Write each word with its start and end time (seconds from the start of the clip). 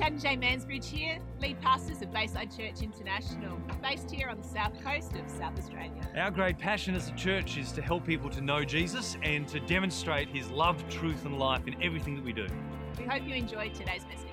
Chad 0.00 0.12
and 0.12 0.20
Jay 0.22 0.34
Mansbridge 0.34 0.86
here, 0.86 1.18
lead 1.42 1.60
pastors 1.60 2.00
of 2.00 2.10
Bayside 2.10 2.50
Church 2.56 2.80
International, 2.80 3.58
based 3.82 4.10
here 4.10 4.30
on 4.30 4.38
the 4.38 4.48
south 4.48 4.72
coast 4.82 5.12
of 5.12 5.28
South 5.28 5.58
Australia. 5.58 5.92
Our 6.16 6.30
great 6.30 6.58
passion 6.58 6.94
as 6.94 7.10
a 7.10 7.12
church 7.16 7.58
is 7.58 7.70
to 7.72 7.82
help 7.82 8.06
people 8.06 8.30
to 8.30 8.40
know 8.40 8.64
Jesus 8.64 9.18
and 9.22 9.46
to 9.48 9.60
demonstrate 9.60 10.30
his 10.30 10.48
love, 10.48 10.82
truth, 10.88 11.26
and 11.26 11.38
life 11.38 11.66
in 11.66 11.82
everything 11.82 12.14
that 12.14 12.24
we 12.24 12.32
do. 12.32 12.46
We 12.96 13.04
hope 13.04 13.24
you 13.26 13.34
enjoyed 13.34 13.74
today's 13.74 14.06
message. 14.06 14.30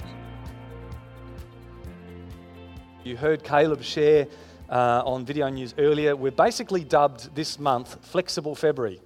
You 3.04 3.18
heard 3.18 3.44
Caleb 3.44 3.84
share 3.84 4.28
uh, 4.70 5.02
on 5.06 5.26
video 5.26 5.50
news 5.50 5.76
earlier. 5.78 6.16
We're 6.16 6.32
basically 6.32 6.86
dubbed 6.86 7.36
this 7.36 7.60
month 7.60 8.06
Flexible 8.06 8.56
February. 8.56 9.02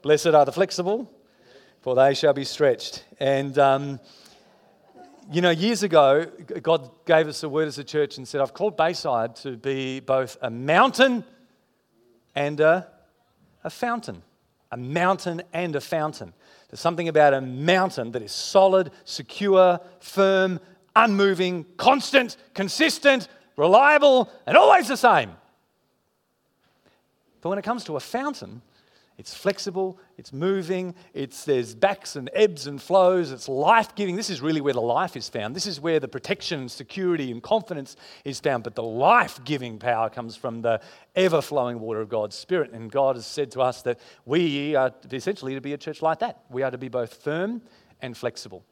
Blessed 0.00 0.28
are 0.28 0.46
the 0.46 0.52
flexible, 0.52 1.12
for 1.82 1.94
they 1.94 2.14
shall 2.14 2.32
be 2.32 2.44
stretched. 2.44 3.04
And, 3.20 3.58
um, 3.58 4.00
you 5.32 5.40
know, 5.40 5.50
years 5.50 5.82
ago, 5.82 6.26
God 6.62 6.90
gave 7.04 7.26
us 7.26 7.42
a 7.42 7.48
word 7.48 7.68
as 7.68 7.78
a 7.78 7.84
church 7.84 8.16
and 8.16 8.26
said, 8.26 8.40
I've 8.40 8.54
called 8.54 8.76
Bayside 8.76 9.36
to 9.36 9.56
be 9.56 10.00
both 10.00 10.36
a 10.40 10.50
mountain 10.50 11.24
and 12.34 12.60
a, 12.60 12.86
a 13.64 13.70
fountain. 13.70 14.22
A 14.70 14.76
mountain 14.76 15.42
and 15.52 15.74
a 15.74 15.80
fountain. 15.80 16.32
There's 16.68 16.80
something 16.80 17.08
about 17.08 17.34
a 17.34 17.40
mountain 17.40 18.12
that 18.12 18.22
is 18.22 18.32
solid, 18.32 18.90
secure, 19.04 19.80
firm, 20.00 20.60
unmoving, 20.94 21.66
constant, 21.76 22.36
consistent, 22.54 23.28
reliable, 23.56 24.30
and 24.46 24.56
always 24.56 24.88
the 24.88 24.96
same. 24.96 25.30
But 27.40 27.50
when 27.50 27.58
it 27.58 27.64
comes 27.64 27.84
to 27.84 27.96
a 27.96 28.00
fountain, 28.00 28.62
it's 29.18 29.34
flexible, 29.34 29.98
it's 30.18 30.32
moving, 30.32 30.94
it's, 31.14 31.44
there's 31.44 31.74
backs 31.74 32.16
and 32.16 32.28
ebbs 32.34 32.66
and 32.66 32.80
flows, 32.80 33.32
it's 33.32 33.48
life 33.48 33.94
giving. 33.94 34.14
This 34.14 34.28
is 34.28 34.42
really 34.42 34.60
where 34.60 34.74
the 34.74 34.82
life 34.82 35.16
is 35.16 35.28
found. 35.28 35.56
This 35.56 35.66
is 35.66 35.80
where 35.80 35.98
the 35.98 36.08
protection 36.08 36.60
and 36.60 36.70
security 36.70 37.30
and 37.30 37.42
confidence 37.42 37.96
is 38.24 38.40
found. 38.40 38.64
But 38.64 38.74
the 38.74 38.82
life 38.82 39.42
giving 39.44 39.78
power 39.78 40.10
comes 40.10 40.36
from 40.36 40.60
the 40.60 40.80
ever 41.14 41.40
flowing 41.40 41.80
water 41.80 42.00
of 42.00 42.10
God's 42.10 42.36
Spirit. 42.36 42.72
And 42.72 42.92
God 42.92 43.16
has 43.16 43.26
said 43.26 43.50
to 43.52 43.62
us 43.62 43.82
that 43.82 44.00
we 44.26 44.74
are 44.74 44.92
essentially 45.10 45.54
to 45.54 45.62
be 45.62 45.72
a 45.72 45.78
church 45.78 46.02
like 46.02 46.18
that. 46.18 46.42
We 46.50 46.62
are 46.62 46.70
to 46.70 46.78
be 46.78 46.88
both 46.88 47.14
firm 47.14 47.62
and 48.02 48.14
flexible, 48.14 48.64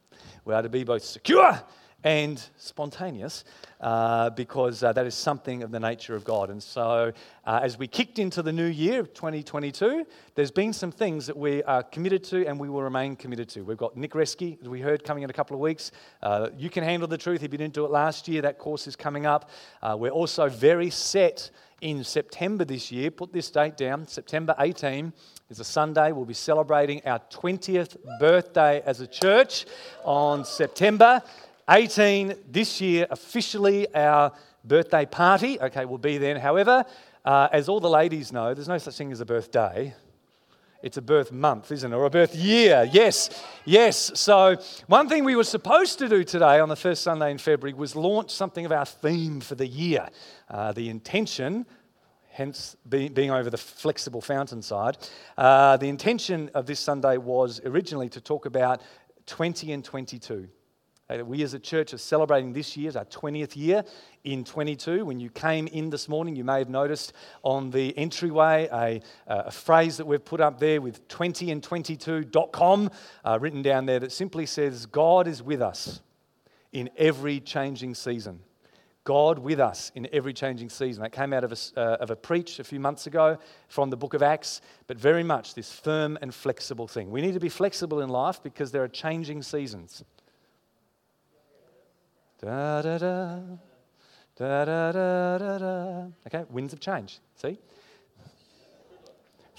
we 0.45 0.53
are 0.53 0.61
to 0.61 0.69
be 0.69 0.85
both 0.85 1.03
secure 1.03 1.63
and 2.05 2.41
spontaneous 2.59 3.45
uh, 3.81 4.31
because 4.31 4.83
uh, 4.83 4.93
that 4.93 5.07
is 5.07 5.15
something 5.15 5.63
of 5.63 5.71
the 5.71 5.81
nature 5.81 6.15
of 6.15 6.23
God. 6.23 6.51
And 6.51 6.63
so, 6.63 7.13
uh, 7.47 7.61
as 7.63 7.79
we 7.79 7.87
kicked 7.87 8.19
into 8.19 8.43
the 8.43 8.53
new 8.53 8.67
year 8.67 9.01
of 9.01 9.15
2022, 9.15 10.07
there's 10.35 10.51
been 10.51 10.73
some 10.73 10.93
things 10.93 11.27
that 11.27 11.37
we 11.37 11.63
are 11.65 11.83
committed 11.83 12.23
to 12.25 12.47
and 12.47 12.61
we 12.61 12.69
will 12.69 12.83
remain 12.83 13.17
committed 13.17 13.49
to. 13.51 13.63
We've 13.63 13.79
got 13.79 13.97
Nick 13.97 14.13
Reski, 14.13 14.61
as 14.61 14.69
we 14.69 14.81
heard, 14.81 15.03
coming 15.03 15.23
in 15.23 15.31
a 15.31 15.33
couple 15.33 15.55
of 15.55 15.61
weeks. 15.61 15.93
Uh, 16.23 16.51
you 16.57 16.69
can 16.69 16.85
handle 16.85 17.09
the 17.09 17.19
truth 17.19 17.43
if 17.43 17.51
you 17.53 17.59
didn't 17.59 17.75
do 17.75 17.87
it 17.87 17.91
last 17.91 18.29
year. 18.29 18.43
That 18.43 18.59
course 18.59 18.87
is 18.87 18.97
coming 18.97 19.25
up. 19.25 19.51
Uh, 19.83 19.97
we're 19.99 20.11
also 20.11 20.49
very 20.49 20.91
set 20.91 21.51
in 21.81 22.05
September 22.05 22.65
this 22.65 22.93
year. 22.93 23.11
Put 23.11 23.33
this 23.33 23.51
date 23.51 23.77
down 23.77 24.07
September 24.07 24.55
18 24.59 25.13
is 25.51 25.61
a 25.61 25.65
Sunday. 25.65 26.13
We'll 26.13 26.25
be 26.25 26.35
celebrating 26.35 27.03
our 27.07 27.21
20th 27.31 27.97
birthday 28.21 28.83
as 28.87 29.01
a 29.01 29.07
church 29.07 29.67
on 30.05 30.45
September. 30.45 31.23
18 31.69 32.35
this 32.51 32.81
year, 32.81 33.07
officially 33.11 33.93
our 33.95 34.33
birthday 34.65 35.07
party. 35.07 35.61
Okay, 35.61 35.85
we'll 35.85 35.99
be 35.99 36.19
then. 36.19 36.37
However, 36.37 36.85
uh, 37.25 37.49
as 37.53 37.69
all 37.69 37.81
the 37.81 37.89
ladies 37.89 38.33
know, 38.33 38.55
there's 38.55 38.69
no 38.69 38.79
such 38.79 38.97
thing 38.97 39.13
as 39.13 39.21
a 39.21 39.27
birthday. 39.27 39.95
It's 40.83 40.99
a 40.99 41.03
birth 41.03 41.33
month, 41.33 41.73
isn't 41.73 41.91
it? 41.91 41.97
Or 41.97 42.05
a 42.05 42.11
birth 42.11 42.35
year. 42.35 42.87
Yes, 42.93 43.43
yes. 43.65 44.13
So, 44.21 44.57
one 44.87 45.09
thing 45.09 45.25
we 45.25 45.35
were 45.35 45.43
supposed 45.43 45.99
to 46.01 46.11
do 46.11 46.25
today 46.25 46.61
on 46.61 46.69
the 46.69 46.77
first 46.77 47.03
Sunday 47.03 47.31
in 47.31 47.39
February 47.39 47.73
was 47.73 47.97
launch 47.97 48.31
something 48.31 48.67
of 48.67 48.73
our 48.73 48.85
theme 48.85 49.41
for 49.41 49.55
the 49.55 49.67
year. 49.67 50.07
Uh, 50.51 50.73
the 50.73 50.91
intention, 50.91 51.65
hence 52.29 52.77
being, 52.87 53.31
over 53.31 53.49
the 53.49 53.57
flexible 53.57 54.21
fountain 54.21 54.61
side, 54.61 54.99
uh, 55.39 55.79
the 55.79 55.89
intention 55.89 56.51
of 56.53 56.67
this 56.67 56.81
Sunday 56.81 57.17
was 57.17 57.63
originally 57.65 58.11
to 58.11 58.21
talk 58.21 58.45
about 58.45 58.83
20 59.25 59.73
and 59.73 59.83
22. 59.83 60.51
Uh, 61.11 61.23
we 61.23 61.43
as 61.43 61.53
a 61.53 61.59
church 61.59 61.93
are 61.93 61.99
celebrating 61.99 62.55
this 62.55 62.79
year, 62.79 62.91
our 62.97 63.05
20th 63.05 63.57
year 63.57 63.85
in 64.25 64.43
22. 64.43 65.05
When 65.05 65.21
you 65.21 65.29
came 65.29 65.67
in 65.67 65.91
this 65.91 66.09
morning, 66.09 66.35
you 66.35 66.45
may 66.45 66.59
have 66.59 66.71
noticed 66.71 67.13
on 67.43 67.71
the 67.71 67.97
entryway 67.99 68.69
a, 68.73 69.03
a 69.27 69.51
phrase 69.51 69.99
that 69.99 70.07
we've 70.07 70.25
put 70.25 70.41
up 70.41 70.59
there 70.59 70.81
with 70.81 71.07
20and22.com 71.09 72.91
uh, 73.23 73.39
written 73.39 73.61
down 73.61 73.85
there 73.85 74.01
that 74.01 74.13
simply 74.13 74.47
says, 74.47 74.87
God 74.87 75.29
is 75.29 75.43
with 75.43 75.61
us 75.61 76.01
in 76.73 76.89
every 76.97 77.39
changing 77.39 77.95
season. 77.95 78.41
God 79.05 79.39
with 79.39 79.61
us 79.61 79.93
in 79.95 80.09
every 80.11 80.33
changing 80.33 80.71
season. 80.71 81.03
That 81.03 81.13
came 81.13 81.35
out 81.35 81.45
of 81.45 81.53
a, 81.53 81.79
uh, 81.79 81.97
of 81.97 82.11
a 82.11 82.17
preach 82.17 82.59
a 82.61 82.65
few 82.65 82.81
months 82.81 83.07
ago 83.07 83.37
from 83.69 83.91
the 83.91 83.97
book 83.99 84.15
of 84.15 84.23
Acts, 84.23 84.63
but 84.87 84.99
very 84.99 85.23
much 85.23 85.53
this 85.53 85.71
firm 85.71 86.17
and 86.23 86.35
flexible 86.35 86.89
thing. 86.89 87.11
We 87.11 87.21
need 87.21 87.35
to 87.35 87.41
be 87.41 87.51
flexible 87.51 88.01
in 88.01 88.09
life 88.09 88.43
because 88.43 88.73
there 88.73 88.83
are 88.83 88.89
changing 88.89 89.43
seasons. 89.43 90.03
Da 92.41 92.83
da 92.83 92.99
da. 92.99 93.41
Da 94.37 94.65
da 94.65 94.93
da 94.93 95.39
da 95.39 95.59
da. 95.59 96.07
Okay, 96.27 96.45
winds 96.51 96.73
of 96.73 96.81
change. 96.81 97.21
See? 97.37 97.59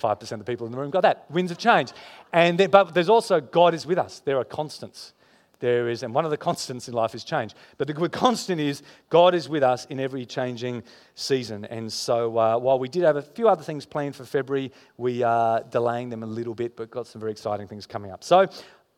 5% 0.01 0.31
of 0.33 0.39
the 0.39 0.45
people 0.45 0.65
in 0.65 0.71
the 0.71 0.77
room 0.77 0.91
got 0.91 1.01
that. 1.01 1.29
Winds 1.31 1.51
of 1.51 1.57
change. 1.57 1.91
And 2.33 2.59
then, 2.59 2.69
but 2.69 2.93
there's 2.93 3.09
also 3.09 3.39
God 3.39 3.73
is 3.73 3.85
with 3.85 3.97
us. 3.97 4.19
There 4.19 4.37
are 4.37 4.43
constants. 4.43 5.13
There 5.59 5.87
is, 5.87 6.03
and 6.03 6.13
one 6.13 6.25
of 6.25 6.31
the 6.31 6.37
constants 6.37 6.89
in 6.89 6.93
life 6.93 7.15
is 7.15 7.23
change. 7.23 7.55
But 7.77 7.87
the 7.87 8.09
constant 8.09 8.59
is 8.59 8.83
God 9.09 9.33
is 9.33 9.47
with 9.47 9.63
us 9.63 9.85
in 9.85 10.01
every 10.01 10.25
changing 10.25 10.83
season. 11.15 11.63
And 11.65 11.91
so 11.91 12.37
uh, 12.37 12.57
while 12.57 12.77
we 12.77 12.89
did 12.89 13.03
have 13.03 13.15
a 13.15 13.21
few 13.21 13.47
other 13.47 13.63
things 13.63 13.85
planned 13.85 14.17
for 14.17 14.25
February, 14.25 14.73
we 14.97 15.23
are 15.23 15.63
delaying 15.63 16.09
them 16.09 16.23
a 16.23 16.27
little 16.27 16.53
bit, 16.53 16.75
but 16.75 16.91
got 16.91 17.07
some 17.07 17.21
very 17.21 17.31
exciting 17.31 17.67
things 17.67 17.85
coming 17.85 18.11
up. 18.11 18.23
So 18.23 18.47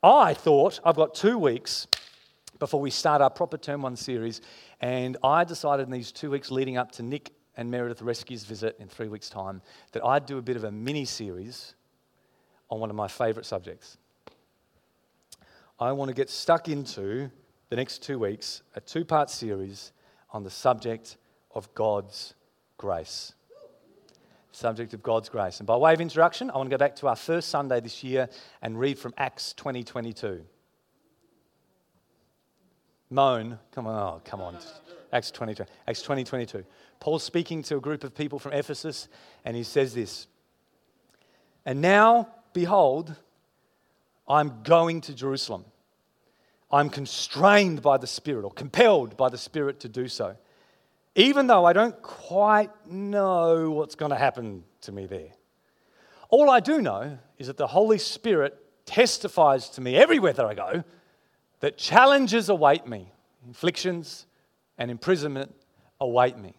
I 0.01 0.33
thought 0.33 0.79
I've 0.83 0.95
got 0.95 1.13
two 1.13 1.37
weeks 1.37 1.87
before 2.59 2.81
we 2.81 2.89
start 2.89 3.21
our 3.21 3.29
proper 3.29 3.57
Term 3.57 3.81
1 3.81 3.95
series. 3.95 4.41
And 4.81 5.17
I 5.23 5.43
decided 5.43 5.87
in 5.87 5.91
these 5.91 6.11
two 6.11 6.31
weeks 6.31 6.51
leading 6.51 6.77
up 6.77 6.91
to 6.93 7.03
Nick 7.03 7.31
and 7.55 7.69
Meredith 7.71 8.01
Rescue's 8.01 8.43
visit 8.43 8.75
in 8.79 8.87
three 8.87 9.07
weeks' 9.07 9.29
time 9.29 9.61
that 9.91 10.03
I'd 10.03 10.25
do 10.25 10.37
a 10.37 10.41
bit 10.41 10.55
of 10.55 10.63
a 10.63 10.71
mini 10.71 11.05
series 11.05 11.75
on 12.69 12.79
one 12.79 12.89
of 12.89 12.95
my 12.95 13.07
favourite 13.07 13.45
subjects. 13.45 13.97
I 15.79 15.91
want 15.91 16.09
to 16.09 16.15
get 16.15 16.29
stuck 16.29 16.67
into 16.69 17.29
the 17.69 17.75
next 17.75 18.01
two 18.03 18.19
weeks 18.19 18.61
a 18.75 18.81
two 18.81 19.05
part 19.05 19.29
series 19.29 19.91
on 20.31 20.43
the 20.43 20.49
subject 20.49 21.17
of 21.53 21.73
God's 21.73 22.33
grace. 22.77 23.33
Subject 24.51 24.93
of 24.93 25.03
God's 25.03 25.29
grace. 25.29 25.59
And 25.59 25.67
by 25.67 25.75
way 25.77 25.93
of 25.93 26.01
introduction, 26.01 26.49
I 26.49 26.57
want 26.57 26.69
to 26.69 26.73
go 26.73 26.79
back 26.79 26.95
to 26.97 27.07
our 27.07 27.15
first 27.15 27.49
Sunday 27.49 27.79
this 27.79 28.03
year 28.03 28.27
and 28.61 28.79
read 28.79 28.97
from 28.97 29.13
Acts 29.17 29.53
2022. 29.53 30.43
Moan. 33.09 33.59
Come 33.71 33.87
on, 33.87 33.95
oh, 33.95 34.21
come 34.25 34.41
on. 34.41 34.57
Acts 35.13 35.31
22. 35.31 35.65
Acts 35.87 36.01
20, 36.01 36.23
22. 36.23 36.65
Paul's 36.99 37.23
speaking 37.23 37.63
to 37.63 37.77
a 37.77 37.79
group 37.79 38.03
of 38.03 38.13
people 38.13 38.39
from 38.39 38.53
Ephesus, 38.53 39.07
and 39.45 39.55
he 39.55 39.63
says 39.63 39.93
this 39.93 40.27
And 41.65 41.81
now, 41.81 42.29
behold, 42.53 43.15
I'm 44.27 44.63
going 44.63 45.01
to 45.01 45.13
Jerusalem. 45.13 45.65
I'm 46.69 46.89
constrained 46.89 47.81
by 47.81 47.97
the 47.97 48.07
Spirit, 48.07 48.43
or 48.43 48.51
compelled 48.51 49.15
by 49.15 49.29
the 49.29 49.37
Spirit 49.37 49.79
to 49.81 49.89
do 49.89 50.09
so, 50.09 50.35
even 51.15 51.47
though 51.47 51.63
I 51.63 51.71
don't 51.71 52.01
quite 52.01 52.71
know 52.85 53.71
what's 53.71 53.95
going 53.95 54.11
to 54.11 54.17
happen 54.17 54.65
to 54.81 54.91
me 54.91 55.05
there. 55.05 55.29
All 56.29 56.49
I 56.49 56.59
do 56.59 56.81
know 56.81 57.17
is 57.37 57.47
that 57.47 57.55
the 57.55 57.67
Holy 57.67 57.97
Spirit 57.97 58.57
testifies 58.85 59.69
to 59.69 59.81
me 59.81 59.95
everywhere 59.95 60.33
that 60.33 60.45
I 60.45 60.53
go 60.53 60.83
that 61.59 61.77
challenges 61.77 62.49
await 62.49 62.87
me, 62.87 63.11
afflictions 63.49 64.25
and 64.77 64.91
imprisonment 64.91 65.53
await 65.99 66.37
me. 66.37 66.53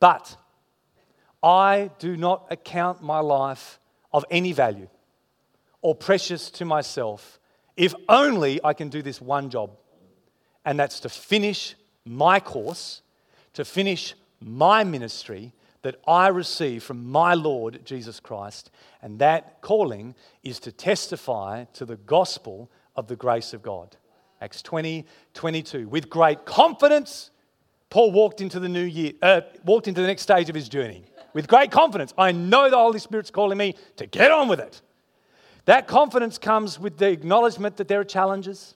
But 0.00 0.36
I 1.42 1.90
do 1.98 2.16
not 2.16 2.46
account 2.50 3.02
my 3.02 3.20
life 3.20 3.78
of 4.12 4.24
any 4.30 4.52
value 4.52 4.88
or 5.82 5.94
precious 5.94 6.50
to 6.50 6.64
myself 6.64 7.38
if 7.78 7.94
only 8.08 8.60
I 8.64 8.72
can 8.72 8.88
do 8.88 9.02
this 9.02 9.20
one 9.20 9.50
job, 9.50 9.70
and 10.64 10.78
that's 10.78 10.98
to 11.00 11.08
finish 11.08 11.76
my 12.04 12.40
course, 12.40 13.02
to 13.52 13.64
finish 13.64 14.14
my 14.40 14.82
ministry 14.82 15.52
that 15.82 15.94
I 16.04 16.26
receive 16.26 16.82
from 16.82 17.08
my 17.08 17.34
Lord 17.34 17.86
Jesus 17.86 18.18
Christ. 18.18 18.72
And 19.00 19.20
that 19.20 19.60
calling 19.60 20.16
is 20.42 20.58
to 20.60 20.72
testify 20.72 21.66
to 21.74 21.84
the 21.84 21.94
gospel 21.96 22.68
of 22.98 23.06
the 23.06 23.14
grace 23.14 23.54
of 23.54 23.62
God. 23.62 23.96
Acts 24.40 24.60
20, 24.60 25.06
22. 25.32 25.88
With 25.88 26.10
great 26.10 26.44
confidence, 26.44 27.30
Paul 27.90 28.10
walked 28.10 28.40
into 28.40 28.58
the 28.58 28.68
new 28.68 28.82
year, 28.82 29.12
uh, 29.22 29.42
walked 29.64 29.86
into 29.86 30.00
the 30.00 30.06
next 30.08 30.22
stage 30.22 30.48
of 30.48 30.54
his 30.56 30.68
journey. 30.68 31.04
With 31.32 31.46
great 31.46 31.70
confidence, 31.70 32.12
I 32.18 32.32
know 32.32 32.68
the 32.68 32.76
Holy 32.76 32.98
Spirit's 32.98 33.30
calling 33.30 33.56
me 33.56 33.76
to 33.96 34.06
get 34.06 34.32
on 34.32 34.48
with 34.48 34.58
it. 34.58 34.82
That 35.66 35.86
confidence 35.86 36.38
comes 36.38 36.80
with 36.80 36.98
the 36.98 37.08
acknowledgement 37.08 37.76
that 37.76 37.86
there 37.86 38.00
are 38.00 38.04
challenges 38.04 38.74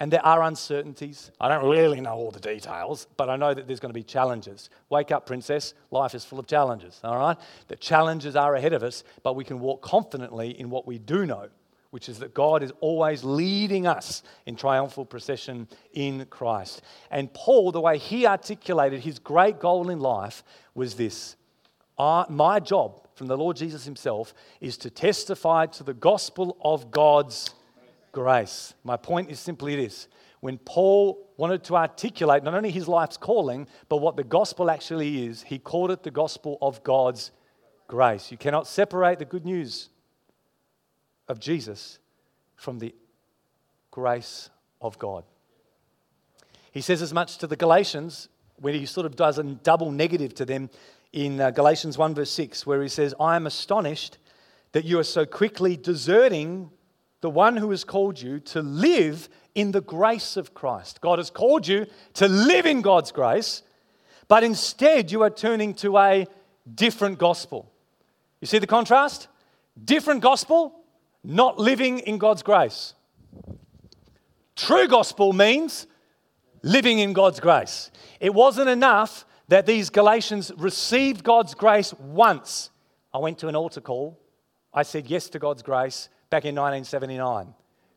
and 0.00 0.12
there 0.12 0.24
are 0.26 0.42
uncertainties. 0.42 1.30
I 1.40 1.48
don't 1.48 1.70
really 1.70 2.00
know 2.00 2.14
all 2.14 2.32
the 2.32 2.40
details, 2.40 3.06
but 3.16 3.30
I 3.30 3.36
know 3.36 3.54
that 3.54 3.68
there's 3.68 3.78
going 3.78 3.90
to 3.90 3.98
be 3.98 4.02
challenges. 4.02 4.70
Wake 4.88 5.12
up, 5.12 5.26
princess. 5.26 5.74
Life 5.92 6.16
is 6.16 6.24
full 6.24 6.40
of 6.40 6.48
challenges, 6.48 7.00
all 7.04 7.16
right? 7.16 7.36
The 7.68 7.76
challenges 7.76 8.34
are 8.34 8.56
ahead 8.56 8.72
of 8.72 8.82
us, 8.82 9.04
but 9.22 9.36
we 9.36 9.44
can 9.44 9.60
walk 9.60 9.82
confidently 9.82 10.58
in 10.58 10.70
what 10.70 10.88
we 10.88 10.98
do 10.98 11.26
know, 11.26 11.50
which 11.92 12.08
is 12.08 12.20
that 12.20 12.32
God 12.32 12.62
is 12.62 12.72
always 12.80 13.22
leading 13.22 13.86
us 13.86 14.22
in 14.46 14.56
triumphal 14.56 15.04
procession 15.04 15.68
in 15.92 16.24
Christ. 16.30 16.80
And 17.10 17.30
Paul, 17.34 17.70
the 17.70 17.82
way 17.82 17.98
he 17.98 18.26
articulated 18.26 19.00
his 19.00 19.18
great 19.18 19.60
goal 19.60 19.90
in 19.90 20.00
life 20.00 20.42
was 20.74 20.94
this 20.94 21.36
My 21.98 22.60
job 22.60 23.06
from 23.14 23.26
the 23.26 23.36
Lord 23.36 23.58
Jesus 23.58 23.84
himself 23.84 24.32
is 24.58 24.78
to 24.78 24.88
testify 24.88 25.66
to 25.66 25.84
the 25.84 25.92
gospel 25.92 26.56
of 26.62 26.90
God's 26.90 27.54
grace. 28.10 28.72
My 28.84 28.96
point 28.96 29.30
is 29.30 29.38
simply 29.38 29.76
this 29.76 30.08
when 30.40 30.56
Paul 30.56 31.28
wanted 31.36 31.62
to 31.64 31.76
articulate 31.76 32.42
not 32.42 32.54
only 32.54 32.70
his 32.70 32.88
life's 32.88 33.18
calling, 33.18 33.66
but 33.90 33.98
what 33.98 34.16
the 34.16 34.24
gospel 34.24 34.70
actually 34.70 35.26
is, 35.26 35.42
he 35.42 35.58
called 35.58 35.90
it 35.90 36.04
the 36.04 36.10
gospel 36.10 36.56
of 36.62 36.82
God's 36.82 37.32
grace. 37.86 38.32
You 38.32 38.38
cannot 38.38 38.66
separate 38.66 39.18
the 39.18 39.26
good 39.26 39.44
news 39.44 39.90
of 41.28 41.40
Jesus 41.40 41.98
from 42.56 42.78
the 42.78 42.94
grace 43.90 44.50
of 44.80 44.98
God. 44.98 45.24
He 46.72 46.80
says 46.80 47.02
as 47.02 47.12
much 47.12 47.38
to 47.38 47.46
the 47.46 47.56
Galatians 47.56 48.28
when 48.56 48.74
he 48.74 48.86
sort 48.86 49.06
of 49.06 49.16
does 49.16 49.38
a 49.38 49.42
double 49.42 49.90
negative 49.90 50.34
to 50.34 50.44
them 50.44 50.70
in 51.12 51.40
uh, 51.40 51.50
Galatians 51.50 51.98
1, 51.98 52.14
verse 52.14 52.30
6, 52.30 52.66
where 52.66 52.82
he 52.82 52.88
says, 52.88 53.14
I 53.20 53.36
am 53.36 53.46
astonished 53.46 54.18
that 54.72 54.84
you 54.84 54.98
are 54.98 55.04
so 55.04 55.26
quickly 55.26 55.76
deserting 55.76 56.70
the 57.20 57.30
one 57.30 57.56
who 57.56 57.70
has 57.70 57.84
called 57.84 58.20
you 58.20 58.40
to 58.40 58.62
live 58.62 59.28
in 59.54 59.72
the 59.72 59.80
grace 59.80 60.36
of 60.36 60.54
Christ. 60.54 61.00
God 61.00 61.18
has 61.18 61.30
called 61.30 61.68
you 61.68 61.86
to 62.14 62.26
live 62.26 62.66
in 62.66 62.80
God's 62.80 63.12
grace, 63.12 63.62
but 64.28 64.42
instead 64.42 65.12
you 65.12 65.22
are 65.22 65.30
turning 65.30 65.74
to 65.74 65.98
a 65.98 66.26
different 66.74 67.18
gospel. 67.18 67.70
You 68.40 68.46
see 68.46 68.58
the 68.58 68.66
contrast? 68.66 69.28
Different 69.84 70.22
gospel, 70.22 70.81
not 71.24 71.58
living 71.58 72.00
in 72.00 72.18
God's 72.18 72.42
grace. 72.42 72.94
True 74.56 74.88
gospel 74.88 75.32
means 75.32 75.86
living 76.62 76.98
in 76.98 77.12
God's 77.12 77.40
grace. 77.40 77.90
It 78.20 78.34
wasn't 78.34 78.68
enough 78.68 79.24
that 79.48 79.66
these 79.66 79.90
Galatians 79.90 80.52
received 80.56 81.24
God's 81.24 81.54
grace 81.54 81.92
once. 81.94 82.70
I 83.12 83.18
went 83.18 83.38
to 83.38 83.48
an 83.48 83.56
altar 83.56 83.80
call. 83.80 84.18
I 84.72 84.82
said 84.82 85.06
yes 85.06 85.28
to 85.30 85.38
God's 85.38 85.62
grace 85.62 86.08
back 86.30 86.44
in 86.44 86.54
1979. 86.54 87.54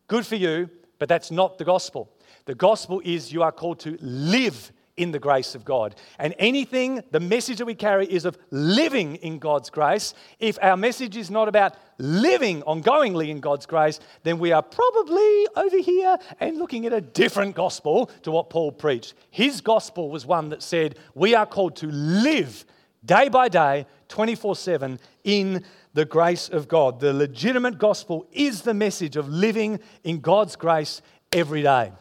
Good 0.07 0.25
for 0.25 0.35
you, 0.35 0.69
but 0.99 1.09
that's 1.09 1.31
not 1.31 1.57
the 1.57 1.65
gospel. 1.65 2.11
The 2.45 2.55
gospel 2.55 3.01
is 3.03 3.31
you 3.31 3.43
are 3.43 3.51
called 3.51 3.79
to 3.81 3.97
live 4.01 4.71
in 4.97 5.11
the 5.11 5.19
grace 5.19 5.55
of 5.55 5.65
God. 5.65 5.95
And 6.19 6.33
anything, 6.39 7.03
the 7.11 7.19
message 7.19 7.57
that 7.57 7.65
we 7.65 7.75
carry 7.75 8.05
is 8.05 8.25
of 8.25 8.37
living 8.51 9.15
in 9.17 9.39
God's 9.39 9.69
grace. 9.69 10.13
If 10.39 10.57
our 10.61 10.77
message 10.77 11.17
is 11.17 11.29
not 11.29 11.47
about 11.47 11.75
living 11.97 12.61
ongoingly 12.63 13.29
in 13.29 13.39
God's 13.39 13.65
grace, 13.65 13.99
then 14.23 14.39
we 14.39 14.51
are 14.51 14.61
probably 14.61 15.47
over 15.55 15.77
here 15.77 16.17
and 16.39 16.57
looking 16.57 16.85
at 16.85 16.93
a 16.93 17.01
different 17.01 17.55
gospel 17.55 18.09
to 18.23 18.31
what 18.31 18.49
Paul 18.49 18.71
preached. 18.71 19.13
His 19.31 19.61
gospel 19.61 20.09
was 20.09 20.25
one 20.25 20.49
that 20.49 20.63
said 20.63 20.97
we 21.13 21.35
are 21.35 21.45
called 21.45 21.75
to 21.77 21.87
live 21.87 22.65
day 23.03 23.29
by 23.29 23.49
day, 23.49 23.85
24 24.07 24.55
7 24.55 24.99
in 25.23 25.63
the 25.93 26.05
grace 26.05 26.49
of 26.49 26.67
God. 26.67 26.99
The 26.99 27.13
legitimate 27.13 27.77
gospel 27.77 28.27
is 28.31 28.61
the 28.61 28.73
message 28.73 29.15
of 29.15 29.29
living 29.29 29.79
in 30.03 30.19
God's 30.19 30.55
grace 30.55 31.01
every 31.31 31.63
day. 31.63 31.91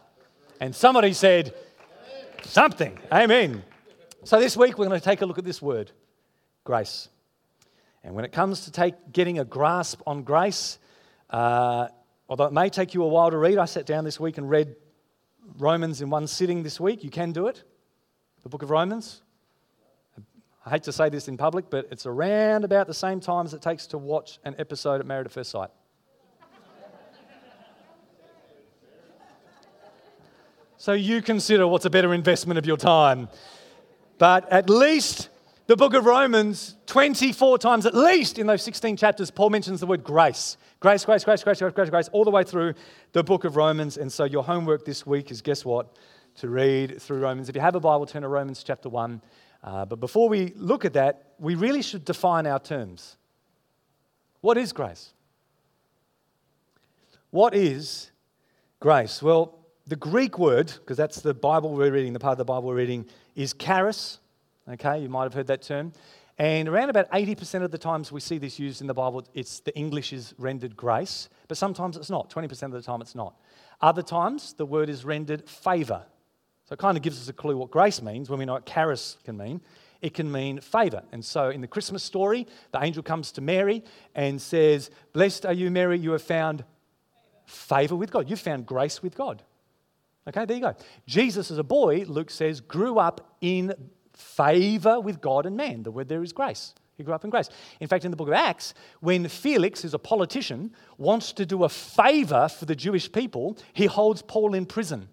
And 0.59 0.75
somebody 0.75 1.13
said, 1.13 1.53
something. 2.45 2.97
Amen. 3.11 3.63
So 4.23 4.39
this 4.39 4.55
week 4.55 4.77
we're 4.77 4.87
going 4.87 4.99
to 4.99 5.03
take 5.03 5.21
a 5.21 5.25
look 5.25 5.37
at 5.37 5.43
this 5.43 5.61
word, 5.61 5.91
grace. 6.63 7.09
And 8.03 8.15
when 8.15 8.25
it 8.25 8.31
comes 8.31 8.65
to 8.65 8.71
take, 8.71 9.11
getting 9.11 9.39
a 9.39 9.45
grasp 9.45 10.01
on 10.05 10.23
grace, 10.23 10.79
uh, 11.29 11.87
although 12.29 12.45
it 12.45 12.53
may 12.53 12.69
take 12.69 12.93
you 12.93 13.03
a 13.03 13.07
while 13.07 13.31
to 13.31 13.37
read, 13.37 13.57
I 13.57 13.65
sat 13.65 13.85
down 13.85 14.03
this 14.03 14.19
week 14.19 14.37
and 14.37 14.49
read 14.49 14.75
Romans 15.57 16.01
in 16.01 16.09
one 16.09 16.27
sitting 16.27 16.63
this 16.63 16.79
week. 16.79 17.03
You 17.03 17.09
can 17.09 17.31
do 17.31 17.47
it. 17.47 17.63
The 18.43 18.49
book 18.49 18.61
of 18.61 18.69
Romans. 18.69 19.21
I 20.65 20.71
hate 20.71 20.83
to 20.83 20.91
say 20.91 21.09
this 21.09 21.27
in 21.27 21.37
public, 21.37 21.69
but 21.69 21.87
it's 21.91 22.07
around 22.07 22.63
about 22.63 22.87
the 22.87 22.93
same 22.93 23.19
time 23.19 23.45
as 23.45 23.53
it 23.53 23.61
takes 23.61 23.85
to 23.87 23.99
watch 23.99 24.39
an 24.43 24.55
episode 24.57 25.01
of 25.01 25.07
Married 25.07 25.27
at 25.27 25.31
First 25.31 25.51
Sight. 25.51 25.69
So 30.85 30.93
you 30.93 31.19
consider 31.19 31.65
what's 31.65 31.85
a 31.85 31.89
better 31.89 32.13
investment 32.13 32.59
of 32.59 32.65
your 32.67 32.77
time. 32.77 33.27
But 34.19 34.47
at 34.51 34.69
least 34.69 35.29
the 35.65 35.75
book 35.75 35.95
of 35.95 36.05
Romans, 36.05 36.75
24 36.85 37.57
times 37.57 37.87
at 37.87 37.95
least 37.95 38.37
in 38.37 38.45
those 38.45 38.61
16 38.61 38.95
chapters, 38.95 39.31
Paul 39.31 39.49
mentions 39.49 39.79
the 39.79 39.87
word 39.87 40.03
grace. 40.03 40.57
Grace, 40.79 41.03
grace, 41.03 41.23
grace, 41.23 41.43
grace, 41.43 41.57
grace, 41.57 41.73
grace, 41.73 41.89
grace, 41.89 42.07
all 42.09 42.23
the 42.23 42.29
way 42.29 42.43
through 42.43 42.75
the 43.13 43.23
book 43.23 43.45
of 43.45 43.55
Romans. 43.55 43.97
And 43.97 44.13
so 44.13 44.25
your 44.25 44.43
homework 44.43 44.85
this 44.85 45.07
week 45.07 45.31
is 45.31 45.41
guess 45.41 45.65
what? 45.65 45.97
To 46.35 46.49
read 46.49 47.01
through 47.01 47.17
Romans. 47.17 47.49
If 47.49 47.55
you 47.55 47.61
have 47.61 47.73
a 47.73 47.79
Bible, 47.79 48.05
turn 48.05 48.21
to 48.21 48.27
Romans 48.27 48.61
chapter 48.63 48.87
1. 48.87 49.23
Uh, 49.63 49.85
but 49.85 49.99
before 49.99 50.29
we 50.29 50.53
look 50.55 50.85
at 50.85 50.93
that, 50.93 51.33
we 51.39 51.55
really 51.55 51.81
should 51.81 52.05
define 52.05 52.45
our 52.45 52.59
terms. 52.59 53.17
What 54.41 54.55
is 54.55 54.71
grace? 54.71 55.13
What 57.31 57.55
is 57.55 58.11
grace? 58.79 59.23
Well, 59.23 59.64
the 59.87 59.95
Greek 59.95 60.39
word, 60.39 60.67
because 60.67 60.97
that's 60.97 61.21
the 61.21 61.33
Bible 61.33 61.73
we're 61.73 61.91
reading, 61.91 62.13
the 62.13 62.19
part 62.19 62.33
of 62.33 62.37
the 62.39 62.45
Bible 62.45 62.69
we're 62.69 62.75
reading, 62.75 63.05
is 63.35 63.53
charis. 63.53 64.19
Okay, 64.67 64.99
you 64.99 65.09
might 65.09 65.23
have 65.23 65.33
heard 65.33 65.47
that 65.47 65.61
term. 65.61 65.93
And 66.37 66.67
around 66.67 66.89
about 66.89 67.09
80% 67.11 67.63
of 67.63 67.71
the 67.71 67.77
times 67.77 68.11
we 68.11 68.19
see 68.19 68.37
this 68.37 68.59
used 68.59 68.81
in 68.81 68.87
the 68.87 68.93
Bible, 68.93 69.25
it's 69.33 69.59
the 69.61 69.75
English 69.77 70.11
is 70.11 70.33
rendered 70.37 70.75
grace, 70.75 71.29
but 71.47 71.57
sometimes 71.57 71.95
it's 71.95 72.09
not. 72.09 72.29
20% 72.29 72.63
of 72.63 72.71
the 72.71 72.81
time 72.81 73.01
it's 73.01 73.15
not. 73.15 73.35
Other 73.79 74.01
times 74.01 74.53
the 74.53 74.65
word 74.65 74.89
is 74.89 75.05
rendered 75.05 75.47
favour. 75.47 76.03
So 76.65 76.73
it 76.73 76.79
kind 76.79 76.97
of 76.97 77.03
gives 77.03 77.21
us 77.21 77.29
a 77.29 77.33
clue 77.33 77.55
what 77.55 77.69
grace 77.69 78.01
means 78.01 78.29
when 78.29 78.39
we 78.39 78.45
know 78.45 78.53
what 78.53 78.65
charis 78.65 79.17
can 79.23 79.37
mean. 79.37 79.61
It 80.01 80.13
can 80.13 80.29
mean 80.29 80.59
favor. 80.59 81.03
And 81.11 81.23
so 81.23 81.49
in 81.49 81.61
the 81.61 81.67
Christmas 81.67 82.03
story, 82.03 82.47
the 82.71 82.83
angel 82.83 83.03
comes 83.03 83.31
to 83.33 83.41
Mary 83.41 83.83
and 84.13 84.41
says, 84.41 84.89
Blessed 85.13 85.45
are 85.45 85.53
you, 85.53 85.71
Mary, 85.71 85.97
you 85.97 86.11
have 86.11 86.23
found 86.23 86.65
favor 87.45 87.95
with 87.95 88.11
God. 88.11 88.29
You've 88.29 88.39
found 88.39 88.65
grace 88.65 89.01
with 89.01 89.15
God. 89.15 89.43
Okay, 90.27 90.45
there 90.45 90.57
you 90.57 90.63
go. 90.63 90.75
Jesus, 91.05 91.51
as 91.51 91.57
a 91.57 91.63
boy, 91.63 92.05
Luke 92.07 92.31
says, 92.31 92.59
grew 92.61 92.97
up 92.97 93.35
in 93.41 93.73
favor 94.13 94.99
with 94.99 95.21
God 95.21 95.45
and 95.45 95.55
man. 95.55 95.83
The 95.83 95.91
word 95.91 96.07
there 96.07 96.23
is 96.23 96.33
grace. 96.33 96.73
He 96.97 97.03
grew 97.03 97.13
up 97.13 97.23
in 97.23 97.29
grace. 97.29 97.49
In 97.79 97.87
fact, 97.87 98.05
in 98.05 98.11
the 98.11 98.17
book 98.17 98.29
of 98.29 98.33
Acts, 98.33 98.73
when 99.01 99.27
Felix, 99.27 99.81
who's 99.81 99.93
a 99.93 99.99
politician, 99.99 100.73
wants 100.97 101.33
to 101.33 101.45
do 101.45 101.63
a 101.63 101.69
favor 101.69 102.47
for 102.47 102.65
the 102.65 102.75
Jewish 102.75 103.11
people, 103.11 103.57
he 103.73 103.85
holds 103.85 104.21
Paul 104.21 104.53
in 104.53 104.65
prison. 104.65 105.09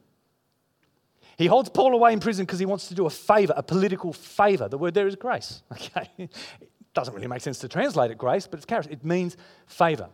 He 1.37 1.47
holds 1.47 1.69
Paul 1.69 1.95
away 1.95 2.13
in 2.13 2.21
prison 2.21 2.47
because 2.47 2.61
he 2.61 2.67
wants 2.67 2.89
to 2.89 2.95
do 2.95 3.07
a 3.07 3.11
favor, 3.11 3.53
a 3.57 3.63
political 3.63 4.13
favor. 4.13 4.69
The 4.69 4.79
word 4.79 4.95
there 4.95 5.09
is 5.09 5.17
grace. 5.17 5.63
Okay? 5.73 6.09
It 6.19 6.95
doesn't 6.95 7.15
really 7.15 7.27
make 7.27 7.41
sense 7.41 7.59
to 7.61 7.69
translate 7.69 8.11
it 8.11 8.19
grace, 8.19 8.47
but 8.47 8.59
it's 8.59 8.67
charis. 8.67 8.87
It 8.91 9.03
means 9.03 9.37
favor. 9.67 10.11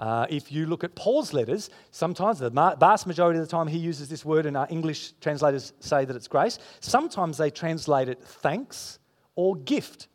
Uh, 0.00 0.26
if 0.30 0.50
you 0.50 0.64
look 0.64 0.82
at 0.82 0.94
Paul's 0.94 1.34
letters, 1.34 1.68
sometimes 1.90 2.38
the 2.38 2.48
vast 2.48 3.06
majority 3.06 3.38
of 3.38 3.46
the 3.46 3.50
time 3.50 3.66
he 3.66 3.76
uses 3.76 4.08
this 4.08 4.24
word, 4.24 4.46
and 4.46 4.56
our 4.56 4.66
English 4.70 5.12
translators 5.20 5.74
say 5.80 6.06
that 6.06 6.16
it's 6.16 6.26
grace. 6.26 6.58
Sometimes 6.80 7.36
they 7.36 7.50
translate 7.50 8.08
it 8.08 8.22
thanks 8.22 8.98
or 9.34 9.56
gift. 9.56 10.08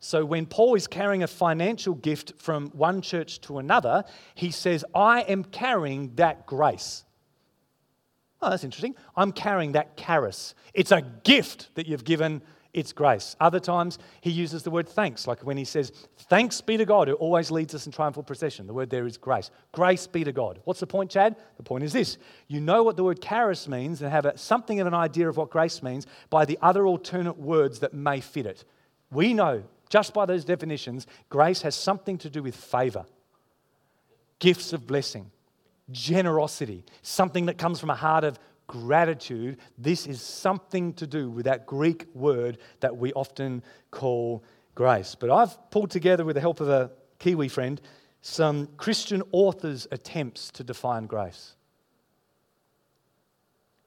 So 0.00 0.24
when 0.24 0.46
Paul 0.46 0.76
is 0.76 0.86
carrying 0.86 1.22
a 1.22 1.26
financial 1.26 1.94
gift 1.94 2.32
from 2.38 2.68
one 2.68 3.02
church 3.02 3.42
to 3.42 3.58
another, 3.58 4.04
he 4.34 4.50
says, 4.50 4.82
I 4.94 5.20
am 5.22 5.44
carrying 5.44 6.14
that 6.14 6.46
grace. 6.46 7.04
Oh, 8.40 8.48
that's 8.48 8.64
interesting. 8.64 8.94
I'm 9.14 9.32
carrying 9.32 9.72
that 9.72 9.98
charis. 9.98 10.54
It's 10.72 10.92
a 10.92 11.02
gift 11.02 11.74
that 11.74 11.86
you've 11.86 12.04
given, 12.04 12.40
it's 12.78 12.92
grace. 12.92 13.36
Other 13.40 13.60
times, 13.60 13.98
he 14.20 14.30
uses 14.30 14.62
the 14.62 14.70
word 14.70 14.88
thanks, 14.88 15.26
like 15.26 15.40
when 15.40 15.56
he 15.56 15.64
says, 15.64 15.92
Thanks 16.16 16.60
be 16.60 16.76
to 16.76 16.84
God 16.84 17.08
who 17.08 17.14
always 17.14 17.50
leads 17.50 17.74
us 17.74 17.86
in 17.86 17.92
triumphal 17.92 18.22
procession. 18.22 18.66
The 18.66 18.74
word 18.74 18.90
there 18.90 19.06
is 19.06 19.16
grace. 19.16 19.50
Grace 19.72 20.06
be 20.06 20.24
to 20.24 20.32
God. 20.32 20.60
What's 20.64 20.80
the 20.80 20.86
point, 20.86 21.10
Chad? 21.10 21.36
The 21.56 21.62
point 21.62 21.84
is 21.84 21.92
this 21.92 22.18
you 22.46 22.60
know 22.60 22.82
what 22.82 22.96
the 22.96 23.04
word 23.04 23.20
charis 23.22 23.68
means 23.68 24.02
and 24.02 24.10
have 24.10 24.26
a, 24.26 24.36
something 24.38 24.80
of 24.80 24.86
an 24.86 24.94
idea 24.94 25.28
of 25.28 25.36
what 25.36 25.50
grace 25.50 25.82
means 25.82 26.06
by 26.30 26.44
the 26.44 26.58
other 26.62 26.86
alternate 26.86 27.38
words 27.38 27.80
that 27.80 27.94
may 27.94 28.20
fit 28.20 28.46
it. 28.46 28.64
We 29.10 29.34
know, 29.34 29.64
just 29.88 30.14
by 30.14 30.26
those 30.26 30.44
definitions, 30.44 31.06
grace 31.28 31.62
has 31.62 31.74
something 31.74 32.18
to 32.18 32.30
do 32.30 32.42
with 32.42 32.54
favor, 32.54 33.04
gifts 34.38 34.72
of 34.72 34.86
blessing 34.86 35.30
generosity, 35.90 36.84
something 37.02 37.46
that 37.46 37.58
comes 37.58 37.80
from 37.80 37.90
a 37.90 37.94
heart 37.94 38.24
of 38.24 38.38
gratitude. 38.68 39.58
This 39.76 40.06
is 40.06 40.22
something 40.22 40.92
to 40.94 41.06
do 41.06 41.28
with 41.28 41.46
that 41.46 41.66
Greek 41.66 42.06
word 42.14 42.58
that 42.78 42.96
we 42.96 43.12
often 43.14 43.64
call 43.90 44.44
grace. 44.76 45.16
But 45.18 45.30
I've 45.30 45.70
pulled 45.72 45.90
together, 45.90 46.24
with 46.24 46.34
the 46.34 46.40
help 46.40 46.60
of 46.60 46.68
a 46.68 46.92
Kiwi 47.18 47.48
friend, 47.48 47.80
some 48.22 48.68
Christian 48.76 49.22
authors' 49.32 49.88
attempts 49.90 50.50
to 50.52 50.62
define 50.62 51.06
grace. 51.06 51.56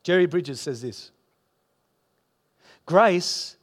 Jerry 0.03 0.25
Bridges 0.25 0.59
says 0.59 0.81
this 0.81 1.11
Grace 2.85 3.55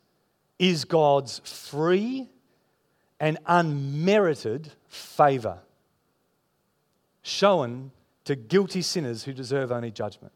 is 0.58 0.84
God's 0.84 1.40
free 1.44 2.30
and 3.20 3.38
unmerited 3.46 4.72
favour 4.86 5.58
shown 7.22 7.90
to 8.24 8.36
guilty 8.36 8.82
sinners 8.82 9.24
who 9.24 9.32
deserve 9.32 9.72
only 9.72 9.90
judgment. 9.90 10.32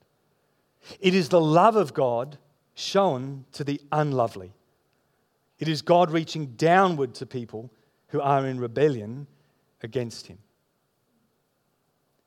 It 1.00 1.14
is 1.14 1.28
the 1.28 1.40
love 1.40 1.76
of 1.76 1.94
God 1.94 2.38
shown 2.74 3.44
to 3.52 3.64
the 3.64 3.80
unlovely. 3.90 4.52
It 5.58 5.68
is 5.68 5.82
God 5.82 6.10
reaching 6.10 6.46
downward 6.56 7.14
to 7.14 7.26
people 7.26 7.70
who 8.08 8.20
are 8.20 8.46
in 8.46 8.58
rebellion 8.58 9.26
against 9.82 10.26
Him. 10.26 10.38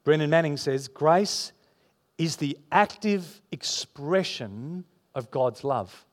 Brennan 0.03 0.29
Manning 0.29 0.57
says, 0.57 0.87
Grace 0.87 1.51
is 2.17 2.37
the 2.37 2.57
active 2.71 3.41
expression 3.51 4.85
of 5.13 5.31
God's 5.31 5.63
love. 5.63 6.05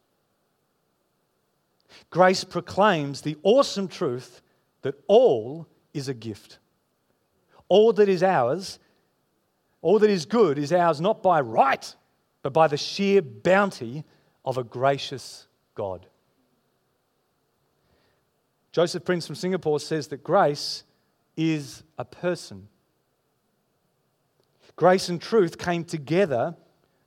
Grace 2.11 2.43
proclaims 2.43 3.21
the 3.21 3.37
awesome 3.43 3.87
truth 3.87 4.41
that 4.81 4.95
all 5.07 5.67
is 5.93 6.09
a 6.09 6.15
gift. 6.15 6.59
All 7.69 7.93
that 7.93 8.09
is 8.09 8.23
ours, 8.23 8.79
all 9.81 9.99
that 9.99 10.11
is 10.11 10.27
good, 10.27 10.59
is 10.59 10.73
ours 10.73 11.01
not 11.01 11.23
by 11.23 11.41
right, 11.41 11.95
but 12.43 12.53
by 12.53 12.67
the 12.67 12.77
sheer 12.77 13.23
bounty 13.23 14.05
of 14.45 14.59
a 14.59 14.65
gracious 14.65 15.47
God. 15.75 16.07
Joseph 18.73 19.05
Prince 19.05 19.27
from 19.27 19.37
Singapore 19.37 19.79
says 19.79 20.09
that 20.09 20.25
grace 20.25 20.85
is 21.37 21.83
a 21.99 22.05
person. 22.05 22.69
Grace 24.77 25.09
and 25.09 25.21
truth 25.21 25.59
came 25.59 25.85
together 25.85 26.57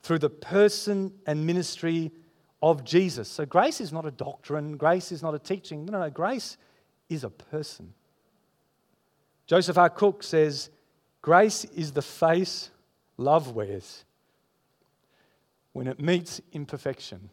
through 0.04 0.20
the 0.20 0.30
person 0.30 1.12
and 1.26 1.46
ministry 1.46 2.12
of 2.62 2.84
Jesus. 2.84 3.28
So 3.28 3.46
grace 3.46 3.82
is 3.82 3.92
not 3.92 4.06
a 4.06 4.12
doctrine, 4.12 4.78
grace 4.78 5.12
is 5.12 5.24
not 5.24 5.34
a 5.34 5.40
teaching. 5.40 5.86
No, 5.86 6.00
no, 6.00 6.10
grace 6.10 6.58
is 7.10 7.24
a 7.24 7.30
person. 7.30 7.94
Joseph 9.48 9.78
R. 9.78 9.90
Cooke 9.90 10.24
says, 10.24 10.70
Grace 11.22 11.66
is 11.66 11.92
the 11.92 12.02
face 12.04 12.70
love 13.18 13.56
wears 13.56 14.05
when 15.76 15.88
it 15.88 16.00
meets 16.00 16.40
imperfection. 16.54 17.30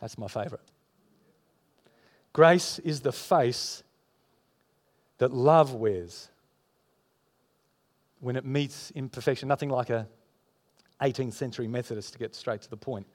That's 0.00 0.16
my 0.16 0.28
favorite. 0.28 0.60
Grace 2.32 2.78
is 2.78 3.00
the 3.00 3.10
face 3.10 3.82
that 5.18 5.34
love 5.34 5.74
wears 5.74 6.28
when 8.20 8.36
it 8.36 8.44
meets 8.44 8.92
imperfection. 8.92 9.48
Nothing 9.48 9.70
like 9.70 9.90
a 9.90 10.06
18th 11.02 11.32
century 11.32 11.66
Methodist 11.66 12.12
to 12.12 12.20
get 12.20 12.32
straight 12.32 12.62
to 12.62 12.70
the 12.70 12.76
point. 12.76 13.08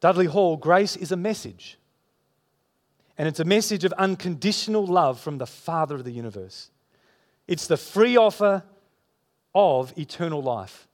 Dudley 0.00 0.24
Hall, 0.24 0.56
grace 0.56 0.96
is 0.96 1.12
a 1.12 1.18
message. 1.18 1.76
And 3.18 3.28
it's 3.28 3.40
a 3.40 3.44
message 3.44 3.84
of 3.84 3.92
unconditional 3.92 4.86
love 4.86 5.20
from 5.20 5.36
the 5.36 5.46
Father 5.46 5.96
of 5.96 6.04
the 6.04 6.12
universe. 6.12 6.70
It's 7.48 7.66
the 7.66 7.78
free 7.78 8.16
offer 8.16 8.62
of 9.54 9.92
eternal 9.98 10.42
life. 10.42 10.86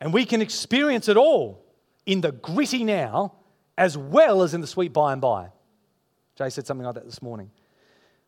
And 0.00 0.12
we 0.12 0.26
can 0.26 0.42
experience 0.42 1.08
it 1.08 1.16
all 1.16 1.64
in 2.06 2.20
the 2.20 2.32
gritty 2.32 2.84
now 2.84 3.32
as 3.76 3.98
well 3.98 4.42
as 4.42 4.54
in 4.54 4.60
the 4.60 4.66
sweet 4.66 4.92
by 4.92 5.12
and 5.12 5.20
by. 5.20 5.48
Jay 6.36 6.50
said 6.50 6.66
something 6.66 6.84
like 6.84 6.94
that 6.94 7.06
this 7.06 7.22
morning. 7.22 7.50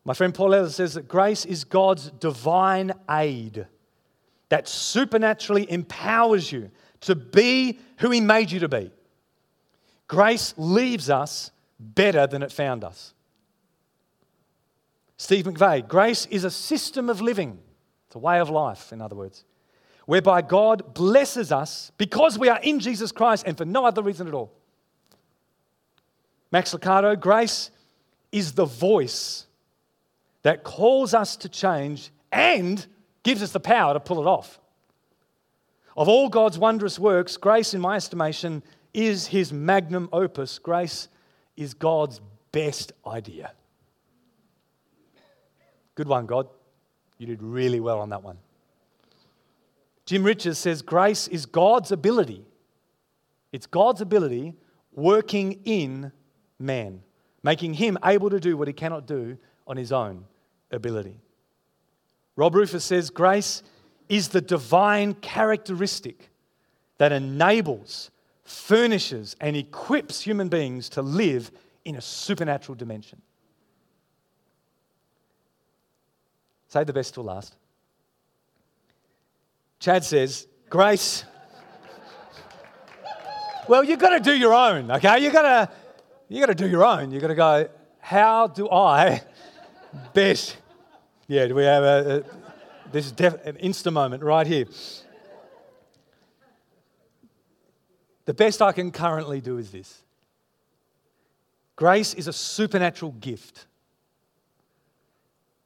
My 0.03 0.13
friend 0.13 0.33
Paul 0.33 0.67
says 0.69 0.95
that 0.95 1.07
grace 1.07 1.45
is 1.45 1.63
God's 1.63 2.09
divine 2.11 2.93
aid 3.09 3.67
that 4.49 4.67
supernaturally 4.67 5.69
empowers 5.69 6.51
you 6.51 6.71
to 7.01 7.15
be 7.15 7.79
who 7.99 8.09
He 8.09 8.21
made 8.21 8.49
you 8.49 8.61
to 8.61 8.69
be. 8.69 8.91
Grace 10.07 10.53
leaves 10.57 11.09
us 11.09 11.51
better 11.79 12.25
than 12.25 12.41
it 12.41 12.51
found 12.51 12.83
us. 12.83 13.13
Steve 15.17 15.45
McVey, 15.45 15.87
grace 15.87 16.27
is 16.27 16.43
a 16.43 16.51
system 16.51 17.09
of 17.09 17.21
living. 17.21 17.59
It's 18.07 18.15
a 18.15 18.19
way 18.19 18.39
of 18.39 18.49
life, 18.49 18.93
in 18.93 19.01
other 19.01 19.15
words, 19.15 19.43
whereby 20.05 20.41
God 20.41 20.93
blesses 20.93 21.51
us 21.51 21.91
because 21.97 22.37
we 22.37 22.49
are 22.49 22.59
in 22.61 22.79
Jesus 22.79 23.11
Christ 23.11 23.43
and 23.45 23.57
for 23.57 23.65
no 23.65 23.85
other 23.85 24.03
reason 24.03 24.27
at 24.27 24.33
all. 24.33 24.53
Max 26.51 26.73
Lucado, 26.73 27.19
grace 27.19 27.71
is 28.31 28.53
the 28.53 28.65
voice 28.65 29.47
that 30.43 30.63
calls 30.63 31.13
us 31.13 31.35
to 31.37 31.49
change 31.49 32.11
and 32.31 32.85
gives 33.23 33.41
us 33.41 33.51
the 33.51 33.59
power 33.59 33.93
to 33.93 33.99
pull 33.99 34.21
it 34.21 34.27
off. 34.27 34.59
Of 35.97 36.07
all 36.07 36.29
God's 36.29 36.59
wondrous 36.59 36.99
works, 36.99 37.37
grace, 37.37 37.73
in 37.73 37.81
my 37.81 37.95
estimation, 37.95 38.61
is 38.93 39.27
his 39.27 39.51
magnum 39.51 40.07
opus. 40.13 40.59
Grace 40.59 41.07
is 41.57 41.73
God's 41.73 42.21
best 42.51 42.93
idea. 43.05 43.51
Good 45.97 46.07
one, 46.07 46.27
God. 46.27 46.47
You 47.17 47.25
did 47.25 47.41
really 47.41 47.79
well 47.79 47.99
on 47.99 48.09
that 48.09 48.21
one. 48.21 48.37
Jim 50.05 50.23
Richards 50.23 50.59
says 50.59 50.83
grace 50.83 51.27
is 51.27 51.47
God's 51.47 51.91
ability. 51.91 52.45
It's 53.51 53.65
God's 53.65 53.99
ability 53.99 54.53
working 54.93 55.59
in 55.65 56.11
man, 56.59 57.01
making 57.41 57.73
him 57.73 57.97
able 58.05 58.29
to 58.29 58.39
do 58.39 58.55
what 58.55 58.67
he 58.67 58.75
cannot 58.75 59.07
do 59.07 59.39
on 59.65 59.75
his 59.75 59.91
own 59.91 60.25
ability. 60.71 61.17
Rob 62.35 62.53
Rufus 62.53 62.85
says 62.85 63.09
grace 63.09 63.63
is 64.07 64.29
the 64.29 64.39
divine 64.39 65.15
characteristic 65.15 66.29
that 66.99 67.11
enables, 67.11 68.11
furnishes, 68.43 69.35
and 69.41 69.57
equips 69.57 70.21
human 70.21 70.47
beings 70.47 70.89
to 70.89 71.01
live 71.01 71.49
in 71.85 71.95
a 71.95 72.01
supernatural 72.01 72.75
dimension. 72.75 73.19
Say 76.67 76.83
the 76.83 76.93
best 76.93 77.13
till 77.13 77.23
last. 77.23 77.55
Chad 79.79 80.03
says, 80.03 80.47
Grace. 80.69 81.23
well, 83.67 83.83
you've 83.83 83.99
got 83.99 84.09
to 84.09 84.19
do 84.19 84.35
your 84.35 84.53
own, 84.53 84.91
okay? 84.91 85.19
You've 85.19 85.33
got 85.33 85.43
to, 85.43 85.73
you've 86.27 86.41
got 86.41 86.57
to 86.57 86.63
do 86.63 86.67
your 86.67 86.85
own. 86.85 87.11
You've 87.11 87.21
got 87.21 87.27
to 87.27 87.35
go, 87.35 87.69
how 87.99 88.47
do 88.47 88.69
I 88.69 89.21
best. 90.13 90.57
Yeah, 91.27 91.47
do 91.47 91.55
we 91.55 91.63
have 91.63 91.83
a, 91.83 92.17
a 92.17 92.91
this 92.91 93.05
is 93.05 93.11
def, 93.11 93.45
an 93.45 93.57
insta 93.57 93.91
moment 93.91 94.23
right 94.23 94.47
here. 94.47 94.65
The 98.25 98.33
best 98.33 98.61
I 98.61 98.71
can 98.71 98.91
currently 98.91 99.41
do 99.41 99.57
is 99.57 99.71
this. 99.71 100.03
Grace 101.75 102.13
is 102.13 102.27
a 102.27 102.33
supernatural 102.33 103.11
gift 103.13 103.66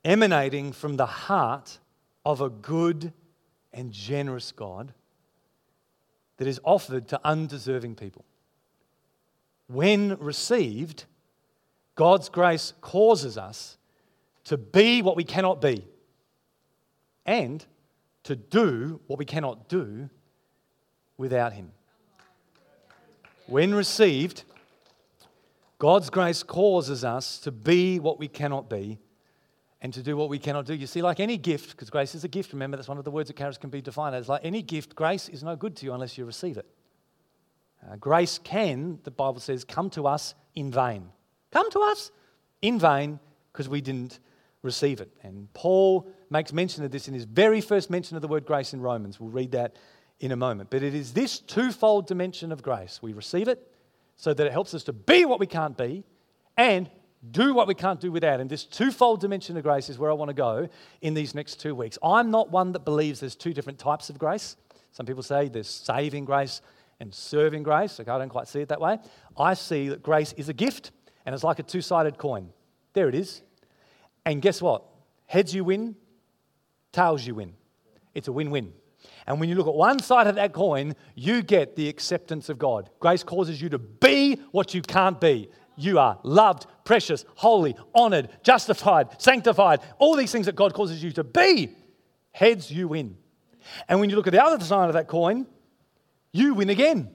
emanating 0.04 0.72
from 0.72 0.98
the 0.98 1.06
heart 1.06 1.80
of 2.26 2.42
a 2.42 2.50
good 2.50 3.14
and 3.74 3.92
generous 3.92 4.52
God 4.52 4.94
that 6.38 6.48
is 6.48 6.60
offered 6.64 7.08
to 7.10 7.22
undeserving 7.24 7.96
people. 7.96 8.26
When 9.68 10.18
received, 10.20 11.06
God's 11.96 12.30
grace 12.30 12.74
causes 12.82 13.38
us 13.38 13.78
to 14.46 14.58
be 14.58 15.02
what 15.02 15.16
we 15.16 15.24
cannot 15.24 15.62
be 15.62 15.86
and 17.26 17.66
to 18.24 18.36
do 18.36 19.00
what 19.08 19.20
we 19.20 19.26
cannot 19.26 19.70
do 19.70 20.10
without 21.18 21.54
Him. 21.54 21.72
When 23.48 23.74
received, 23.74 24.44
God's 25.78 26.10
grace 26.10 26.44
causes 26.44 27.04
us 27.04 27.38
to 27.40 27.52
be 27.52 28.00
what 28.00 28.20
we 28.20 28.28
cannot 28.28 28.70
be 28.70 29.00
and 29.82 29.94
to 29.94 30.04
do 30.04 30.16
what 30.16 30.30
we 30.30 30.38
cannot 30.38 30.66
do. 30.66 30.74
You 30.74 30.88
see, 30.88 31.02
like 31.02 31.20
any 31.20 31.38
gift, 31.38 31.72
because 31.72 31.90
grace 31.90 32.14
is 32.14 32.24
a 32.24 32.28
gift, 32.28 32.54
remember 32.54 32.78
that's 32.78 32.88
one 32.88 33.00
of 33.00 33.04
the 33.04 33.12
words 33.12 33.28
that 33.30 33.38
charis 33.38 33.58
can 33.58 33.70
be 33.70 33.82
defined 33.82 34.16
as. 34.16 34.30
Like 34.30 34.42
any 34.44 34.62
gift, 34.62 34.96
grace 34.96 35.28
is 35.28 35.44
no 35.44 35.56
good 35.56 35.76
to 35.78 35.86
you 35.86 35.94
unless 35.94 36.18
you 36.18 36.26
receive 36.26 36.58
it. 36.58 36.68
Uh, 37.84 37.96
grace 37.96 38.40
can, 38.44 39.00
the 39.04 39.12
Bible 39.12 39.40
says, 39.40 39.64
come 39.64 39.90
to 39.92 40.06
us 40.06 40.36
in 40.54 40.72
vain. 40.72 41.10
Come 41.52 41.70
to 41.72 41.80
us 41.80 42.12
in 42.62 42.80
vain 42.80 43.20
because 43.52 43.68
we 43.68 43.82
didn't 43.82 44.20
receive 44.62 45.02
it. 45.02 45.12
And 45.24 45.52
Paul 45.54 46.08
makes 46.30 46.54
mention 46.54 46.84
of 46.84 46.92
this 46.92 47.08
in 47.08 47.16
his 47.16 47.26
very 47.26 47.60
first 47.60 47.90
mention 47.90 48.16
of 48.16 48.22
the 48.22 48.28
word 48.28 48.46
grace 48.46 48.74
in 48.74 48.82
Romans. 48.82 49.20
We'll 49.20 49.32
read 49.32 49.52
that 49.54 49.78
in 50.20 50.32
a 50.32 50.36
moment. 50.36 50.70
But 50.70 50.84
it 50.84 50.94
is 50.94 51.14
this 51.14 51.40
twofold 51.40 52.06
dimension 52.06 52.52
of 52.52 52.62
grace. 52.62 53.00
We 53.02 53.14
receive 53.14 53.48
it 53.48 53.68
so 54.16 54.34
that 54.34 54.46
it 54.46 54.52
helps 54.52 54.76
us 54.76 54.84
to 54.84 54.94
be 54.94 55.26
what 55.26 55.40
we 55.40 55.48
can't 55.48 55.76
be 55.76 56.04
and 56.56 56.88
do 57.30 57.54
what 57.54 57.68
we 57.68 57.76
can't 57.76 58.00
do 58.00 58.12
without. 58.12 58.40
And 58.40 58.50
this 58.50 58.66
twofold 58.66 59.22
dimension 59.22 59.56
of 59.58 59.64
grace 59.64 59.90
is 59.90 60.00
where 60.00 60.10
I 60.10 60.14
want 60.14 60.30
to 60.30 60.34
go 60.34 60.68
in 61.02 61.14
these 61.14 61.36
next 61.36 61.60
two 61.60 61.76
weeks. 61.76 61.98
I'm 62.02 62.32
not 62.32 62.50
one 62.50 62.72
that 62.72 62.86
believes 62.86 63.20
there's 63.20 63.36
two 63.36 63.54
different 63.54 63.78
types 63.78 64.10
of 64.10 64.18
grace. 64.18 64.56
Some 64.92 65.06
people 65.06 65.24
say 65.24 65.48
there's 65.48 65.70
saving 65.70 66.26
grace 66.26 66.62
and 67.00 67.14
serving 67.14 67.64
grace. 67.64 68.00
Like 68.00 68.08
I 68.08 68.18
don't 68.18 68.30
quite 68.30 68.48
see 68.48 68.62
it 68.62 68.70
that 68.70 68.82
way. 68.82 68.98
I 69.38 69.54
see 69.54 69.90
that 69.90 70.02
grace 70.02 70.34
is 70.34 70.50
a 70.50 70.54
gift 70.54 70.92
and 71.26 71.36
it's 71.36 71.44
like 71.44 71.60
a 71.60 71.64
two 71.64 71.82
sided 71.82 72.18
coin. 72.18 72.50
There 72.94 73.08
it 73.08 73.16
is. 73.16 73.42
And 74.26 74.42
guess 74.42 74.62
what? 74.62 74.84
Heads 75.28 75.54
you 75.54 75.64
win, 75.64 75.96
tails 76.92 77.26
you 77.26 77.36
win. 77.36 77.54
It's 78.14 78.28
a 78.28 78.32
win 78.32 78.52
win. 78.52 78.74
And 79.26 79.40
when 79.40 79.50
you 79.50 79.56
look 79.56 79.68
at 79.68 79.74
one 79.74 80.00
side 80.00 80.28
of 80.28 80.36
that 80.36 80.54
coin, 80.54 80.96
you 81.16 81.42
get 81.42 81.76
the 81.76 81.88
acceptance 81.88 82.50
of 82.50 82.58
God. 82.58 82.90
Grace 83.00 83.24
causes 83.24 83.62
you 83.62 83.70
to 83.70 83.80
be 83.80 84.36
what 84.52 84.74
you 84.74 84.82
can't 84.82 85.20
be. 85.20 85.50
You 85.82 86.00
are 86.00 86.20
loved, 86.24 86.68
precious, 86.84 87.26
holy, 87.36 87.76
honored, 87.94 88.30
justified, 88.44 89.22
sanctified. 89.22 89.80
All 89.98 90.16
these 90.16 90.32
things 90.32 90.46
that 90.46 90.56
God 90.56 90.74
causes 90.74 91.04
you 91.04 91.12
to 91.14 91.24
be. 91.24 91.76
Heads, 92.32 92.72
you 92.72 92.88
win. 92.88 93.18
And 93.88 94.00
when 94.00 94.10
you 94.10 94.16
look 94.16 94.28
at 94.28 94.34
the 94.34 94.44
other 94.44 94.64
side 94.64 94.88
of 94.88 94.94
that 94.94 95.08
coin, 95.08 95.48
you 96.32 96.54
win 96.54 96.70
again. 96.70 97.10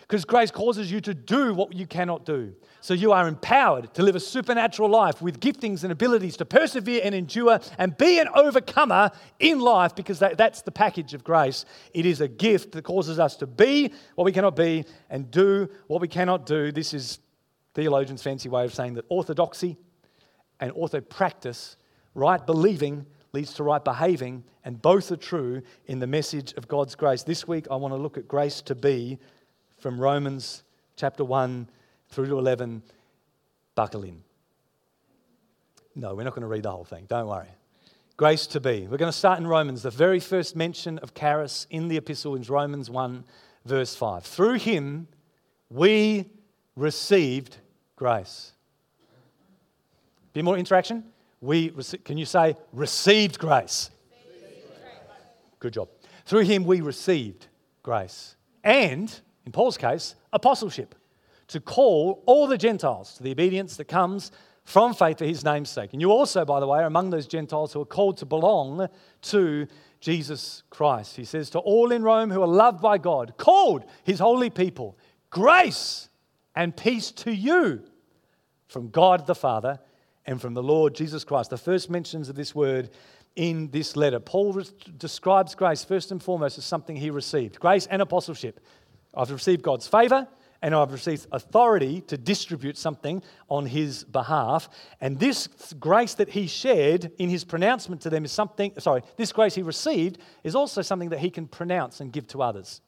Because 0.00 0.24
grace 0.24 0.50
causes 0.50 0.92
you 0.92 1.00
to 1.00 1.14
do 1.14 1.54
what 1.54 1.72
you 1.72 1.86
cannot 1.86 2.26
do. 2.26 2.54
So 2.80 2.92
you 2.92 3.12
are 3.12 3.26
empowered 3.26 3.94
to 3.94 4.02
live 4.02 4.14
a 4.14 4.20
supernatural 4.20 4.90
life 4.90 5.22
with 5.22 5.40
giftings 5.40 5.84
and 5.84 5.92
abilities 5.92 6.36
to 6.36 6.44
persevere 6.44 7.00
and 7.02 7.14
endure 7.14 7.60
and 7.78 7.96
be 7.96 8.18
an 8.18 8.28
overcomer 8.34 9.10
in 9.38 9.60
life 9.60 9.94
because 9.94 10.18
that, 10.18 10.36
that's 10.36 10.62
the 10.62 10.70
package 10.70 11.14
of 11.14 11.24
grace. 11.24 11.64
It 11.94 12.04
is 12.04 12.20
a 12.20 12.28
gift 12.28 12.72
that 12.72 12.82
causes 12.82 13.18
us 13.18 13.36
to 13.36 13.46
be 13.46 13.92
what 14.14 14.24
we 14.24 14.32
cannot 14.32 14.54
be 14.54 14.84
and 15.08 15.30
do 15.30 15.70
what 15.86 16.00
we 16.00 16.08
cannot 16.08 16.44
do. 16.44 16.72
This 16.72 16.92
is 16.92 17.18
theologians' 17.74 18.22
fancy 18.22 18.48
way 18.48 18.64
of 18.64 18.74
saying 18.74 18.94
that 18.94 19.04
orthodoxy 19.08 19.76
and 20.60 20.72
orthopractice, 20.72 21.76
right 22.14 22.44
believing, 22.44 23.06
leads 23.32 23.54
to 23.54 23.62
right 23.62 23.82
behaving, 23.82 24.44
and 24.64 24.80
both 24.80 25.10
are 25.10 25.16
true 25.16 25.62
in 25.86 25.98
the 25.98 26.06
message 26.06 26.52
of 26.54 26.68
God's 26.68 26.94
grace. 26.94 27.22
This 27.22 27.48
week, 27.48 27.66
I 27.70 27.76
want 27.76 27.94
to 27.94 27.98
look 27.98 28.18
at 28.18 28.28
grace 28.28 28.60
to 28.62 28.74
be 28.74 29.18
from 29.78 30.00
Romans 30.00 30.62
chapter 30.96 31.24
1 31.24 31.68
through 32.10 32.26
to 32.26 32.38
11. 32.38 32.82
Buckle 33.74 34.04
in. 34.04 34.22
No, 35.94 36.14
we're 36.14 36.24
not 36.24 36.34
going 36.34 36.42
to 36.42 36.48
read 36.48 36.62
the 36.62 36.70
whole 36.70 36.84
thing, 36.84 37.06
don't 37.08 37.26
worry. 37.26 37.48
Grace 38.16 38.46
to 38.48 38.60
be. 38.60 38.86
We're 38.86 38.98
going 38.98 39.10
to 39.10 39.18
start 39.18 39.40
in 39.40 39.46
Romans. 39.46 39.82
The 39.82 39.90
very 39.90 40.20
first 40.20 40.54
mention 40.54 40.98
of 40.98 41.14
charis 41.14 41.66
in 41.70 41.88
the 41.88 41.96
epistle 41.96 42.36
is 42.36 42.50
Romans 42.50 42.90
1, 42.90 43.24
verse 43.64 43.96
5. 43.96 44.24
Through 44.24 44.58
him, 44.58 45.08
we 45.70 46.26
received 46.76 47.58
grace. 48.02 48.50
Be 50.32 50.42
more 50.42 50.58
interaction? 50.58 51.04
We 51.40 51.72
can 52.04 52.18
you 52.18 52.24
say 52.24 52.56
received 52.72 53.38
grace? 53.38 53.90
Good 55.60 55.74
job. 55.74 55.88
Through 56.26 56.40
him 56.40 56.64
we 56.64 56.80
received 56.80 57.46
grace. 57.84 58.34
And, 58.64 59.08
in 59.46 59.52
Paul's 59.52 59.76
case, 59.76 60.16
apostleship 60.32 60.96
to 61.46 61.60
call 61.60 62.24
all 62.26 62.48
the 62.48 62.58
Gentiles 62.58 63.14
to 63.14 63.22
the 63.22 63.30
obedience 63.30 63.76
that 63.76 63.84
comes 63.84 64.32
from 64.64 64.94
faith 64.94 65.18
for 65.18 65.24
his 65.24 65.44
name's 65.44 65.70
sake. 65.70 65.92
And 65.92 66.00
you 66.00 66.10
also, 66.10 66.44
by 66.44 66.58
the 66.58 66.66
way, 66.66 66.80
are 66.80 66.86
among 66.86 67.10
those 67.10 67.28
Gentiles 67.28 67.72
who 67.72 67.82
are 67.82 67.92
called 67.98 68.16
to 68.16 68.26
belong 68.26 68.88
to 69.22 69.68
Jesus 70.00 70.64
Christ. 70.70 71.14
He 71.14 71.24
says, 71.24 71.50
To 71.50 71.60
all 71.60 71.92
in 71.92 72.02
Rome 72.02 72.30
who 72.30 72.42
are 72.42 72.48
loved 72.48 72.82
by 72.82 72.98
God, 72.98 73.34
called 73.36 73.84
his 74.02 74.18
holy 74.18 74.50
people, 74.50 74.98
grace 75.30 76.08
and 76.56 76.76
peace 76.76 77.12
to 77.12 77.32
you 77.32 77.84
from 78.72 78.90
God 78.90 79.26
the 79.26 79.34
Father 79.34 79.78
and 80.26 80.40
from 80.40 80.54
the 80.54 80.62
Lord 80.62 80.94
Jesus 80.94 81.24
Christ. 81.24 81.50
The 81.50 81.58
first 81.58 81.90
mentions 81.90 82.28
of 82.28 82.36
this 82.36 82.54
word 82.54 82.90
in 83.36 83.70
this 83.70 83.96
letter. 83.96 84.20
Paul 84.20 84.52
re- 84.52 84.64
describes 84.96 85.54
grace 85.54 85.84
first 85.84 86.10
and 86.10 86.22
foremost 86.22 86.58
as 86.58 86.64
something 86.64 86.96
he 86.96 87.10
received 87.10 87.60
grace 87.60 87.86
and 87.86 88.02
apostleship. 88.02 88.60
I've 89.14 89.30
received 89.30 89.62
God's 89.62 89.86
favor 89.86 90.26
and 90.62 90.74
I've 90.74 90.92
received 90.92 91.26
authority 91.32 92.02
to 92.02 92.16
distribute 92.16 92.78
something 92.78 93.22
on 93.50 93.66
his 93.66 94.04
behalf. 94.04 94.68
And 95.00 95.18
this 95.18 95.48
grace 95.78 96.14
that 96.14 96.30
he 96.30 96.46
shared 96.46 97.10
in 97.18 97.28
his 97.28 97.44
pronouncement 97.44 98.00
to 98.02 98.10
them 98.10 98.24
is 98.24 98.32
something, 98.32 98.72
sorry, 98.78 99.02
this 99.16 99.32
grace 99.32 99.56
he 99.56 99.62
received 99.62 100.18
is 100.44 100.54
also 100.54 100.80
something 100.80 101.08
that 101.08 101.18
he 101.18 101.30
can 101.30 101.48
pronounce 101.48 102.00
and 102.00 102.12
give 102.12 102.28
to 102.28 102.42
others. 102.42 102.80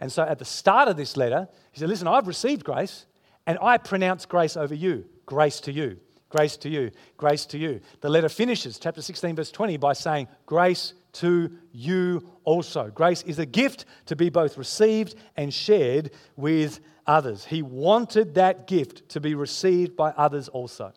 And 0.00 0.10
so 0.10 0.22
at 0.22 0.38
the 0.38 0.46
start 0.46 0.88
of 0.88 0.96
this 0.96 1.16
letter, 1.16 1.46
he 1.72 1.80
said, 1.80 1.90
Listen, 1.90 2.08
I've 2.08 2.26
received 2.26 2.64
grace 2.64 3.04
and 3.46 3.58
I 3.60 3.76
pronounce 3.76 4.24
grace 4.24 4.56
over 4.56 4.74
you, 4.74 5.04
grace 5.30 5.60
to 5.60 5.70
you. 5.70 5.96
Grace 6.28 6.56
to 6.56 6.68
you, 6.68 6.90
grace 7.16 7.46
to 7.46 7.58
you. 7.58 7.80
The 8.00 8.08
letter 8.08 8.28
finishes, 8.28 8.78
chapter 8.78 9.00
16, 9.00 9.36
verse 9.36 9.50
20, 9.50 9.76
by 9.76 9.92
saying, 9.92 10.28
Grace 10.44 10.94
to 11.14 11.50
you 11.72 12.24
also. 12.44 12.88
Grace 12.88 13.22
is 13.22 13.38
a 13.38 13.46
gift 13.46 13.84
to 14.06 14.16
be 14.16 14.28
both 14.28 14.58
received 14.58 15.14
and 15.36 15.52
shared 15.52 16.10
with 16.36 16.80
others. 17.06 17.44
He 17.44 17.62
wanted 17.62 18.34
that 18.34 18.66
gift 18.66 19.08
to 19.10 19.20
be 19.20 19.34
received 19.34 19.96
by 19.96 20.10
others 20.10 20.48
also. 20.48 20.92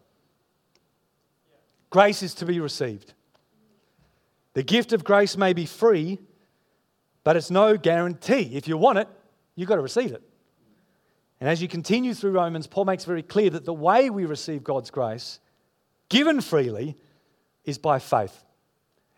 Grace 1.89 2.23
is 2.23 2.33
to 2.35 2.45
be 2.45 2.59
received. 2.59 3.13
The 4.53 4.63
gift 4.63 4.93
of 4.93 5.03
grace 5.03 5.37
may 5.37 5.53
be 5.53 5.65
free, 5.65 6.19
but 7.23 7.35
it's 7.35 7.51
no 7.51 7.77
guarantee. 7.77 8.55
If 8.55 8.67
you 8.67 8.77
want 8.77 8.99
it, 8.99 9.07
you've 9.55 9.69
got 9.69 9.75
to 9.75 9.81
receive 9.81 10.11
it. 10.11 10.21
And 11.43 11.49
as 11.49 11.61
you 11.61 11.67
continue 11.67 12.13
through 12.13 12.31
Romans, 12.31 12.67
Paul 12.67 12.85
makes 12.85 13.03
very 13.03 13.21
clear 13.21 13.49
that 13.49 13.65
the 13.65 13.73
way 13.73 14.09
we 14.09 14.23
receive 14.23 14.63
God's 14.63 14.89
grace, 14.89 15.41
given 16.07 16.39
freely, 16.39 16.95
is 17.65 17.77
by 17.77 17.99
faith, 17.99 18.45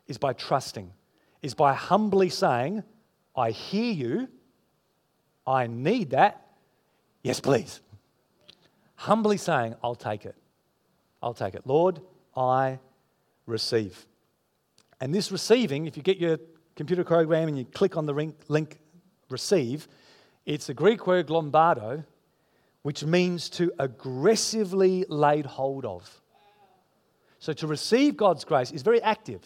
is 0.08 0.18
by 0.18 0.34
trusting, 0.34 0.92
is 1.44 1.54
by 1.54 1.76
humbly 1.76 2.30
saying, 2.30 2.82
I 3.36 3.52
hear 3.52 3.94
you, 3.94 4.28
I 5.46 5.68
need 5.68 6.10
that, 6.10 6.48
yes, 7.22 7.40
please. 7.40 7.80
Humbly 8.96 9.38
saying, 9.38 9.76
I'll 9.84 9.94
take 9.94 10.26
it. 10.26 10.36
I'll 11.22 11.36
take 11.36 11.54
it. 11.54 11.68
Lord, 11.68 12.02
I 12.36 12.80
receive. 13.46 14.04
And 15.00 15.14
this 15.14 15.32
receiving, 15.32 15.86
if 15.86 15.96
you 15.96 16.02
get 16.02 16.18
your 16.18 16.40
computer 16.76 17.04
program 17.04 17.50
and 17.50 17.56
you 17.56 17.66
click 17.66 17.96
on 17.96 18.08
the 18.08 18.14
link, 18.14 18.36
link 18.48 18.80
receive, 19.30 19.88
it's 20.48 20.66
the 20.66 20.74
Greek 20.74 21.06
word 21.06 21.28
lambano, 21.28 22.04
which 22.86 23.04
means 23.04 23.50
to 23.50 23.72
aggressively 23.80 25.06
laid 25.10 25.44
hold 25.44 25.86
of. 25.86 26.22
So 27.40 27.52
to 27.54 27.66
receive 27.66 28.16
God's 28.16 28.46
grace 28.46 28.70
is 28.70 28.84
very 28.84 29.02
active. 29.02 29.42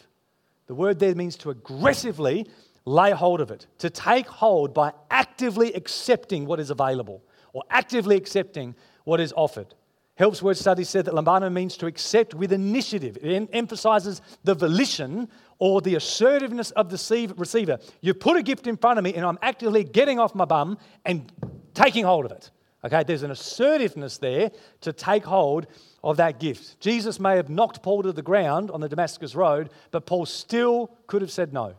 The 0.68 0.76
word 0.76 1.00
there 1.00 1.16
means 1.16 1.38
to 1.38 1.50
aggressively 1.50 2.48
lay 2.84 3.12
hold 3.12 3.40
of 3.40 3.50
it, 3.50 3.66
to 3.78 3.90
take 3.90 4.28
hold 4.28 4.74
by 4.74 4.92
actively 5.10 5.72
accepting 5.72 6.48
what 6.48 6.60
is 6.60 6.70
available 6.70 7.24
or 7.54 7.64
actively 7.70 8.18
accepting 8.18 8.76
what 9.06 9.22
is 9.22 9.34
offered. 9.38 9.74
Helps 10.16 10.42
Word 10.42 10.58
Study 10.58 10.84
said 10.84 11.06
that 11.06 11.14
lambano 11.14 11.50
means 11.50 11.78
to 11.78 11.86
accept 11.86 12.36
with 12.36 12.52
initiative. 12.52 13.18
It 13.22 13.50
emphasizes 13.54 14.22
the 14.44 14.54
volition 14.54 15.30
or 15.60 15.80
the 15.80 15.96
assertiveness 15.96 16.72
of 16.72 16.90
the 16.90 17.34
receiver. 17.38 17.80
You 18.02 18.14
put 18.16 18.36
a 18.36 18.44
gift 18.44 18.68
in 18.68 18.76
front 18.76 19.00
of 19.00 19.06
me 19.06 19.14
and 19.14 19.26
I'm 19.26 19.40
actively 19.42 19.86
getting 19.86 20.20
off 20.20 20.36
my 20.36 20.44
bum 20.44 20.78
and 21.06 21.32
taking 21.74 22.04
hold 22.04 22.26
of 22.26 22.34
it. 22.34 22.52
Okay, 22.84 23.04
there's 23.04 23.24
an 23.24 23.32
assertiveness 23.32 24.18
there 24.18 24.52
to 24.82 24.94
take 24.94 25.26
hold 25.26 25.68
of 26.04 26.18
that 26.18 26.40
gift. 26.40 26.80
Jesus 26.80 27.20
may 27.20 27.36
have 27.36 27.50
knocked 27.50 27.84
Paul 27.84 28.04
to 28.04 28.14
the 28.14 28.22
ground 28.22 28.72
on 28.72 28.80
the 28.80 28.88
Damascus 28.88 29.36
Road, 29.36 29.70
but 29.92 30.06
Paul 30.06 30.26
still 30.26 30.92
could 31.08 31.22
have 31.22 31.32
said 31.32 31.52
no. 31.52 31.76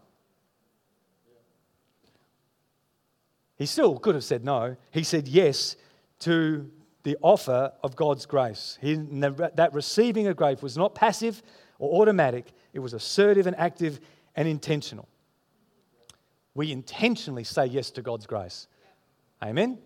He 3.57 3.67
still 3.67 3.99
could 3.99 4.15
have 4.15 4.25
said 4.25 4.45
no. 4.45 4.77
He 4.91 5.03
said 5.03 5.27
yes 5.29 5.77
to 6.21 6.71
the 7.03 7.17
offer 7.23 7.73
of 7.83 7.97
God's 7.97 8.27
grace. 8.27 8.79
He, 8.81 8.95
that 8.95 9.71
receiving 9.73 10.27
of 10.27 10.37
grace 10.37 10.61
was 10.61 10.77
not 10.77 10.95
passive 10.95 11.43
or 11.79 12.03
automatic, 12.03 12.53
it 12.75 12.79
was 12.79 12.93
assertive 12.93 13.47
and 13.47 13.57
active 13.59 14.01
and 14.37 14.47
intentional. 14.47 15.09
We 16.55 16.73
intentionally 16.73 17.45
say 17.45 17.67
yes 17.67 17.91
to 17.93 18.03
God's 18.03 18.27
grace. 18.27 18.67
Amen? 19.43 19.79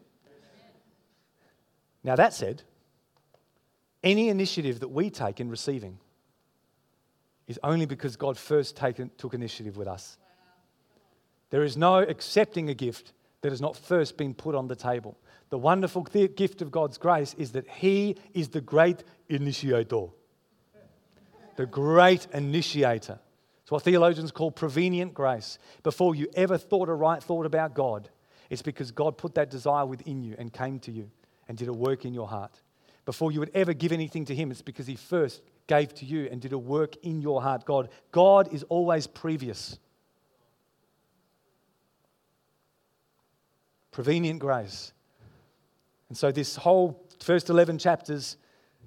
Now, 2.05 2.17
that 2.17 2.35
said, 2.35 2.63
any 4.03 4.29
initiative 4.29 4.81
that 4.81 4.89
we 4.89 5.09
take 5.09 5.41
in 5.41 5.49
receiving 5.49 5.99
is 7.49 7.59
only 7.63 7.87
because 7.87 8.17
God 8.17 8.37
first 8.37 8.77
taken, 8.77 9.11
took 9.17 9.33
initiative 9.33 9.79
with 9.79 9.89
us. 9.89 10.19
There 11.49 11.65
is 11.65 11.77
no 11.77 11.99
accepting 11.99 12.69
a 12.69 12.75
gift 12.75 13.13
that 13.41 13.51
has 13.51 13.61
not 13.61 13.77
first 13.77 14.17
been 14.17 14.35
put 14.35 14.55
on 14.55 14.69
the 14.69 14.77
table. 14.77 15.17
The 15.49 15.59
wonderful 15.59 16.03
gift 16.03 16.63
of 16.63 16.71
God's 16.71 16.99
grace 16.99 17.35
is 17.35 17.53
that 17.53 17.69
He 17.69 18.17
is 18.35 18.49
the 18.49 18.61
great 18.61 19.03
initiator. 19.29 20.07
The 21.57 21.67
great 21.67 22.27
initiator. 22.35 23.19
It's 23.63 23.71
what 23.71 23.83
theologians 23.83 24.31
call 24.31 24.51
prevenient 24.51 25.15
grace. 25.15 25.59
Before 25.83 26.15
you 26.15 26.29
ever 26.35 26.59
thought 26.59 26.89
a 26.89 26.95
right 26.95 27.23
thought 27.23 27.47
about 27.47 27.75
God, 27.75 28.11
it's 28.51 28.63
because 28.63 28.91
God 28.91 29.17
put 29.17 29.35
that 29.37 29.51
desire 29.51 29.87
within 29.87 30.23
you 30.23 30.35
and 30.39 30.53
came 30.53 30.79
to 30.81 30.93
you 30.93 31.11
and 31.49 31.57
did 31.59 31.69
a 31.69 31.73
work 31.73 32.05
in 32.05 32.15
your 32.15 32.29
heart. 32.29 32.61
Before 33.05 33.31
you 33.31 33.41
would 33.41 33.51
ever 33.55 33.73
give 33.73 33.93
anything 33.93 34.25
to 34.27 34.35
Him, 34.35 34.51
it's 34.51 34.63
because 34.63 34.87
He 34.87 34.97
first 34.97 35.43
gave 35.67 35.95
to 35.95 36.05
you 36.05 36.29
and 36.31 36.41
did 36.41 36.53
a 36.53 36.59
work 36.59 36.97
in 37.03 37.21
your 37.21 37.43
heart. 37.43 37.65
God, 37.65 37.89
God 38.13 38.53
is 38.53 38.63
always 38.65 39.07
previous. 39.07 39.79
Prevenient 43.91 44.41
grace. 44.41 44.93
And 46.09 46.17
so, 46.17 46.33
this 46.33 46.57
whole 46.57 47.07
first 47.21 47.51
11 47.51 47.79
chapters 47.79 48.37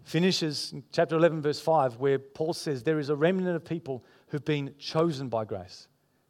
finishes 0.03 0.71
in 0.73 0.83
chapter 0.91 1.15
11, 1.15 1.41
verse 1.41 1.59
5, 1.59 1.97
where 1.97 2.17
Paul 2.17 2.53
says, 2.53 2.83
There 2.83 2.99
is 2.99 3.09
a 3.09 3.15
remnant 3.15 3.55
of 3.55 3.65
people 3.65 4.03
who've 4.27 4.45
been 4.45 4.73
chosen 4.79 5.29
by 5.29 5.45
grace. 5.45 5.87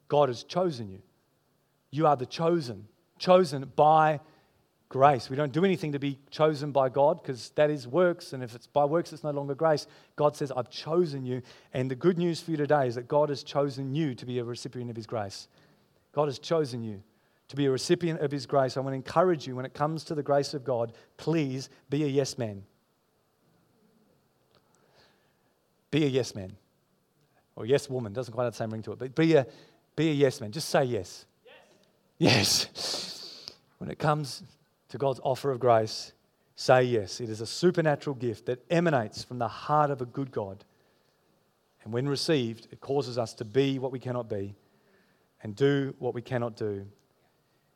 God 0.07 0.29
has 0.29 0.43
chosen 0.43 0.89
you. 0.89 1.01
You 1.91 2.07
are 2.07 2.15
the 2.15 2.25
chosen, 2.25 2.87
chosen 3.19 3.71
by 3.75 4.19
grace. 4.89 5.30
We 5.30 5.36
don't 5.36 5.52
do 5.52 5.65
anything 5.65 5.91
to 5.91 6.00
be 6.00 6.17
chosen 6.30 6.71
by 6.71 6.89
God 6.89 7.21
because 7.21 7.50
that 7.52 7.69
is 7.69 7.88
works. 7.88 8.34
And 8.34 8.43
if 8.43 8.56
it's 8.56 8.67
by 8.67 8.86
works, 8.86 9.12
it's 9.12 9.23
no 9.23 9.32
longer 9.32 9.56
grace. 9.56 9.88
God 10.15 10.36
says, 10.36 10.52
I've 10.56 10.69
chosen 10.69 11.26
you. 11.26 11.41
And 11.73 11.91
the 11.91 11.95
good 11.95 12.17
news 12.17 12.41
for 12.41 12.52
you 12.52 12.58
today 12.58 12.88
is 12.88 12.95
that 12.95 13.08
God 13.08 13.30
has 13.30 13.43
chosen 13.43 13.93
you 13.93 14.15
to 14.15 14.26
be 14.26 14.39
a 14.39 14.43
recipient 14.43 14.89
of 14.89 14.95
His 14.95 15.06
grace. 15.06 15.47
God 16.13 16.28
has 16.28 16.39
chosen 16.39 16.84
you 16.84 17.04
to 17.50 17.56
be 17.56 17.65
a 17.65 17.71
recipient 17.71 18.21
of 18.21 18.32
His 18.32 18.45
grace. 18.45 18.78
I 18.78 18.80
want 18.80 18.93
to 18.93 18.95
encourage 18.95 19.47
you 19.47 19.56
when 19.56 19.65
it 19.65 19.73
comes 19.73 20.04
to 20.06 20.15
the 20.15 20.23
grace 20.23 20.54
of 20.54 20.63
God, 20.63 20.93
please 21.17 21.69
be 21.89 22.04
a 22.04 22.08
yes 22.08 22.38
man. 22.38 22.63
Be 25.91 26.06
a 26.06 26.08
yes 26.08 26.36
man. 26.36 26.56
Or 27.56 27.65
yes 27.65 27.89
woman, 27.89 28.13
doesn't 28.13 28.34
quite 28.34 28.43
have 28.43 28.54
the 28.54 28.58
same 28.58 28.69
ring 28.69 28.84
to 28.84 28.91
it, 28.91 29.00
but 29.00 29.15
be 29.15 29.34
a, 29.34 29.47
be 29.95 30.10
a 30.10 30.13
yes 30.13 30.39
man. 30.41 30.52
Just 30.52 30.69
say 30.69 30.84
yes. 30.84 31.26
Yes. 32.17 32.67
yes. 32.73 33.04
When 33.80 33.91
it 33.91 34.00
comes 34.00 34.41
to 34.89 34.97
God's 34.97 35.19
offer 35.23 35.52
of 35.52 35.60
grace, 35.60 36.13
say 36.56 36.84
yes. 36.84 37.19
It 37.19 37.30
is 37.30 37.41
a 37.41 37.45
supernatural 37.45 38.15
gift 38.15 38.45
that 38.47 38.63
emanates 38.69 39.23
from 39.23 39.39
the 39.39 39.47
heart 39.47 39.91
of 39.91 40.02
a 40.02 40.06
good 40.06 40.32
God. 40.32 40.63
And 41.84 41.93
when 41.93 42.08
received, 42.08 42.67
it 42.71 42.82
causes 42.82 43.17
us 43.17 43.34
to 43.36 43.45
be 43.45 43.80
what 43.80 43.91
we 43.91 44.00
cannot 44.00 44.30
be 44.30 44.56
and 45.43 45.56
do 45.56 45.95
what 46.00 46.13
we 46.13 46.21
cannot 46.21 46.56
do 46.56 46.86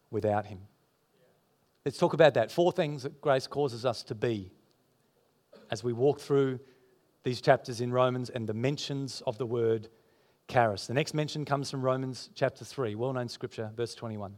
without 0.09 0.45
Him. 0.45 0.59
Let's 1.85 1.97
talk 1.97 2.13
about 2.13 2.33
that. 2.35 2.51
Four 2.51 2.71
things 2.71 3.03
that 3.03 3.21
grace 3.21 3.47
causes 3.47 3.85
us 3.85 4.03
to 4.03 4.15
be 4.15 4.51
as 5.69 5.83
we 5.83 5.93
walk 5.93 6.19
through 6.19 6.59
these 7.23 7.41
chapters 7.41 7.81
in 7.81 7.91
Romans 7.91 8.29
and 8.29 8.47
the 8.47 8.53
mentions 8.53 9.21
of 9.25 9.37
the 9.37 9.45
word 9.45 9.87
charis. 10.47 10.87
The 10.87 10.93
next 10.93 11.13
mention 11.13 11.45
comes 11.45 11.71
from 11.71 11.81
Romans 11.81 12.29
chapter 12.35 12.65
3, 12.65 12.95
well 12.95 13.13
known 13.13 13.29
scripture, 13.29 13.71
verse 13.75 13.95
21. 13.95 14.35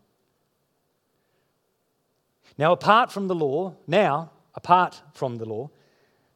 Now, 2.58 2.72
apart 2.72 3.12
from 3.12 3.28
the 3.28 3.36
law, 3.36 3.76
now, 3.88 4.32
apart 4.56 5.02
from 5.14 5.38
the 5.38 5.46
law, 5.46 5.70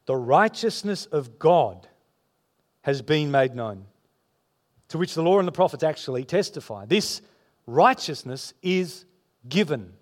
the 0.05 0.15
righteousness 0.15 1.05
of 1.05 1.37
God 1.37 1.87
has 2.81 3.01
been 3.01 3.29
made 3.29 3.53
known, 3.53 3.85
to 4.87 4.97
which 4.97 5.13
the 5.13 5.21
law 5.21 5.39
and 5.39 5.47
the 5.47 5.51
prophets 5.51 5.83
actually 5.83 6.23
testify. 6.23 6.85
This 6.85 7.21
righteousness 7.65 8.53
is 8.61 9.05
given. 9.47 9.93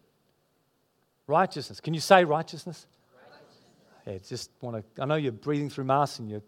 Righteousness. 1.27 1.79
Can 1.79 1.93
you 1.93 1.99
say 1.99 2.23
righteousness? 2.23 2.85
Yeah, 4.05 4.19
just 4.27 4.51
want 4.61 4.77
to. 4.95 5.01
I 5.01 5.05
know 5.05 5.15
you're 5.15 5.31
breathing 5.31 5.69
through 5.71 5.85
masks 5.85 6.19
and 6.19 6.29
you 6.29 6.43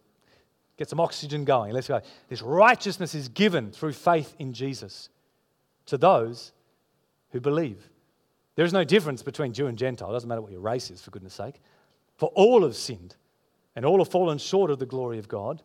get 0.77 0.89
some 0.89 0.99
oxygen 0.99 1.43
going. 1.43 1.73
Let's 1.73 1.87
go. 1.87 2.01
This 2.29 2.43
righteousness 2.43 3.15
is 3.15 3.29
given 3.29 3.71
through 3.71 3.93
faith 3.93 4.35
in 4.37 4.53
Jesus 4.53 5.09
to 5.87 5.97
those 5.97 6.51
who 7.31 7.41
believe. 7.41 7.89
There 8.57 8.65
is 8.65 8.73
no 8.73 8.83
difference 8.83 9.21
between 9.21 9.53
Jew 9.53 9.67
and 9.67 9.77
Gentile. 9.77 10.09
It 10.09 10.13
doesn't 10.13 10.27
matter 10.27 10.41
what 10.41 10.51
your 10.51 10.61
race 10.61 10.89
is, 10.89 10.99
for 10.99 11.11
goodness 11.11 11.35
sake. 11.35 11.61
For 12.17 12.29
all 12.29 12.63
have 12.63 12.75
sinned 12.75 13.15
and 13.75 13.85
all 13.85 13.99
have 13.99 14.09
fallen 14.09 14.39
short 14.39 14.71
of 14.71 14.79
the 14.79 14.87
glory 14.87 15.19
of 15.19 15.27
God, 15.27 15.61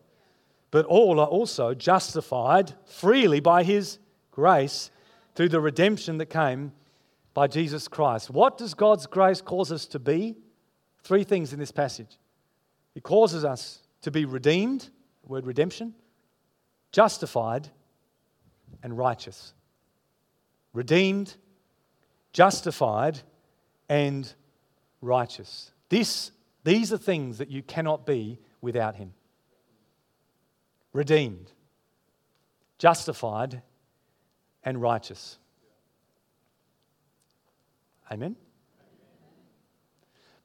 but 0.70 0.84
all 0.84 1.18
are 1.18 1.26
also 1.26 1.72
justified 1.72 2.74
freely 2.84 3.40
by 3.40 3.62
his 3.62 3.98
grace 4.30 4.90
through 5.34 5.48
the 5.48 5.60
redemption 5.60 6.18
that 6.18 6.26
came 6.26 6.72
by 7.32 7.46
Jesus 7.46 7.88
Christ. 7.88 8.28
What 8.28 8.58
does 8.58 8.74
God's 8.74 9.06
grace 9.06 9.40
cause 9.40 9.72
us 9.72 9.86
to 9.86 9.98
be? 9.98 10.36
Three 11.02 11.24
things 11.24 11.54
in 11.54 11.58
this 11.58 11.72
passage. 11.72 12.18
It 12.94 13.02
causes 13.02 13.42
us 13.42 13.78
to 14.02 14.10
be 14.10 14.26
redeemed, 14.26 14.90
the 15.22 15.28
word 15.28 15.46
redemption, 15.46 15.94
justified, 16.92 17.68
and 18.82 18.98
righteous. 18.98 19.54
Redeemed, 20.74 21.36
justified, 22.32 23.20
and 23.88 24.32
righteous. 25.00 25.70
This, 25.88 26.30
these 26.64 26.92
are 26.92 26.98
things 26.98 27.38
that 27.38 27.50
you 27.50 27.62
cannot 27.62 28.06
be 28.06 28.38
without 28.60 28.96
Him. 28.96 29.12
Redeemed, 30.92 31.52
justified, 32.78 33.62
and 34.64 34.80
righteous. 34.80 35.38
Amen? 38.10 38.36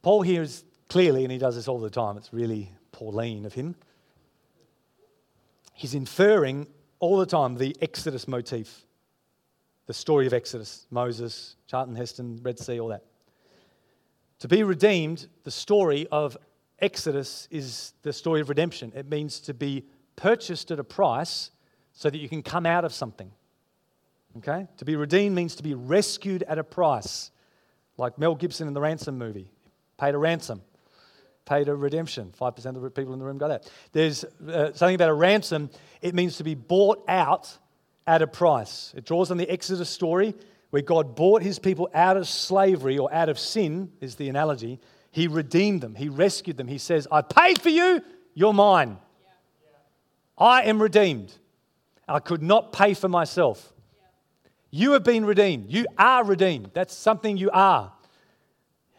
Paul 0.02 0.21
here 0.21 0.41
is 0.41 0.63
clearly, 0.88 1.23
and 1.23 1.32
he 1.32 1.38
does 1.38 1.56
this 1.56 1.67
all 1.67 1.80
the 1.80 1.89
time, 1.89 2.17
it's 2.17 2.32
really 2.32 2.71
Pauline 2.91 3.45
of 3.45 3.54
him. 3.54 3.76
He's 5.73 5.93
inferring 5.93 6.67
all 7.00 7.17
the 7.17 7.26
time 7.26 7.56
the 7.56 7.76
Exodus 7.82 8.28
motif 8.28 8.87
the 9.88 9.93
story 9.93 10.28
of 10.28 10.34
Exodus, 10.34 10.86
Moses, 10.91 11.56
Charlton 11.65 11.95
Heston, 11.95 12.39
Red 12.43 12.60
Sea, 12.60 12.80
all 12.80 12.89
that. 12.89 13.04
To 14.39 14.47
be 14.47 14.62
redeemed, 14.62 15.28
the 15.43 15.52
story 15.52 16.08
of 16.12 16.38
Exodus 16.80 17.47
is 17.50 17.93
the 18.04 18.13
story 18.13 18.41
of 18.41 18.50
redemption. 18.50 18.91
It 18.95 19.10
means 19.10 19.39
to 19.41 19.54
be 19.54 19.86
purchased 20.15 20.69
at 20.69 20.80
a 20.80 20.84
price 20.84 21.52
so 21.93 22.10
that 22.10 22.17
you 22.17 22.30
can 22.30 22.43
come 22.43 22.65
out 22.65 22.86
of 22.86 22.93
something. 22.93 23.32
Okay? 24.38 24.67
To 24.78 24.86
be 24.86 24.95
redeemed 24.95 25.36
means 25.36 25.56
to 25.56 25.63
be 25.63 25.73
rescued 25.73 26.43
at 26.43 26.60
a 26.60 26.63
price, 26.63 27.32
like 27.97 28.19
Mel 28.19 28.36
Gibson 28.36 28.67
in 28.67 28.73
the 28.73 28.82
Ransom 28.82 29.17
movie. 29.17 29.50
Paid 29.97 30.13
a 30.13 30.17
ransom, 30.19 30.62
paid 31.45 31.69
a 31.69 31.76
redemption. 31.76 32.32
5% 32.39 32.76
of 32.76 32.82
the 32.84 32.91
people 32.91 33.13
in 33.13 33.19
the 33.19 33.26
room 33.26 33.39
got 33.39 33.47
that. 33.47 33.71
There's 33.93 34.23
uh, 34.23 34.73
something 34.73 34.93
about 34.93 35.10
a 35.10 35.13
ransom, 35.13 35.71
it 36.02 36.13
means 36.13 36.38
to 36.38 36.43
be 36.43 36.54
bought 36.54 37.04
out 37.08 37.58
at 38.08 38.22
a 38.22 38.28
price. 38.28 38.93
It 38.96 39.06
draws 39.06 39.30
on 39.30 39.38
the 39.38 39.50
Exodus 39.50 39.89
story 39.89 40.34
where 40.70 40.82
God 40.82 41.15
bought 41.15 41.43
his 41.43 41.60
people 41.60 41.89
out 41.93 42.17
of 42.17 42.28
slavery 42.28 42.98
or 42.98 43.13
out 43.13 43.30
of 43.30 43.38
sin, 43.38 43.91
is 44.02 44.15
the 44.15 44.30
analogy. 44.30 44.80
He 45.12 45.28
redeemed 45.28 45.82
them, 45.82 45.96
he 45.96 46.10
rescued 46.10 46.58
them. 46.58 46.67
He 46.67 46.78
says, 46.78 47.08
I 47.12 47.22
paid 47.22 47.62
for 47.62 47.70
you, 47.70 48.02
you're 48.34 48.54
mine. 48.54 48.98
I 50.38 50.63
am 50.63 50.82
redeemed. 50.82 51.34
I 52.08 52.20
could 52.20 52.41
not 52.41 52.72
pay 52.72 52.93
for 52.93 53.10
myself. 53.10 53.74
You 54.70 54.91
have 54.91 55.04
been 55.04 55.26
redeemed. 55.26 55.72
You 55.72 55.88
are 55.98 56.24
redeemed. 56.24 56.72
That's 56.74 56.93
something 56.93 57.38
you 57.38 57.50
are. 57.52 57.91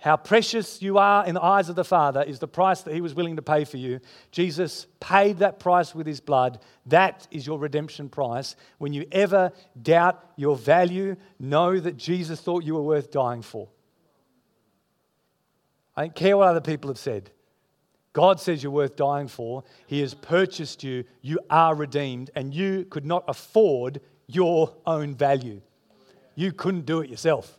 How 0.01 0.17
precious 0.17 0.81
you 0.81 0.99
are 0.99 1.27
in 1.27 1.35
the 1.35 1.43
eyes 1.43 1.69
of 1.69 1.75
the 1.75 1.85
Father 1.85 2.23
is 2.23 2.39
the 2.39 2.47
price 2.47 2.83
that 2.83 2.95
He 2.95 3.01
was 3.01 3.15
willing 3.15 3.37
to 3.37 3.43
pay 3.43 3.65
for 3.65 3.79
you. 3.79 3.99
Jesus 4.31 4.87
paid 5.01 5.39
that 5.39 5.59
price 5.59 5.93
with 5.93 6.07
His 6.07 6.21
blood. 6.21 6.61
That 6.87 7.27
is 7.33 7.47
your 7.47 7.59
redemption 7.59 8.09
price. 8.09 8.55
When 8.79 8.93
you 8.93 9.07
ever 9.11 9.53
doubt 9.81 10.25
your 10.37 10.55
value, 10.55 11.17
know 11.41 11.81
that 11.81 11.97
Jesus 11.97 12.41
thought 12.41 12.63
you 12.63 12.75
were 12.75 12.83
worth 12.83 13.11
dying 13.11 13.43
for. 13.43 13.69
I 15.97 16.03
don't 16.03 16.15
care 16.15 16.37
what 16.37 16.47
other 16.47 16.61
people 16.61 16.91
have 16.91 16.99
said. 16.99 17.33
God 18.13 18.39
says 18.39 18.63
you're 18.63 18.71
worth 18.71 18.95
dying 18.95 19.27
for. 19.27 19.65
He 19.89 20.01
has 20.01 20.15
purchased 20.15 20.85
you. 20.85 21.05
You 21.23 21.41
are 21.51 21.75
redeemed, 21.75 22.31
and 22.37 22.55
you 22.55 22.85
could 22.85 23.05
not 23.05 23.25
afford 23.27 24.01
your 24.29 24.77
own 24.87 25.17
value. 25.17 25.61
You 26.37 26.53
couldn't 26.53 26.87
do 26.87 27.01
it 27.01 27.11
yourself 27.11 27.59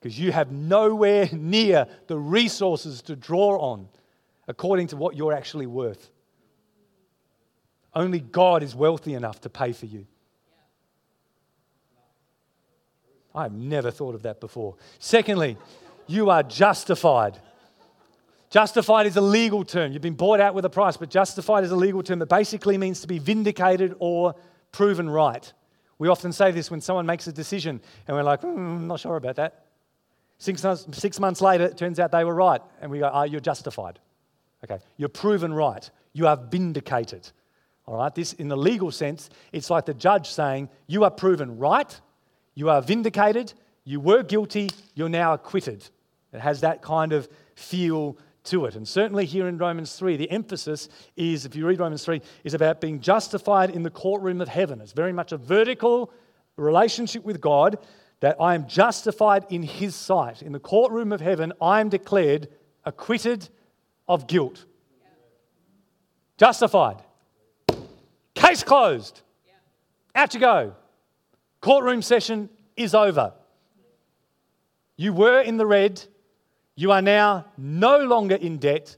because 0.00 0.18
you 0.18 0.32
have 0.32 0.50
nowhere 0.50 1.28
near 1.32 1.86
the 2.06 2.16
resources 2.16 3.02
to 3.02 3.16
draw 3.16 3.58
on 3.58 3.88
according 4.48 4.88
to 4.88 4.96
what 4.96 5.16
you're 5.16 5.32
actually 5.32 5.66
worth. 5.66 6.10
Only 7.94 8.20
God 8.20 8.62
is 8.62 8.74
wealthy 8.74 9.14
enough 9.14 9.40
to 9.42 9.50
pay 9.50 9.72
for 9.72 9.86
you. 9.86 10.06
I've 13.34 13.52
never 13.52 13.90
thought 13.90 14.14
of 14.14 14.22
that 14.22 14.40
before. 14.40 14.76
Secondly, 14.98 15.56
you 16.06 16.30
are 16.30 16.42
justified. 16.42 17.38
Justified 18.48 19.06
is 19.06 19.16
a 19.16 19.20
legal 19.20 19.64
term. 19.64 19.92
You've 19.92 20.02
been 20.02 20.14
bought 20.14 20.40
out 20.40 20.54
with 20.54 20.64
a 20.64 20.70
price, 20.70 20.96
but 20.96 21.10
justified 21.10 21.62
is 21.62 21.70
a 21.70 21.76
legal 21.76 22.02
term 22.02 22.18
that 22.18 22.26
basically 22.26 22.76
means 22.76 23.00
to 23.02 23.06
be 23.06 23.20
vindicated 23.20 23.94
or 24.00 24.34
proven 24.72 25.08
right. 25.08 25.52
We 25.98 26.08
often 26.08 26.32
say 26.32 26.50
this 26.50 26.70
when 26.70 26.80
someone 26.80 27.06
makes 27.06 27.26
a 27.28 27.32
decision 27.32 27.80
and 28.08 28.16
we're 28.16 28.24
like, 28.24 28.40
mm, 28.40 28.56
I'm 28.56 28.88
not 28.88 28.98
sure 28.98 29.16
about 29.16 29.36
that. 29.36 29.66
Six 30.40 30.64
months, 30.64 30.86
six 30.92 31.20
months 31.20 31.42
later, 31.42 31.64
it 31.64 31.76
turns 31.76 32.00
out 32.00 32.12
they 32.12 32.24
were 32.24 32.34
right. 32.34 32.62
And 32.80 32.90
we 32.90 32.98
go, 32.98 33.10
oh, 33.12 33.24
you're 33.24 33.40
justified. 33.40 33.98
Okay, 34.64 34.82
you're 34.96 35.10
proven 35.10 35.52
right. 35.52 35.88
You 36.14 36.26
are 36.26 36.36
vindicated. 36.36 37.30
All 37.84 37.98
right, 37.98 38.14
this 38.14 38.32
in 38.32 38.48
the 38.48 38.56
legal 38.56 38.90
sense, 38.90 39.28
it's 39.52 39.68
like 39.68 39.84
the 39.84 39.92
judge 39.92 40.30
saying, 40.30 40.70
you 40.86 41.04
are 41.04 41.10
proven 41.10 41.58
right, 41.58 42.00
you 42.54 42.70
are 42.70 42.80
vindicated, 42.80 43.52
you 43.84 44.00
were 44.00 44.22
guilty, 44.22 44.70
you're 44.94 45.10
now 45.10 45.34
acquitted. 45.34 45.86
It 46.32 46.40
has 46.40 46.62
that 46.62 46.80
kind 46.80 47.12
of 47.12 47.28
feel 47.54 48.16
to 48.44 48.64
it. 48.64 48.76
And 48.76 48.88
certainly 48.88 49.26
here 49.26 49.46
in 49.46 49.58
Romans 49.58 49.94
3, 49.96 50.16
the 50.16 50.30
emphasis 50.30 50.88
is, 51.16 51.44
if 51.44 51.54
you 51.54 51.66
read 51.66 51.80
Romans 51.80 52.04
3, 52.04 52.22
is 52.44 52.54
about 52.54 52.80
being 52.80 53.00
justified 53.00 53.70
in 53.70 53.82
the 53.82 53.90
courtroom 53.90 54.40
of 54.40 54.48
heaven. 54.48 54.80
It's 54.80 54.92
very 54.92 55.12
much 55.12 55.32
a 55.32 55.36
vertical 55.36 56.12
relationship 56.56 57.24
with 57.24 57.42
God 57.42 57.78
that 58.20 58.36
I 58.40 58.54
am 58.54 58.68
justified 58.68 59.46
in 59.48 59.62
his 59.62 59.94
sight. 59.94 60.42
In 60.42 60.52
the 60.52 60.60
courtroom 60.60 61.12
of 61.12 61.20
heaven, 61.20 61.52
I 61.60 61.80
am 61.80 61.88
declared 61.88 62.48
acquitted 62.84 63.48
of 64.06 64.26
guilt. 64.26 64.64
Justified. 66.36 67.02
Case 68.34 68.62
closed. 68.62 69.22
Out 70.14 70.34
you 70.34 70.40
go. 70.40 70.74
Courtroom 71.60 72.02
session 72.02 72.48
is 72.76 72.94
over. 72.94 73.34
You 74.96 75.12
were 75.12 75.40
in 75.40 75.56
the 75.56 75.66
red. 75.66 76.02
You 76.74 76.92
are 76.92 77.02
now 77.02 77.46
no 77.56 77.98
longer 77.98 78.36
in 78.36 78.58
debt. 78.58 78.96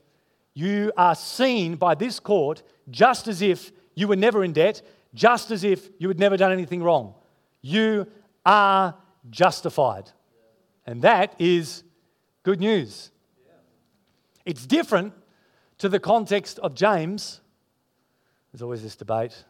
You 0.55 0.93
are 0.97 1.15
seen 1.15 1.77
by 1.77 1.95
this 1.95 2.21
court 2.21 2.63
just 2.91 3.29
as 3.29 3.43
if 3.43 3.73
you 3.95 4.09
were 4.09 4.17
never 4.17 4.45
in 4.45 4.53
debt, 4.53 4.83
just 5.15 5.51
as 5.51 5.65
if 5.65 5.91
you 5.99 6.09
had 6.09 6.19
never 6.19 6.37
done 6.37 6.53
anything 6.53 6.83
wrong. 6.83 7.15
You 7.61 8.07
are 8.45 8.95
justified. 9.31 10.11
And 10.87 11.03
that 11.03 11.35
is 11.39 11.85
good 12.43 12.61
news. 12.61 13.11
It's 14.45 14.67
different 14.67 15.13
to 15.79 15.89
the 15.89 16.01
context 16.01 16.59
of 16.59 16.75
James. 16.75 17.41
There's 18.53 18.63
always 18.63 18.83
this 18.83 18.97
debate. 18.97 19.45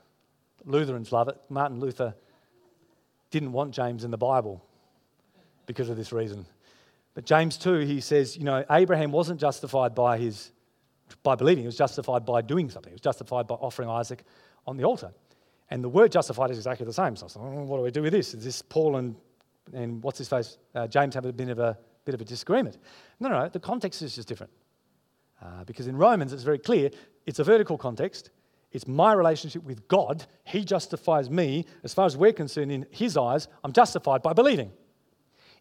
Lutherans 0.64 1.11
love 1.12 1.28
it. 1.28 1.37
Martin 1.48 1.80
Luther 1.80 2.14
didn't 3.30 3.52
want 3.52 3.72
James 3.72 4.04
in 4.04 4.11
the 4.11 4.18
Bible 4.18 4.64
because 5.66 5.88
of 5.88 5.96
this 5.96 6.12
reason. 6.12 6.46
But 7.14 7.24
James 7.24 7.56
2, 7.56 7.80
he 7.80 8.00
says, 8.00 8.37
you 8.37 8.44
know, 8.44 8.64
Abraham 8.70 9.12
wasn't 9.12 9.40
justified 9.40 9.94
by 9.94 10.18
his 10.18 10.52
by 11.22 11.35
believing, 11.35 11.62
he 11.62 11.66
was 11.66 11.76
justified 11.76 12.24
by 12.24 12.40
doing 12.40 12.70
something. 12.70 12.90
He 12.90 12.94
was 12.94 13.00
justified 13.00 13.46
by 13.46 13.56
offering 13.56 13.88
Isaac 13.88 14.24
on 14.66 14.76
the 14.76 14.85
altar. 14.85 15.12
And 15.70 15.82
the 15.82 15.88
word 15.88 16.12
justified 16.12 16.50
is 16.50 16.58
exactly 16.58 16.87
the 16.87 16.92
same. 16.92 17.16
So 17.16 17.24
I 17.24 17.26
was 17.26 17.37
like, 17.37 17.46
oh, 17.46 17.62
what 17.64 17.76
do 17.78 17.82
we 17.82 17.90
do 17.90 18.02
with 18.02 18.12
this? 18.12 18.35
Is 18.35 18.44
this 18.44 18.62
Paul 18.62 18.96
and, 18.96 19.16
and 19.72 20.02
what's 20.02 20.18
his 20.18 20.28
face? 20.28 20.58
Uh, 20.74 20.87
James 20.87 21.14
have 21.14 21.24
a 21.24 21.32
bit 21.32 21.48
of 21.48 21.58
a 21.58 21.78
bit 22.04 22.14
of 22.14 22.20
a 22.20 22.24
disagreement. 22.24 22.78
No, 23.20 23.28
no, 23.28 23.42
no. 23.42 23.48
The 23.48 23.61
context 23.61 24.02
is 24.02 24.14
just 24.14 24.28
different. 24.28 24.52
Uh, 25.40 25.64
because 25.64 25.87
in 25.87 25.96
Romans, 25.96 26.32
it's 26.32 26.42
very 26.42 26.58
clear 26.58 26.90
it's 27.26 27.38
a 27.38 27.44
vertical 27.44 27.78
context. 27.78 28.30
It's 28.72 28.87
my 28.87 29.12
relationship 29.12 29.64
with 29.64 29.87
God. 29.88 30.24
He 30.44 30.64
justifies 30.64 31.28
me. 31.28 31.66
As 31.85 31.92
far 31.92 32.06
as 32.06 32.16
we're 32.16 32.32
concerned, 32.32 32.72
in 32.72 32.87
His 32.90 33.16
eyes, 33.16 33.48
I'm 33.62 33.72
justified 33.72 34.22
by 34.22 34.32
believing. 34.32 34.72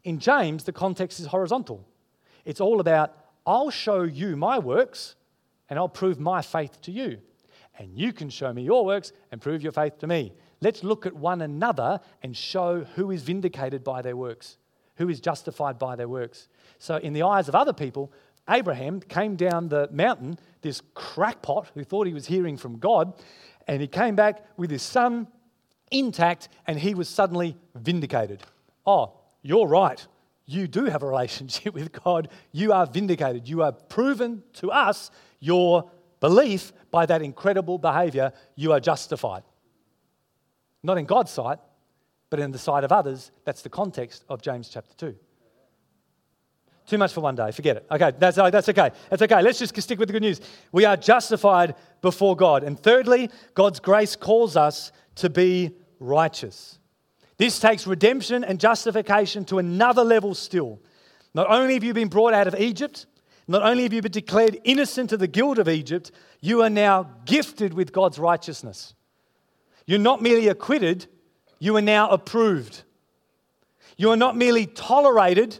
In 0.03 0.19
James, 0.19 0.63
the 0.63 0.71
context 0.71 1.19
is 1.19 1.27
horizontal. 1.27 1.87
It's 2.45 2.61
all 2.61 2.79
about, 2.79 3.15
I'll 3.45 3.69
show 3.69 4.03
you 4.03 4.35
my 4.35 4.59
works 4.59 5.15
and 5.69 5.77
I'll 5.77 5.89
prove 5.89 6.19
my 6.19 6.41
faith 6.41 6.81
to 6.81 6.91
you. 6.91 7.19
And 7.77 7.97
you 7.97 8.13
can 8.13 8.29
show 8.29 8.51
me 8.53 8.63
your 8.63 8.85
works 8.85 9.11
and 9.31 9.41
prove 9.41 9.61
your 9.61 9.71
faith 9.71 9.97
to 9.99 10.07
me. 10.07 10.33
Let's 10.61 10.83
look 10.83 11.05
at 11.05 11.15
one 11.15 11.41
another 11.41 11.99
and 12.21 12.37
show 12.37 12.85
who 12.95 13.11
is 13.11 13.23
vindicated 13.23 13.83
by 13.83 14.01
their 14.01 14.15
works, 14.15 14.57
who 14.95 15.09
is 15.09 15.19
justified 15.19 15.79
by 15.79 15.95
their 15.95 16.07
works. 16.07 16.47
So, 16.77 16.97
in 16.97 17.13
the 17.13 17.23
eyes 17.23 17.47
of 17.49 17.55
other 17.55 17.73
people, 17.73 18.11
Abraham 18.49 19.01
came 19.01 19.35
down 19.35 19.69
the 19.69 19.89
mountain, 19.91 20.37
this 20.61 20.81
crackpot 20.93 21.69
who 21.73 21.83
thought 21.83 22.07
he 22.07 22.13
was 22.13 22.27
hearing 22.27 22.57
from 22.57 22.77
God, 22.77 23.13
and 23.67 23.81
he 23.81 23.87
came 23.87 24.15
back 24.15 24.45
with 24.57 24.69
his 24.69 24.83
son 24.83 25.27
intact, 25.89 26.49
and 26.67 26.79
he 26.79 26.93
was 26.93 27.09
suddenly 27.09 27.57
vindicated. 27.75 28.41
Oh, 28.85 29.13
you're 29.41 29.67
right. 29.67 30.05
You 30.45 30.67
do 30.67 30.85
have 30.85 31.03
a 31.03 31.07
relationship 31.07 31.73
with 31.73 31.91
God. 31.91 32.29
You 32.51 32.73
are 32.73 32.85
vindicated. 32.85 33.47
You 33.47 33.63
are 33.63 33.71
proven 33.71 34.43
to 34.53 34.71
us 34.71 35.11
your 35.39 35.89
belief 36.19 36.71
by 36.91 37.05
that 37.07 37.21
incredible 37.21 37.77
behavior. 37.77 38.31
You 38.55 38.73
are 38.73 38.79
justified. 38.79 39.43
Not 40.83 40.97
in 40.97 41.05
God's 41.05 41.31
sight, 41.31 41.59
but 42.29 42.39
in 42.39 42.51
the 42.51 42.57
sight 42.57 42.83
of 42.83 42.91
others. 42.91 43.31
That's 43.43 43.61
the 43.61 43.69
context 43.69 44.23
of 44.29 44.41
James 44.41 44.69
chapter 44.69 44.93
2. 44.95 45.15
Too 46.87 46.97
much 46.97 47.13
for 47.13 47.21
one 47.21 47.35
day. 47.35 47.51
Forget 47.51 47.77
it. 47.77 47.85
Okay, 47.91 48.11
that's, 48.17 48.37
uh, 48.37 48.49
that's 48.49 48.67
okay. 48.69 48.89
That's 49.09 49.21
okay. 49.21 49.41
Let's 49.41 49.59
just 49.59 49.79
stick 49.79 49.99
with 49.99 50.09
the 50.09 50.13
good 50.13 50.23
news. 50.23 50.41
We 50.71 50.85
are 50.85 50.97
justified 50.97 51.75
before 52.01 52.35
God. 52.35 52.63
And 52.63 52.77
thirdly, 52.77 53.29
God's 53.53 53.79
grace 53.79 54.15
calls 54.15 54.57
us 54.57 54.91
to 55.15 55.29
be 55.29 55.71
righteous. 55.99 56.79
This 57.37 57.59
takes 57.59 57.87
redemption 57.87 58.43
and 58.43 58.59
justification 58.59 59.45
to 59.45 59.59
another 59.59 60.03
level 60.03 60.35
still. 60.35 60.81
Not 61.33 61.49
only 61.49 61.75
have 61.75 61.83
you 61.83 61.93
been 61.93 62.09
brought 62.09 62.33
out 62.33 62.47
of 62.47 62.59
Egypt, 62.59 63.05
not 63.47 63.63
only 63.63 63.83
have 63.83 63.93
you 63.93 64.01
been 64.01 64.11
declared 64.11 64.59
innocent 64.63 65.11
of 65.11 65.19
the 65.19 65.27
guilt 65.27 65.57
of 65.57 65.69
Egypt, 65.69 66.11
you 66.41 66.61
are 66.61 66.69
now 66.69 67.09
gifted 67.25 67.73
with 67.73 67.91
God's 67.91 68.19
righteousness. 68.19 68.95
You're 69.85 69.99
not 69.99 70.21
merely 70.21 70.47
acquitted, 70.47 71.07
you 71.59 71.75
are 71.77 71.81
now 71.81 72.09
approved. 72.09 72.83
You 73.97 74.09
are 74.11 74.17
not 74.17 74.35
merely 74.35 74.65
tolerated, 74.65 75.59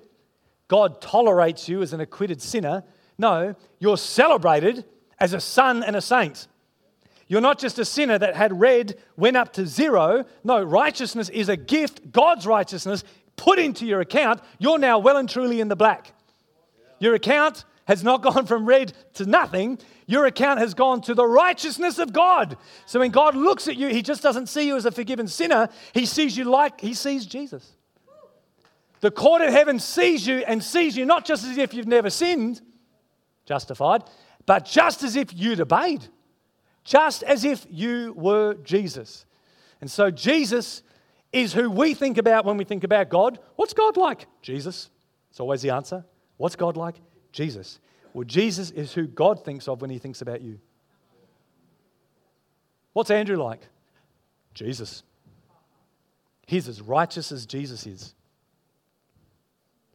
God 0.67 1.01
tolerates 1.01 1.67
you 1.67 1.81
as 1.81 1.93
an 1.93 1.99
acquitted 1.99 2.41
sinner. 2.41 2.83
No, 3.17 3.55
you're 3.79 3.97
celebrated 3.97 4.85
as 5.19 5.33
a 5.33 5.41
son 5.41 5.83
and 5.83 5.95
a 5.95 6.01
saint. 6.01 6.47
You're 7.27 7.41
not 7.41 7.59
just 7.59 7.79
a 7.79 7.85
sinner 7.85 8.17
that 8.17 8.35
had 8.35 8.59
red, 8.59 8.97
went 9.15 9.37
up 9.37 9.53
to 9.53 9.65
zero. 9.65 10.25
No, 10.43 10.61
righteousness 10.63 11.29
is 11.29 11.49
a 11.49 11.55
gift, 11.55 12.11
God's 12.11 12.47
righteousness 12.47 13.03
put 13.35 13.57
into 13.57 13.85
your 13.85 14.01
account. 14.01 14.41
You're 14.59 14.77
now 14.77 14.99
well 14.99 15.17
and 15.17 15.29
truly 15.29 15.61
in 15.61 15.67
the 15.67 15.75
black. 15.75 16.13
Your 16.99 17.15
account 17.15 17.65
has 17.91 18.05
not 18.05 18.21
gone 18.21 18.45
from 18.45 18.65
red 18.65 18.93
to 19.15 19.25
nothing. 19.25 19.77
Your 20.07 20.25
account 20.25 20.59
has 20.59 20.73
gone 20.73 21.01
to 21.01 21.13
the 21.13 21.25
righteousness 21.25 21.99
of 21.99 22.13
God. 22.13 22.55
So 22.85 23.01
when 23.01 23.11
God 23.11 23.35
looks 23.35 23.67
at 23.67 23.75
you, 23.75 23.89
He 23.89 24.01
just 24.01 24.23
doesn't 24.23 24.47
see 24.47 24.65
you 24.65 24.77
as 24.77 24.85
a 24.85 24.91
forgiven 24.91 25.27
sinner, 25.27 25.67
He 25.93 26.05
sees 26.05 26.37
you 26.37 26.45
like 26.45 26.79
He 26.79 26.93
sees 26.93 27.25
Jesus. 27.25 27.75
The 29.01 29.11
court 29.11 29.41
of 29.41 29.51
heaven 29.51 29.77
sees 29.77 30.25
you 30.25 30.37
and 30.37 30.63
sees 30.63 30.95
you 30.95 31.05
not 31.05 31.25
just 31.25 31.43
as 31.43 31.57
if 31.57 31.73
you've 31.73 31.85
never 31.85 32.09
sinned, 32.09 32.61
justified, 33.45 34.03
but 34.45 34.63
just 34.63 35.03
as 35.03 35.17
if 35.17 35.33
you'd 35.33 35.59
obeyed, 35.59 36.07
just 36.85 37.23
as 37.23 37.43
if 37.43 37.67
you 37.69 38.13
were 38.15 38.53
Jesus. 38.63 39.25
And 39.81 39.91
so 39.91 40.09
Jesus 40.09 40.81
is 41.33 41.51
who 41.51 41.69
we 41.69 41.93
think 41.93 42.17
about 42.17 42.45
when 42.45 42.55
we 42.55 42.63
think 42.63 42.85
about 42.85 43.09
God. 43.09 43.37
What's 43.57 43.73
God 43.73 43.97
like? 43.97 44.27
Jesus. 44.41 44.89
It's 45.29 45.41
always 45.41 45.61
the 45.61 45.71
answer. 45.71 46.05
What's 46.37 46.55
God 46.55 46.77
like? 46.77 46.95
Jesus. 47.31 47.79
Well, 48.13 48.25
Jesus 48.25 48.71
is 48.71 48.93
who 48.93 49.07
God 49.07 49.43
thinks 49.43 49.67
of 49.67 49.81
when 49.81 49.89
he 49.89 49.97
thinks 49.97 50.21
about 50.21 50.41
you. 50.41 50.59
What's 52.93 53.11
Andrew 53.11 53.37
like? 53.37 53.61
Jesus. 54.53 55.03
He's 56.45 56.67
as 56.67 56.81
righteous 56.81 57.31
as 57.31 57.45
Jesus 57.45 57.87
is 57.87 58.13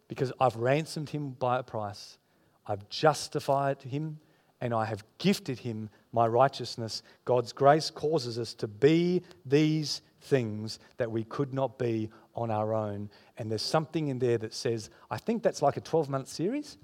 because 0.09 0.33
I've 0.41 0.57
ransomed 0.57 1.11
him 1.11 1.31
by 1.31 1.59
a 1.59 1.63
price. 1.63 2.19
I've 2.67 2.89
justified 2.89 3.83
him 3.83 4.19
and 4.61 4.73
I 4.73 4.87
have 4.87 5.05
gifted 5.19 5.59
him 5.59 5.91
my 6.13 6.27
righteousness. 6.27 7.03
God's 7.25 7.53
grace 7.53 7.91
causes 7.91 8.39
us 8.39 8.55
to 8.55 8.67
be 8.67 9.23
these 9.45 10.01
things 10.23 10.79
that 10.97 11.11
we 11.11 11.25
could 11.25 11.53
not 11.53 11.79
be 11.79 12.11
on 12.35 12.51
our 12.51 12.73
own. 12.73 13.11
And 13.37 13.51
there's 13.51 13.63
something 13.63 14.09
in 14.09 14.19
there 14.19 14.39
that 14.39 14.55
says, 14.55 14.91
I 15.11 15.19
think 15.19 15.43
that's 15.43 15.63
like 15.63 15.77
a 15.77 15.81
12 15.81 16.09
month 16.09 16.29
series. 16.29 16.79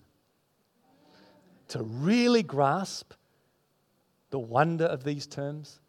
To 1.72 1.82
really 1.82 2.42
grasp 2.42 3.14
the 4.28 4.38
wonder 4.38 4.85
of 4.85 5.04
these 5.04 5.26
terms, 5.26 5.80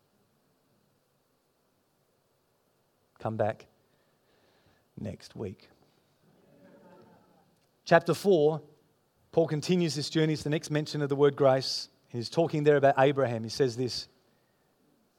come 3.20 3.36
back 3.36 3.66
next 4.98 5.36
week. 5.36 5.68
Chapter 7.84 8.14
4, 8.14 8.62
Paul 9.34 9.46
continues 9.46 9.94
this 9.94 10.10
journey. 10.10 10.32
It's 10.32 10.44
the 10.44 10.50
next 10.50 10.72
mention 10.72 11.02
of 11.02 11.10
the 11.10 11.18
word 11.18 11.36
grace. 11.36 11.90
He's 12.08 12.30
talking 12.30 12.64
there 12.64 12.78
about 12.78 12.96
Abraham. 12.98 13.44
He 13.44 13.50
says 13.50 13.76
this, 13.76 14.08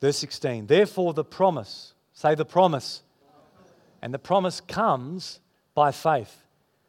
verse 0.00 0.16
16 0.16 0.66
Therefore, 0.66 1.12
the 1.12 1.24
promise, 1.24 1.92
say 2.14 2.34
the 2.34 2.46
promise, 2.46 3.02
and 4.00 4.14
the 4.14 4.18
promise 4.18 4.62
comes 4.62 5.40
by 5.74 5.92
faith, 5.92 6.40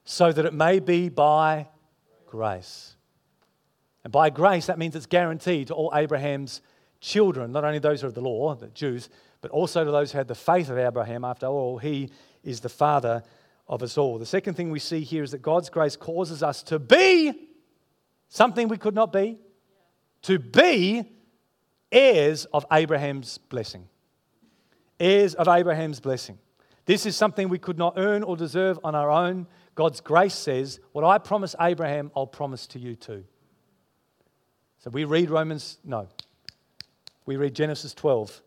so 0.05 0.31
that 0.31 0.45
it 0.45 0.53
may 0.53 0.79
be 0.79 1.09
by 1.09 1.67
grace. 2.25 2.94
And 4.05 4.11
by 4.11 4.29
grace, 4.29 4.67
that 4.67 4.77
means 4.77 4.95
it's 4.95 5.07
guaranteed 5.07 5.67
to 5.67 5.73
all 5.73 5.91
Abraham's 5.95 6.61
children, 7.01 7.51
not 7.51 7.65
only 7.65 7.79
those 7.79 8.01
who 8.01 8.05
are 8.05 8.09
of 8.09 8.13
the 8.13 8.21
law, 8.21 8.53
the 8.53 8.67
Jews, 8.67 9.09
but 9.41 9.49
also 9.49 9.83
to 9.83 9.89
those 9.89 10.11
who 10.11 10.19
had 10.19 10.27
the 10.27 10.35
faith 10.35 10.69
of 10.69 10.77
Abraham. 10.77 11.25
After 11.25 11.47
all, 11.47 11.79
he 11.79 12.11
is 12.43 12.59
the 12.59 12.69
father 12.69 13.23
of 13.67 13.81
us 13.81 13.97
all. 13.97 14.19
The 14.19 14.25
second 14.27 14.53
thing 14.53 14.69
we 14.69 14.77
see 14.77 15.01
here 15.01 15.23
is 15.23 15.31
that 15.31 15.41
God's 15.41 15.71
grace 15.71 15.95
causes 15.95 16.43
us 16.43 16.61
to 16.63 16.77
be 16.77 17.33
something 18.29 18.67
we 18.67 18.77
could 18.77 18.93
not 18.93 19.11
be, 19.11 19.39
to 20.21 20.37
be 20.37 21.03
heirs 21.91 22.45
of 22.45 22.63
Abraham's 22.71 23.39
blessing. 23.39 23.87
Heirs 24.99 25.33
of 25.33 25.47
Abraham's 25.47 25.99
blessing. 25.99 26.37
This 26.85 27.07
is 27.07 27.15
something 27.15 27.49
we 27.49 27.57
could 27.57 27.79
not 27.79 27.95
earn 27.97 28.21
or 28.21 28.37
deserve 28.37 28.77
on 28.83 28.93
our 28.93 29.09
own. 29.09 29.47
God's 29.73 29.99
grace 29.99 30.35
says, 30.35 30.79
What 30.91 31.03
I 31.03 31.17
promise 31.17 31.55
Abraham, 31.59 32.11
I'll 32.15 32.27
promise 32.27 32.67
to 32.67 32.79
you 32.79 32.95
too. 32.95 33.23
So 34.85 34.91
we 34.91 35.03
read 35.03 35.31
Romans, 35.31 35.79
no. 35.83 36.07
We 37.25 37.37
read 37.37 37.55
Genesis 37.55 37.95
12, 37.95 38.39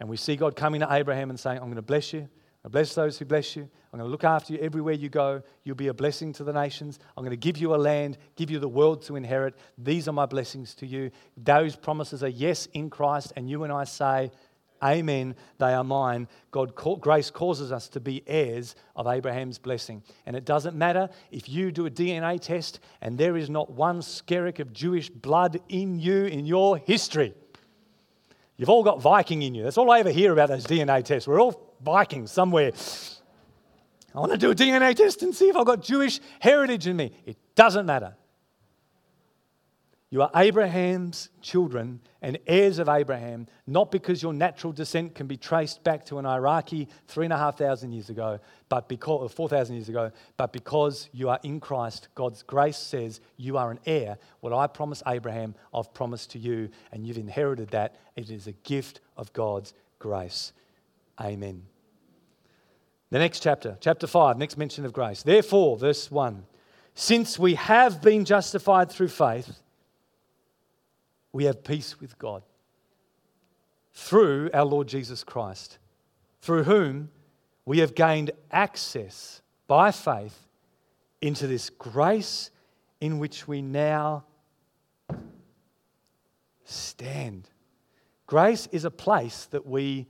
and 0.00 0.08
we 0.08 0.16
see 0.16 0.34
God 0.34 0.56
coming 0.56 0.80
to 0.80 0.92
Abraham 0.92 1.30
and 1.30 1.38
saying, 1.38 1.58
I'm 1.58 1.66
going 1.66 1.76
to 1.76 1.82
bless 1.82 2.12
you. 2.12 2.28
I 2.64 2.68
bless 2.68 2.96
those 2.96 3.16
who 3.16 3.24
bless 3.24 3.54
you. 3.54 3.62
I'm 3.92 4.00
going 4.00 4.08
to 4.08 4.10
look 4.10 4.24
after 4.24 4.52
you 4.52 4.58
everywhere 4.58 4.94
you 4.94 5.08
go. 5.08 5.40
You'll 5.62 5.76
be 5.76 5.86
a 5.86 5.94
blessing 5.94 6.32
to 6.32 6.42
the 6.42 6.52
nations. 6.52 6.98
I'm 7.16 7.22
going 7.22 7.30
to 7.30 7.36
give 7.36 7.58
you 7.58 7.76
a 7.76 7.78
land, 7.78 8.18
give 8.34 8.50
you 8.50 8.58
the 8.58 8.68
world 8.68 9.02
to 9.02 9.14
inherit. 9.14 9.54
These 9.78 10.08
are 10.08 10.12
my 10.12 10.26
blessings 10.26 10.74
to 10.74 10.86
you. 10.86 11.12
Those 11.36 11.76
promises 11.76 12.24
are 12.24 12.28
yes 12.28 12.66
in 12.72 12.90
Christ, 12.90 13.32
and 13.36 13.48
you 13.48 13.62
and 13.62 13.72
I 13.72 13.84
say, 13.84 14.32
Amen, 14.82 15.34
they 15.58 15.74
are 15.74 15.82
mine. 15.82 16.28
God, 16.50 16.74
grace 16.74 17.30
causes 17.30 17.72
us 17.72 17.88
to 17.88 18.00
be 18.00 18.22
heirs 18.26 18.76
of 18.94 19.06
Abraham's 19.08 19.58
blessing. 19.58 20.02
And 20.24 20.36
it 20.36 20.44
doesn't 20.44 20.76
matter 20.76 21.08
if 21.32 21.48
you 21.48 21.72
do 21.72 21.86
a 21.86 21.90
DNA 21.90 22.40
test 22.40 22.78
and 23.00 23.18
there 23.18 23.36
is 23.36 23.50
not 23.50 23.70
one 23.70 24.00
skerrick 24.00 24.60
of 24.60 24.72
Jewish 24.72 25.10
blood 25.10 25.60
in 25.68 25.98
you 25.98 26.26
in 26.26 26.46
your 26.46 26.78
history. 26.78 27.34
You've 28.56 28.70
all 28.70 28.84
got 28.84 29.00
Viking 29.00 29.42
in 29.42 29.54
you. 29.54 29.64
That's 29.64 29.78
all 29.78 29.90
I 29.90 30.00
ever 30.00 30.10
hear 30.10 30.32
about 30.32 30.48
those 30.48 30.66
DNA 30.66 31.04
tests. 31.04 31.26
We're 31.28 31.40
all 31.40 31.74
Vikings 31.80 32.30
somewhere. 32.30 32.72
I 34.14 34.20
want 34.20 34.32
to 34.32 34.38
do 34.38 34.50
a 34.50 34.54
DNA 34.54 34.94
test 34.94 35.22
and 35.22 35.34
see 35.34 35.48
if 35.48 35.56
I've 35.56 35.66
got 35.66 35.82
Jewish 35.82 36.20
heritage 36.40 36.86
in 36.86 36.96
me. 36.96 37.12
It 37.24 37.36
doesn't 37.54 37.86
matter. 37.86 38.14
You 40.10 40.22
are 40.22 40.30
Abraham's 40.34 41.28
children 41.42 42.00
and 42.22 42.38
heirs 42.46 42.78
of 42.78 42.88
Abraham, 42.88 43.46
not 43.66 43.90
because 43.90 44.22
your 44.22 44.32
natural 44.32 44.72
descent 44.72 45.14
can 45.14 45.26
be 45.26 45.36
traced 45.36 45.84
back 45.84 46.06
to 46.06 46.18
an 46.18 46.24
Iraqi 46.24 46.88
three 47.08 47.26
and 47.26 47.32
a 47.32 47.36
half 47.36 47.58
thousand 47.58 47.92
years 47.92 48.08
ago, 48.08 48.40
but 48.70 48.88
because, 48.88 49.30
four 49.32 49.50
thousand 49.50 49.74
years 49.74 49.90
ago, 49.90 50.10
but 50.38 50.50
because 50.50 51.10
you 51.12 51.28
are 51.28 51.38
in 51.42 51.60
Christ. 51.60 52.08
God's 52.14 52.42
grace 52.42 52.78
says 52.78 53.20
you 53.36 53.58
are 53.58 53.70
an 53.70 53.80
heir. 53.84 54.16
What 54.40 54.54
I 54.54 54.66
promised 54.66 55.02
Abraham, 55.06 55.54
I've 55.74 55.92
promised 55.92 56.30
to 56.30 56.38
you, 56.38 56.70
and 56.90 57.06
you've 57.06 57.18
inherited 57.18 57.68
that. 57.70 57.96
It 58.16 58.30
is 58.30 58.46
a 58.46 58.52
gift 58.52 59.00
of 59.18 59.30
God's 59.34 59.74
grace. 59.98 60.52
Amen. 61.20 61.64
The 63.10 63.18
next 63.18 63.40
chapter, 63.40 63.76
chapter 63.80 64.06
5, 64.06 64.38
next 64.38 64.56
mention 64.56 64.86
of 64.86 64.94
grace. 64.94 65.22
Therefore, 65.22 65.76
verse 65.76 66.10
1 66.10 66.46
since 66.94 67.38
we 67.38 67.54
have 67.54 68.02
been 68.02 68.24
justified 68.24 68.90
through 68.90 69.06
faith, 69.06 69.60
we 71.32 71.44
have 71.44 71.64
peace 71.64 72.00
with 72.00 72.18
God 72.18 72.42
through 73.92 74.50
our 74.54 74.64
Lord 74.64 74.88
Jesus 74.88 75.24
Christ, 75.24 75.78
through 76.40 76.64
whom 76.64 77.10
we 77.64 77.78
have 77.78 77.94
gained 77.94 78.30
access 78.50 79.42
by 79.66 79.90
faith 79.90 80.46
into 81.20 81.46
this 81.46 81.68
grace 81.70 82.50
in 83.00 83.18
which 83.18 83.46
we 83.46 83.60
now 83.60 84.24
stand. 86.64 87.48
Grace 88.26 88.68
is 88.72 88.84
a 88.84 88.90
place 88.90 89.46
that 89.46 89.66
we 89.66 90.06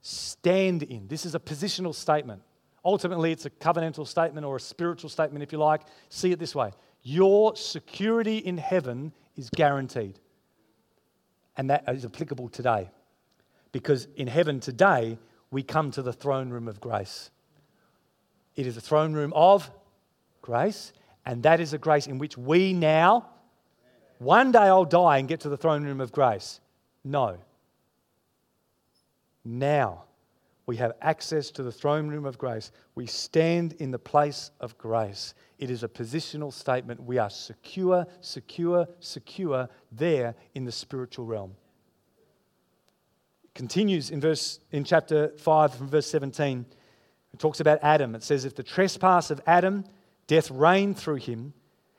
stand 0.00 0.82
in. 0.82 1.08
This 1.08 1.26
is 1.26 1.34
a 1.34 1.40
positional 1.40 1.94
statement. 1.94 2.42
Ultimately, 2.84 3.32
it's 3.32 3.46
a 3.46 3.50
covenantal 3.50 4.06
statement 4.06 4.46
or 4.46 4.56
a 4.56 4.60
spiritual 4.60 5.10
statement, 5.10 5.42
if 5.42 5.52
you 5.52 5.58
like. 5.58 5.82
See 6.08 6.32
it 6.32 6.38
this 6.38 6.54
way 6.54 6.72
Your 7.02 7.56
security 7.56 8.38
in 8.38 8.58
heaven 8.58 9.12
is 9.36 9.50
guaranteed. 9.50 10.18
And 11.56 11.70
that 11.70 11.84
is 11.88 12.04
applicable 12.04 12.48
today. 12.48 12.90
Because 13.72 14.08
in 14.16 14.26
heaven 14.26 14.60
today, 14.60 15.18
we 15.50 15.62
come 15.62 15.90
to 15.92 16.02
the 16.02 16.12
throne 16.12 16.50
room 16.50 16.68
of 16.68 16.80
grace. 16.80 17.30
It 18.54 18.66
is 18.66 18.76
a 18.76 18.80
throne 18.80 19.12
room 19.12 19.32
of 19.34 19.70
grace, 20.40 20.92
and 21.24 21.42
that 21.42 21.60
is 21.60 21.72
a 21.72 21.78
grace 21.78 22.06
in 22.06 22.18
which 22.18 22.38
we 22.38 22.72
now, 22.72 23.28
one 24.18 24.50
day 24.50 24.60
I'll 24.60 24.86
die 24.86 25.18
and 25.18 25.28
get 25.28 25.40
to 25.40 25.50
the 25.50 25.56
throne 25.56 25.84
room 25.84 26.00
of 26.00 26.10
grace. 26.10 26.60
No. 27.04 27.36
Now 29.44 30.05
we 30.66 30.76
have 30.76 30.92
access 31.00 31.50
to 31.52 31.62
the 31.62 31.70
throne 31.70 32.08
room 32.08 32.24
of 32.24 32.38
grace. 32.38 32.72
We 32.96 33.06
stand 33.06 33.74
in 33.74 33.92
the 33.92 34.00
place 34.00 34.50
of 34.60 34.76
grace. 34.76 35.34
It 35.58 35.70
is 35.70 35.84
a 35.84 35.88
positional 35.88 36.52
statement. 36.52 37.02
We 37.04 37.18
are 37.18 37.30
secure, 37.30 38.04
secure, 38.20 38.88
secure 38.98 39.68
there 39.92 40.34
in 40.54 40.64
the 40.64 40.72
spiritual 40.72 41.24
realm. 41.24 41.54
Continues 43.54 44.10
in 44.10 44.20
verse 44.20 44.58
in 44.72 44.82
chapter 44.82 45.32
5 45.38 45.74
from 45.74 45.88
verse 45.88 46.08
17. 46.08 46.66
It 47.32 47.38
talks 47.38 47.60
about 47.60 47.78
Adam. 47.82 48.16
It 48.16 48.24
says, 48.24 48.44
If 48.44 48.56
the 48.56 48.62
trespass 48.64 49.30
of 49.30 49.40
Adam, 49.46 49.84
death 50.26 50.50
reigned 50.50 50.98
through 50.98 51.16
him, 51.16 51.54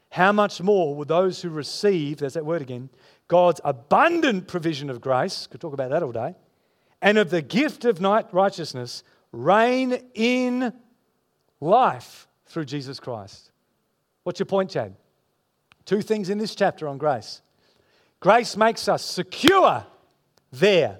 how 0.10 0.32
much 0.32 0.62
more 0.62 0.94
will 0.94 1.06
those 1.06 1.42
who 1.42 1.50
receive, 1.50 2.18
there's 2.18 2.34
that 2.34 2.46
word 2.46 2.62
again, 2.62 2.90
God's 3.28 3.62
abundant 3.64 4.48
provision 4.48 4.90
of 4.90 5.02
grace, 5.02 5.48
could 5.48 5.62
talk 5.62 5.74
about 5.74 5.90
that 5.90 6.04
all 6.04 6.12
day, 6.12 6.36
and 7.02 7.18
of 7.18 7.30
the 7.30 7.42
gift 7.42 7.86
of 7.86 8.02
righteousness 8.34 9.04
reign 9.32 10.00
in 10.14 10.74
life 11.60 12.28
through 12.46 12.66
Jesus 12.66 13.00
Christ. 13.00 13.52
What's 14.24 14.40
your 14.40 14.46
point, 14.46 14.72
Chad? 14.72 14.96
Two 15.86 16.02
things 16.02 16.30
in 16.30 16.38
this 16.38 16.56
chapter 16.56 16.88
on 16.88 16.98
grace. 16.98 17.42
Grace 18.20 18.58
makes 18.58 18.88
us 18.88 19.04
secure 19.06 19.86
there. 20.52 21.00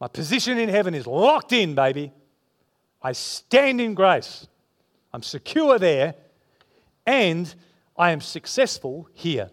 My 0.00 0.08
position 0.08 0.58
in 0.58 0.68
heaven 0.68 0.94
is 0.94 1.06
locked 1.06 1.52
in, 1.52 1.74
baby. 1.74 2.12
I 3.02 3.12
stand 3.12 3.80
in 3.80 3.94
grace. 3.94 4.46
I'm 5.12 5.22
secure 5.22 5.78
there, 5.78 6.14
and 7.06 7.52
I 7.96 8.12
am 8.12 8.20
successful 8.20 9.08
here. 9.12 9.50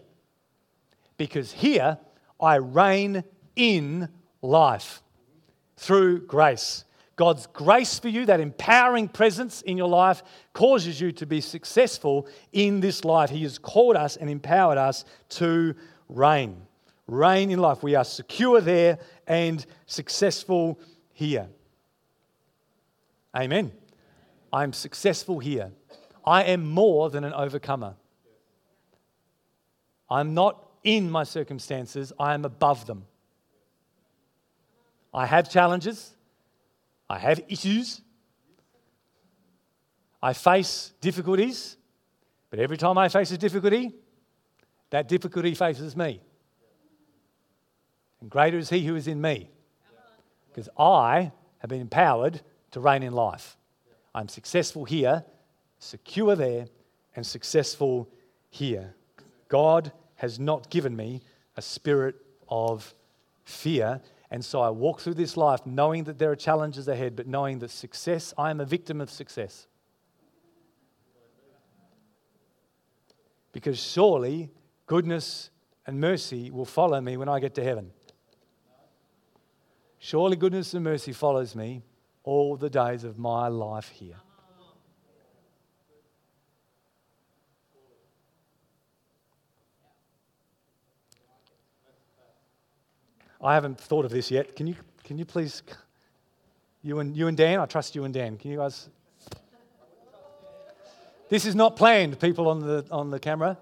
Because 1.16 1.52
here 1.52 1.98
I 2.40 2.56
reign 2.56 3.24
in 3.56 4.08
life 4.42 5.02
through 5.76 6.26
grace. 6.26 6.84
God's 7.16 7.48
grace 7.48 7.98
for 7.98 8.08
you, 8.08 8.26
that 8.26 8.38
empowering 8.38 9.08
presence 9.08 9.62
in 9.62 9.76
your 9.76 9.88
life, 9.88 10.22
causes 10.52 11.00
you 11.00 11.10
to 11.12 11.26
be 11.26 11.40
successful 11.40 12.28
in 12.52 12.78
this 12.78 13.04
life. 13.04 13.30
He 13.30 13.42
has 13.42 13.58
called 13.58 13.96
us 13.96 14.16
and 14.16 14.30
empowered 14.30 14.78
us 14.78 15.04
to 15.30 15.74
reign. 16.08 16.62
Reign 17.08 17.50
in 17.50 17.58
life. 17.58 17.82
We 17.82 17.96
are 17.96 18.04
secure 18.04 18.60
there 18.60 18.98
and 19.26 19.64
successful 19.86 20.78
here. 21.12 21.48
Amen. 23.36 23.72
I'm 24.52 24.72
successful 24.72 25.40
here. 25.40 25.72
I 26.24 26.44
am 26.44 26.64
more 26.66 27.10
than 27.10 27.24
an 27.24 27.32
overcomer. 27.32 27.96
I'm 30.08 30.34
not 30.34 30.64
in 30.84 31.10
my 31.10 31.24
circumstances, 31.24 32.12
I 32.18 32.34
am 32.34 32.44
above 32.44 32.86
them. 32.86 33.07
I 35.12 35.26
have 35.26 35.50
challenges, 35.50 36.14
I 37.08 37.18
have 37.18 37.40
issues, 37.48 38.00
I 40.22 40.32
face 40.32 40.92
difficulties, 41.00 41.76
but 42.50 42.58
every 42.58 42.76
time 42.76 42.98
I 42.98 43.08
face 43.08 43.30
a 43.30 43.38
difficulty, 43.38 43.94
that 44.90 45.08
difficulty 45.08 45.54
faces 45.54 45.96
me. 45.96 46.20
And 48.20 48.30
greater 48.30 48.58
is 48.58 48.68
He 48.68 48.84
who 48.84 48.96
is 48.96 49.06
in 49.06 49.20
me. 49.20 49.50
Because 50.48 50.68
I 50.78 51.30
have 51.58 51.70
been 51.70 51.80
empowered 51.80 52.40
to 52.72 52.80
reign 52.80 53.02
in 53.02 53.12
life. 53.12 53.56
I'm 54.14 54.28
successful 54.28 54.84
here, 54.84 55.24
secure 55.78 56.34
there, 56.34 56.66
and 57.14 57.26
successful 57.26 58.08
here. 58.50 58.94
God 59.48 59.92
has 60.16 60.38
not 60.38 60.70
given 60.70 60.96
me 60.96 61.22
a 61.56 61.62
spirit 61.62 62.16
of 62.48 62.94
fear. 63.44 64.00
And 64.30 64.44
so 64.44 64.60
I 64.60 64.70
walk 64.70 65.00
through 65.00 65.14
this 65.14 65.36
life 65.36 65.64
knowing 65.64 66.04
that 66.04 66.18
there 66.18 66.30
are 66.30 66.36
challenges 66.36 66.86
ahead, 66.86 67.16
but 67.16 67.26
knowing 67.26 67.60
that 67.60 67.70
success, 67.70 68.34
I 68.36 68.50
am 68.50 68.60
a 68.60 68.66
victim 68.66 69.00
of 69.00 69.10
success. 69.10 69.66
Because 73.52 73.78
surely 73.78 74.50
goodness 74.86 75.50
and 75.86 75.98
mercy 76.00 76.50
will 76.50 76.66
follow 76.66 77.00
me 77.00 77.16
when 77.16 77.28
I 77.28 77.40
get 77.40 77.54
to 77.54 77.64
heaven. 77.64 77.90
Surely 79.98 80.36
goodness 80.36 80.74
and 80.74 80.84
mercy 80.84 81.12
follows 81.12 81.56
me 81.56 81.82
all 82.22 82.56
the 82.56 82.70
days 82.70 83.04
of 83.04 83.18
my 83.18 83.48
life 83.48 83.88
here. 83.88 84.16
I 93.40 93.54
haven't 93.54 93.80
thought 93.80 94.04
of 94.04 94.10
this 94.10 94.30
yet. 94.30 94.56
Can 94.56 94.66
you, 94.66 94.74
can 95.04 95.18
you 95.18 95.24
please, 95.24 95.62
you 96.82 96.98
and, 96.98 97.16
you 97.16 97.28
and 97.28 97.36
Dan, 97.36 97.60
I 97.60 97.66
trust 97.66 97.94
you 97.94 98.04
and 98.04 98.12
Dan. 98.12 98.36
Can 98.36 98.50
you 98.50 98.58
guys? 98.58 98.88
This 101.28 101.44
is 101.44 101.54
not 101.54 101.76
planned, 101.76 102.18
people 102.18 102.48
on 102.48 102.60
the, 102.60 102.84
on 102.90 103.10
the 103.10 103.20
camera. 103.20 103.58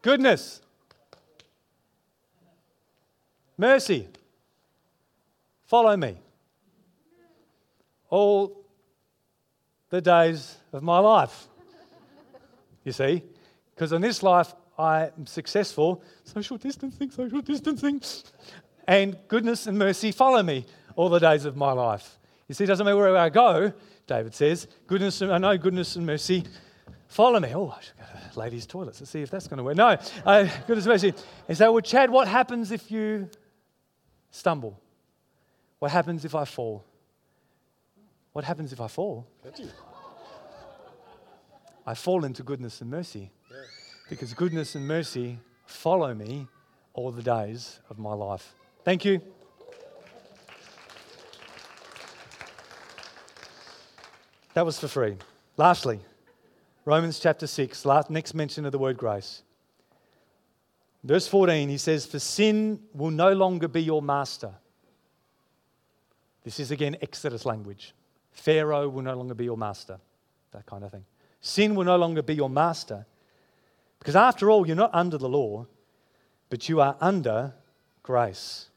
Goodness. 0.00 0.60
Mercy. 3.56 4.08
Follow 5.66 5.96
me. 5.96 6.16
All 8.10 8.64
the 9.90 10.00
days 10.00 10.56
of 10.72 10.82
my 10.82 10.98
life. 10.98 11.46
You 12.84 12.92
see? 12.92 13.22
Because 13.74 13.92
in 13.92 14.02
this 14.02 14.22
life, 14.22 14.54
I 14.78 15.10
am 15.16 15.26
successful. 15.26 16.02
Social 16.24 16.56
distancing, 16.56 17.10
social 17.10 17.40
distancing. 17.40 18.00
And 18.86 19.16
goodness 19.28 19.66
and 19.66 19.78
mercy 19.78 20.12
follow 20.12 20.42
me 20.42 20.66
all 20.96 21.08
the 21.08 21.18
days 21.18 21.44
of 21.44 21.56
my 21.56 21.72
life. 21.72 22.18
You 22.48 22.54
see, 22.54 22.64
it 22.64 22.66
doesn't 22.66 22.84
matter 22.84 22.96
where 22.96 23.16
I 23.16 23.28
go, 23.28 23.72
David 24.06 24.34
says. 24.34 24.66
Goodness, 24.86 25.22
I 25.22 25.38
know 25.38 25.56
goodness 25.56 25.96
and 25.96 26.04
mercy 26.04 26.44
follow 27.06 27.38
me. 27.38 27.54
Oh, 27.54 27.68
I 27.68 27.80
should 27.80 27.96
go 27.96 28.04
to 28.32 28.38
ladies' 28.38 28.66
toilets 28.66 28.98
to 28.98 29.06
see 29.06 29.22
if 29.22 29.30
that's 29.30 29.46
going 29.46 29.58
to 29.58 29.64
work. 29.64 29.76
No, 29.76 29.96
uh, 30.26 30.48
goodness 30.66 30.86
and 30.86 30.92
mercy. 30.92 31.14
And 31.48 31.56
so, 31.56 31.72
well, 31.72 31.80
Chad, 31.80 32.10
what 32.10 32.28
happens 32.28 32.72
if 32.72 32.90
you 32.90 33.28
stumble? 34.30 34.80
What 35.78 35.90
happens 35.90 36.24
if 36.24 36.34
I 36.34 36.44
fall? 36.44 36.84
What 38.32 38.44
happens 38.44 38.72
if 38.72 38.80
I 38.80 38.88
fall? 38.88 39.26
I 41.86 41.94
fall 41.94 42.24
into 42.24 42.42
goodness 42.42 42.80
and 42.80 42.90
mercy. 42.90 43.30
Because 44.12 44.34
goodness 44.34 44.74
and 44.74 44.86
mercy 44.86 45.38
follow 45.64 46.12
me 46.12 46.46
all 46.92 47.10
the 47.10 47.22
days 47.22 47.80
of 47.88 47.98
my 47.98 48.12
life. 48.12 48.52
Thank 48.84 49.06
you. 49.06 49.22
That 54.52 54.66
was 54.66 54.78
for 54.78 54.86
free. 54.86 55.16
Lastly, 55.56 55.98
Romans 56.84 57.20
chapter 57.20 57.46
6, 57.46 57.86
last, 57.86 58.10
next 58.10 58.34
mention 58.34 58.66
of 58.66 58.72
the 58.72 58.78
word 58.78 58.98
grace. 58.98 59.44
Verse 61.02 61.26
14, 61.26 61.70
he 61.70 61.78
says, 61.78 62.04
For 62.04 62.18
sin 62.18 62.80
will 62.92 63.10
no 63.10 63.32
longer 63.32 63.66
be 63.66 63.82
your 63.82 64.02
master. 64.02 64.52
This 66.44 66.60
is 66.60 66.70
again 66.70 66.98
Exodus 67.00 67.46
language. 67.46 67.94
Pharaoh 68.30 68.90
will 68.90 69.00
no 69.04 69.14
longer 69.14 69.32
be 69.32 69.44
your 69.44 69.56
master, 69.56 69.98
that 70.50 70.66
kind 70.66 70.84
of 70.84 70.90
thing. 70.90 71.06
Sin 71.40 71.74
will 71.74 71.84
no 71.84 71.96
longer 71.96 72.20
be 72.20 72.34
your 72.34 72.50
master. 72.50 73.06
Because 74.02 74.16
after 74.16 74.50
all, 74.50 74.66
you're 74.66 74.74
not 74.74 74.90
under 74.92 75.16
the 75.16 75.28
law, 75.28 75.64
but 76.50 76.68
you 76.68 76.80
are 76.80 76.96
under 77.00 77.54
grace. 78.02 78.68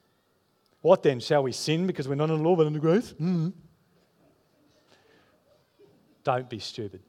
What 0.82 1.02
then? 1.02 1.20
Shall 1.20 1.42
we 1.42 1.52
sin 1.52 1.88
because 1.88 2.08
we're 2.08 2.14
not 2.14 2.26
under 2.26 2.38
the 2.38 2.44
law 2.44 2.56
but 2.56 2.68
under 2.68 2.78
grace? 2.78 3.12
Mm-hmm. 3.14 3.50
Don't 6.24 6.48
be 6.48 6.60
stupid. 6.60 7.02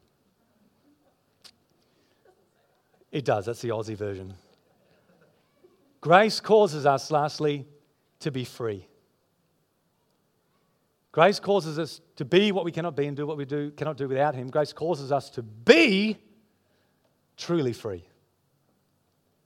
It 3.13 3.27
does, 3.27 3.45
that's 3.45 3.61
the 3.61 3.69
Aussie 3.69 3.99
version. 3.99 4.33
Grace 6.01 6.41
causes 6.41 6.87
us, 6.87 7.11
lastly, 7.11 7.67
to 8.21 8.31
be 8.31 8.47
free. 8.47 8.89
Grace 11.13 11.39
causes 11.39 11.79
us 11.79 12.01
to 12.17 12.25
be 12.25 12.51
what 12.51 12.65
we 12.65 12.73
cannot 12.73 12.97
be 12.97 13.07
and 13.07 13.15
do 13.15 13.27
what 13.27 13.37
we 13.37 13.45
do, 13.45 13.73
cannot 13.73 13.99
do 13.99 14.09
without 14.09 14.35
Him. 14.35 14.49
Grace 14.49 14.73
causes 14.73 15.13
us 15.13 15.29
to 15.29 15.43
be 15.43 16.17
truly 17.37 17.73
free. 17.73 18.05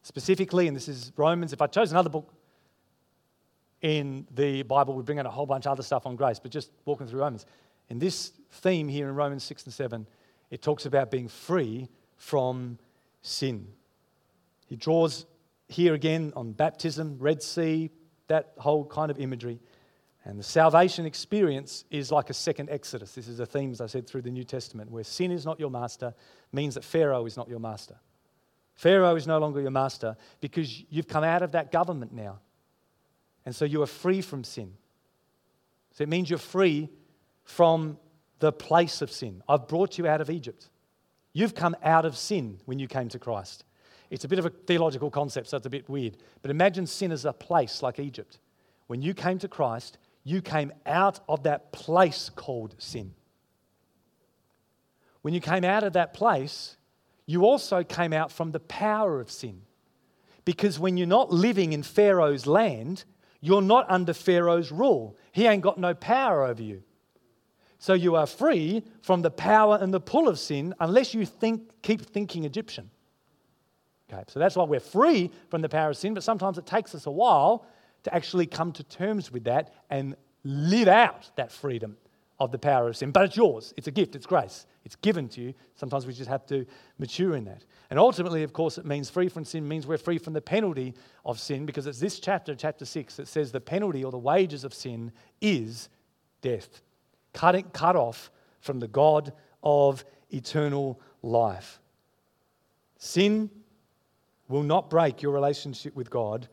Specifically, 0.02 0.66
and 0.66 0.76
this 0.76 0.88
is 0.88 1.12
Romans, 1.16 1.52
if 1.52 1.60
I 1.60 1.66
chose 1.66 1.90
another 1.90 2.10
book 2.10 2.32
in 3.82 4.26
the 4.34 4.62
Bible, 4.62 4.94
we'd 4.94 5.06
bring 5.06 5.18
in 5.18 5.26
a 5.26 5.30
whole 5.30 5.46
bunch 5.46 5.66
of 5.66 5.72
other 5.72 5.82
stuff 5.82 6.06
on 6.06 6.16
grace, 6.16 6.38
but 6.38 6.50
just 6.50 6.70
walking 6.84 7.06
through 7.06 7.20
Romans. 7.20 7.46
In 7.88 7.98
this 7.98 8.32
theme 8.50 8.88
here 8.88 9.08
in 9.08 9.14
Romans 9.14 9.44
6 9.44 9.64
and 9.64 9.74
7, 9.74 10.06
it 10.50 10.62
talks 10.62 10.86
about 10.86 11.10
being 11.10 11.28
free 11.28 11.88
from 12.16 12.78
sin. 13.22 13.68
He 14.66 14.76
draws 14.76 15.26
here 15.68 15.94
again 15.94 16.32
on 16.36 16.52
baptism, 16.52 17.16
Red 17.18 17.42
Sea, 17.42 17.90
that 18.28 18.52
whole 18.58 18.84
kind 18.84 19.10
of 19.10 19.18
imagery. 19.18 19.60
And 20.24 20.38
the 20.38 20.44
salvation 20.44 21.06
experience 21.06 21.84
is 21.90 22.12
like 22.12 22.28
a 22.28 22.34
second 22.34 22.68
Exodus. 22.68 23.14
This 23.14 23.26
is 23.26 23.40
a 23.40 23.46
theme, 23.46 23.70
as 23.72 23.80
I 23.80 23.86
said, 23.86 24.06
through 24.06 24.22
the 24.22 24.30
New 24.30 24.44
Testament, 24.44 24.90
where 24.90 25.04
sin 25.04 25.32
is 25.32 25.46
not 25.46 25.58
your 25.58 25.70
master 25.70 26.14
means 26.52 26.74
that 26.74 26.84
Pharaoh 26.84 27.24
is 27.24 27.36
not 27.36 27.48
your 27.48 27.58
master. 27.58 27.96
Pharaoh 28.74 29.14
is 29.14 29.26
no 29.26 29.38
longer 29.38 29.60
your 29.60 29.70
master 29.70 30.16
because 30.40 30.82
you've 30.90 31.08
come 31.08 31.24
out 31.24 31.42
of 31.42 31.52
that 31.52 31.72
government 31.72 32.12
now. 32.12 32.38
And 33.46 33.56
so 33.56 33.64
you 33.64 33.82
are 33.82 33.86
free 33.86 34.20
from 34.20 34.44
sin. 34.44 34.74
So 35.92 36.02
it 36.02 36.08
means 36.08 36.28
you're 36.28 36.38
free 36.38 36.88
from 37.44 37.98
the 38.38 38.52
place 38.52 39.02
of 39.02 39.10
sin. 39.10 39.42
I've 39.48 39.68
brought 39.68 39.98
you 39.98 40.06
out 40.06 40.20
of 40.20 40.30
Egypt. 40.30 40.68
You've 41.32 41.54
come 41.54 41.76
out 41.82 42.04
of 42.04 42.16
sin 42.16 42.58
when 42.66 42.78
you 42.78 42.88
came 42.88 43.08
to 43.10 43.18
Christ. 43.18 43.64
It's 44.10 44.24
a 44.24 44.28
bit 44.28 44.38
of 44.38 44.46
a 44.46 44.50
theological 44.50 45.10
concept, 45.10 45.48
so 45.48 45.56
it's 45.56 45.66
a 45.66 45.70
bit 45.70 45.88
weird. 45.88 46.16
But 46.42 46.50
imagine 46.50 46.86
sin 46.86 47.12
as 47.12 47.24
a 47.24 47.32
place 47.32 47.82
like 47.82 47.98
Egypt. 47.98 48.38
When 48.88 49.02
you 49.02 49.14
came 49.14 49.38
to 49.38 49.48
Christ, 49.48 49.98
you 50.24 50.42
came 50.42 50.72
out 50.86 51.20
of 51.28 51.44
that 51.44 51.72
place 51.72 52.30
called 52.34 52.74
sin. 52.78 53.14
When 55.22 55.34
you 55.34 55.40
came 55.40 55.64
out 55.64 55.82
of 55.82 55.94
that 55.94 56.14
place, 56.14 56.76
you 57.26 57.44
also 57.44 57.82
came 57.82 58.12
out 58.12 58.32
from 58.32 58.52
the 58.52 58.60
power 58.60 59.20
of 59.20 59.30
sin. 59.30 59.62
Because 60.44 60.78
when 60.78 60.96
you're 60.96 61.06
not 61.06 61.30
living 61.30 61.72
in 61.72 61.82
Pharaoh's 61.82 62.46
land, 62.46 63.04
you're 63.40 63.62
not 63.62 63.86
under 63.90 64.12
Pharaoh's 64.12 64.72
rule. 64.72 65.16
He 65.32 65.46
ain't 65.46 65.62
got 65.62 65.78
no 65.78 65.94
power 65.94 66.44
over 66.44 66.62
you. 66.62 66.82
So 67.78 67.94
you 67.94 68.16
are 68.16 68.26
free 68.26 68.82
from 69.00 69.22
the 69.22 69.30
power 69.30 69.78
and 69.80 69.92
the 69.92 70.00
pull 70.00 70.28
of 70.28 70.38
sin 70.38 70.74
unless 70.80 71.14
you 71.14 71.24
think, 71.24 71.82
keep 71.82 72.02
thinking 72.02 72.44
Egyptian. 72.44 72.90
Okay, 74.12 74.22
so 74.26 74.38
that's 74.38 74.56
why 74.56 74.64
we're 74.64 74.80
free 74.80 75.30
from 75.48 75.62
the 75.62 75.68
power 75.68 75.90
of 75.90 75.96
sin, 75.96 76.14
but 76.14 76.22
sometimes 76.22 76.58
it 76.58 76.66
takes 76.66 76.94
us 76.94 77.06
a 77.06 77.10
while 77.10 77.64
to 78.04 78.14
actually 78.14 78.46
come 78.46 78.72
to 78.72 78.84
terms 78.84 79.30
with 79.30 79.44
that 79.44 79.74
and 79.90 80.16
live 80.44 80.88
out 80.88 81.30
that 81.36 81.52
freedom 81.52 81.96
of 82.38 82.50
the 82.50 82.58
power 82.58 82.88
of 82.88 82.96
sin. 82.96 83.10
But 83.10 83.26
it's 83.26 83.36
yours, 83.36 83.74
it's 83.76 83.86
a 83.86 83.90
gift, 83.90 84.16
it's 84.16 84.26
grace, 84.26 84.66
it's 84.84 84.96
given 84.96 85.28
to 85.30 85.42
you. 85.42 85.54
Sometimes 85.74 86.06
we 86.06 86.14
just 86.14 86.30
have 86.30 86.46
to 86.46 86.64
mature 86.98 87.36
in 87.36 87.44
that. 87.44 87.64
And 87.90 87.98
ultimately, 87.98 88.42
of 88.42 88.54
course, 88.54 88.78
it 88.78 88.86
means 88.86 89.10
free 89.10 89.28
from 89.28 89.44
sin 89.44 89.68
means 89.68 89.86
we're 89.86 89.98
free 89.98 90.16
from 90.16 90.32
the 90.32 90.40
penalty 90.40 90.94
of 91.26 91.38
sin 91.38 91.66
because 91.66 91.86
it's 91.86 92.00
this 92.00 92.18
chapter, 92.18 92.54
chapter 92.54 92.86
6, 92.86 93.16
that 93.16 93.28
says 93.28 93.52
the 93.52 93.60
penalty 93.60 94.02
or 94.02 94.10
the 94.10 94.18
wages 94.18 94.64
of 94.64 94.72
sin 94.72 95.12
is 95.42 95.90
death, 96.40 96.80
cutting, 97.34 97.64
cut 97.74 97.94
off 97.94 98.30
from 98.60 98.80
the 98.80 98.88
God 98.88 99.32
of 99.62 100.04
eternal 100.30 100.98
life. 101.22 101.78
Sin 102.96 103.50
will 104.48 104.62
not 104.62 104.88
break 104.88 105.20
your 105.20 105.32
relationship 105.32 105.94
with 105.94 106.08
God 106.10 106.48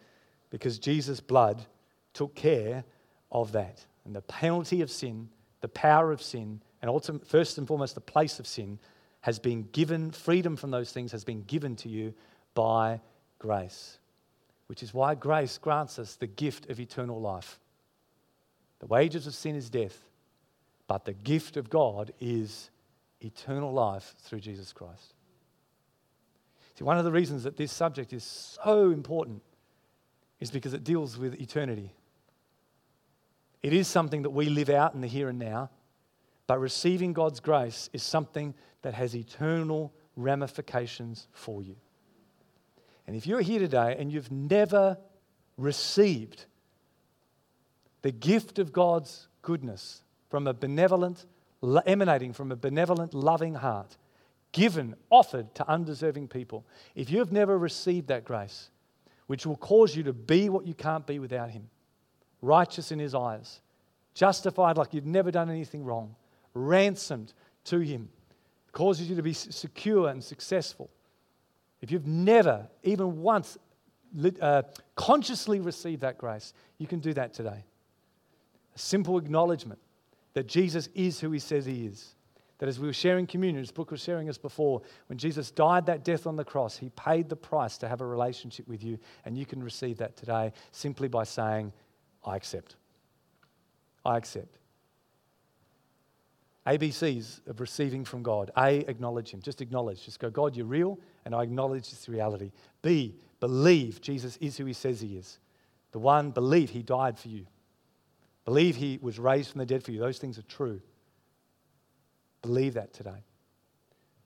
because 0.49 0.79
Jesus' 0.79 1.19
blood 1.19 1.65
took 2.13 2.35
care 2.35 2.83
of 3.31 3.51
that. 3.51 3.85
And 4.05 4.15
the 4.15 4.21
penalty 4.21 4.81
of 4.81 4.89
sin, 4.89 5.29
the 5.61 5.67
power 5.67 6.11
of 6.11 6.21
sin, 6.21 6.61
and 6.81 6.89
ultimately, 6.89 7.27
first 7.27 7.57
and 7.57 7.67
foremost, 7.67 7.95
the 7.95 8.01
place 8.01 8.39
of 8.39 8.47
sin 8.47 8.79
has 9.21 9.39
been 9.39 9.67
given, 9.71 10.11
freedom 10.11 10.55
from 10.55 10.71
those 10.71 10.91
things 10.91 11.11
has 11.11 11.23
been 11.23 11.43
given 11.43 11.75
to 11.77 11.89
you 11.89 12.13
by 12.53 13.01
grace, 13.39 13.97
which 14.67 14.81
is 14.81 14.93
why 14.93 15.15
grace 15.15 15.57
grants 15.57 15.99
us 15.99 16.15
the 16.15 16.27
gift 16.27 16.69
of 16.69 16.79
eternal 16.79 17.19
life. 17.19 17.59
The 18.79 18.87
wages 18.87 19.27
of 19.27 19.33
sin 19.33 19.55
is 19.55 19.69
death, 19.69 19.97
but 20.87 21.05
the 21.05 21.13
gift 21.13 21.57
of 21.57 21.69
God 21.69 22.13
is 22.19 22.69
eternal 23.19 23.73
life 23.73 24.15
through 24.19 24.39
Jesus 24.39 24.71
Christ. 24.71 25.13
See, 26.75 26.83
one 26.83 26.97
of 26.97 27.05
the 27.05 27.11
reasons 27.11 27.43
that 27.43 27.57
this 27.57 27.71
subject 27.71 28.13
is 28.13 28.23
so 28.23 28.91
important 28.91 29.41
is 30.39 30.51
because 30.51 30.73
it 30.73 30.83
deals 30.83 31.17
with 31.17 31.39
eternity. 31.41 31.93
It 33.63 33.73
is 33.73 33.87
something 33.87 34.21
that 34.21 34.29
we 34.29 34.49
live 34.49 34.69
out 34.69 34.93
in 34.93 35.01
the 35.01 35.07
here 35.07 35.29
and 35.29 35.39
now, 35.39 35.69
but 36.45 36.59
receiving 36.59 37.13
God's 37.13 37.39
grace 37.39 37.89
is 37.91 38.03
something 38.03 38.53
that 38.81 38.93
has 38.93 39.15
eternal 39.15 39.93
ramifications 40.15 41.27
for 41.33 41.61
you. 41.61 41.75
And 43.05 43.15
if 43.15 43.25
you're 43.25 43.41
here 43.41 43.59
today 43.59 43.95
and 43.97 44.11
you've 44.11 44.31
never 44.31 44.97
received 45.57 46.45
the 48.01 48.11
gift 48.11 48.59
of 48.59 48.71
God's 48.71 49.27
goodness 49.41 50.03
from 50.29 50.47
a 50.47 50.53
benevolent, 50.53 51.25
emanating 51.85 52.33
from 52.33 52.51
a 52.51 52.55
benevolent, 52.55 53.13
loving 53.13 53.55
heart, 53.55 53.97
given, 54.51 54.95
offered 55.09 55.53
to 55.55 55.67
undeserving 55.67 56.27
people, 56.27 56.65
if 56.95 57.09
you 57.09 57.19
have 57.19 57.31
never 57.31 57.57
received 57.57 58.07
that 58.07 58.23
grace, 58.23 58.69
which 59.27 59.45
will 59.45 59.57
cause 59.57 59.95
you 59.95 60.03
to 60.03 60.13
be 60.13 60.49
what 60.49 60.65
you 60.65 60.73
can't 60.73 61.05
be 61.05 61.19
without 61.19 61.51
Him 61.51 61.69
righteous 62.41 62.91
in 62.91 62.99
His 62.99 63.15
eyes, 63.15 63.61
justified 64.13 64.77
like 64.77 64.93
you've 64.93 65.05
never 65.05 65.31
done 65.31 65.49
anything 65.49 65.83
wrong, 65.83 66.15
ransomed 66.53 67.33
to 67.65 67.79
Him, 67.79 68.09
causes 68.71 69.09
you 69.09 69.15
to 69.15 69.23
be 69.23 69.33
secure 69.33 70.09
and 70.09 70.23
successful. 70.23 70.89
If 71.81 71.91
you've 71.91 72.07
never, 72.07 72.67
even 72.83 73.21
once, 73.21 73.57
uh, 74.41 74.63
consciously 74.95 75.59
received 75.59 76.01
that 76.01 76.17
grace, 76.17 76.53
you 76.77 76.87
can 76.87 76.99
do 76.99 77.13
that 77.13 77.33
today. 77.33 77.63
A 78.75 78.79
simple 78.79 79.17
acknowledgement 79.17 79.79
that 80.33 80.47
Jesus 80.47 80.89
is 80.93 81.19
who 81.19 81.31
He 81.31 81.39
says 81.39 81.65
He 81.65 81.85
is. 81.85 82.13
That 82.59 82.69
as 82.69 82.79
we 82.79 82.87
were 82.87 82.93
sharing 82.93 83.27
communion, 83.27 83.61
as 83.61 83.71
Brooke 83.71 83.91
was 83.91 84.01
sharing 84.01 84.29
us 84.29 84.37
before, 84.37 84.81
when 85.07 85.17
Jesus 85.17 85.51
died 85.51 85.85
that 85.85 86.03
death 86.03 86.25
on 86.25 86.35
the 86.35 86.43
cross, 86.43 86.77
he 86.77 86.89
paid 86.89 87.29
the 87.29 87.35
price 87.35 87.77
to 87.79 87.87
have 87.87 88.01
a 88.01 88.05
relationship 88.05 88.67
with 88.67 88.83
you, 88.83 88.97
and 89.25 89.37
you 89.37 89.45
can 89.45 89.63
receive 89.63 89.97
that 89.97 90.17
today 90.17 90.51
simply 90.71 91.07
by 91.07 91.23
saying, 91.23 91.71
I 92.25 92.35
accept. 92.35 92.75
I 94.03 94.17
accept. 94.17 94.57
ABCs 96.65 97.47
of 97.47 97.61
receiving 97.61 98.03
from 98.03 98.23
God. 98.23 98.51
A, 98.57 98.79
acknowledge 98.89 99.31
Him. 99.31 99.41
Just 99.41 99.61
acknowledge. 99.61 100.03
Just 100.03 100.19
go, 100.19 100.29
God, 100.29 100.55
you're 100.55 100.65
real, 100.65 100.99
and 101.25 101.35
I 101.35 101.43
acknowledge 101.43 101.89
this 101.89 102.09
reality. 102.09 102.51
B, 102.81 103.15
believe 103.39 104.01
Jesus 104.01 104.35
is 104.37 104.57
who 104.57 104.65
He 104.65 104.73
says 104.73 104.99
He 104.99 105.15
is. 105.15 105.39
The 105.91 105.99
one, 105.99 106.31
believe 106.31 106.71
He 106.71 106.81
died 106.81 107.17
for 107.17 107.29
you. 107.29 107.45
Believe 108.47 108.77
he 108.77 108.97
was 109.01 109.19
raised 109.19 109.51
from 109.51 109.59
the 109.59 109.65
dead 109.65 109.83
for 109.83 109.91
you. 109.91 109.99
Those 109.99 110.19
things 110.19 110.37
are 110.39 110.43
true. 110.43 110.79
Believe 112.41 112.75
that 112.75 112.93
today. 112.93 113.23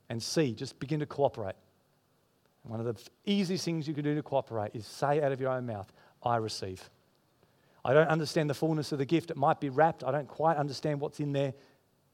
And 0.09 0.22
see, 0.22 0.53
just 0.53 0.80
begin 0.80 0.99
to 0.99 1.05
cooperate. 1.05 1.55
One 2.64 2.80
of 2.80 2.86
the 2.86 3.01
easiest 3.26 3.66
things 3.66 3.88
you 3.88 3.93
can 3.93 4.03
do 4.03 4.14
to 4.16 4.22
cooperate 4.22 4.72
is 4.76 4.86
say 4.86 5.22
out 5.22 5.32
of 5.32 5.41
your 5.41 5.51
own 5.51 5.66
mouth, 5.66 5.91
I 6.22 6.38
receive. 6.38 6.89
I 7.84 7.93
don't 7.93 8.09
understand 8.09 8.49
the 8.49 8.53
fullness 8.53 8.91
of 8.91 8.99
the 8.99 9.05
gift. 9.05 9.32
It 9.32 9.38
might 9.38 9.59
be 9.59 9.70
wrapped. 9.70 10.03
I 10.03 10.12
don't 10.12 10.28
quite 10.28 10.57
understand 10.57 10.99
what's 10.99 11.20
in 11.20 11.32
there, 11.32 11.53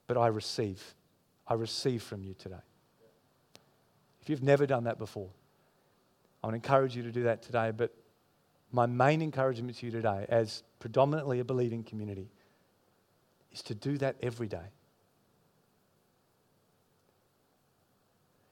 but 0.05 0.17
I 0.17 0.27
receive. 0.27 0.95
I 1.47 1.55
receive 1.55 2.03
from 2.03 2.23
you 2.23 2.33
today. 2.33 2.55
If 4.21 4.29
you've 4.29 4.43
never 4.43 4.65
done 4.65 4.85
that 4.85 4.97
before, 4.97 5.29
I 6.43 6.47
would 6.47 6.55
encourage 6.55 6.95
you 6.95 7.03
to 7.03 7.11
do 7.11 7.23
that 7.23 7.41
today. 7.41 7.71
But 7.71 7.93
my 8.71 8.85
main 8.85 9.21
encouragement 9.21 9.77
to 9.77 9.85
you 9.85 9.91
today, 9.91 10.25
as 10.29 10.63
predominantly 10.79 11.39
a 11.39 11.45
believing 11.45 11.83
community, 11.83 12.29
is 13.51 13.61
to 13.63 13.75
do 13.75 13.97
that 13.97 14.15
every 14.21 14.47
day. 14.47 14.71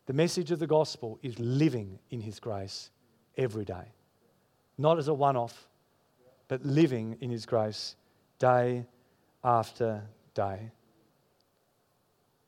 The 0.05 0.13
message 0.13 0.51
of 0.51 0.59
the 0.59 0.67
gospel 0.67 1.19
is 1.23 1.37
living 1.39 1.99
in 2.11 2.21
His 2.21 2.39
grace 2.39 2.91
every 3.37 3.65
day, 3.65 3.93
not 4.77 4.99
as 4.99 5.07
a 5.07 5.13
one 5.13 5.35
off, 5.35 5.67
but 6.47 6.65
living 6.65 7.17
in 7.21 7.31
His 7.31 7.45
grace 7.45 7.95
day 8.37 8.85
after 9.43 10.03
day. 10.33 10.71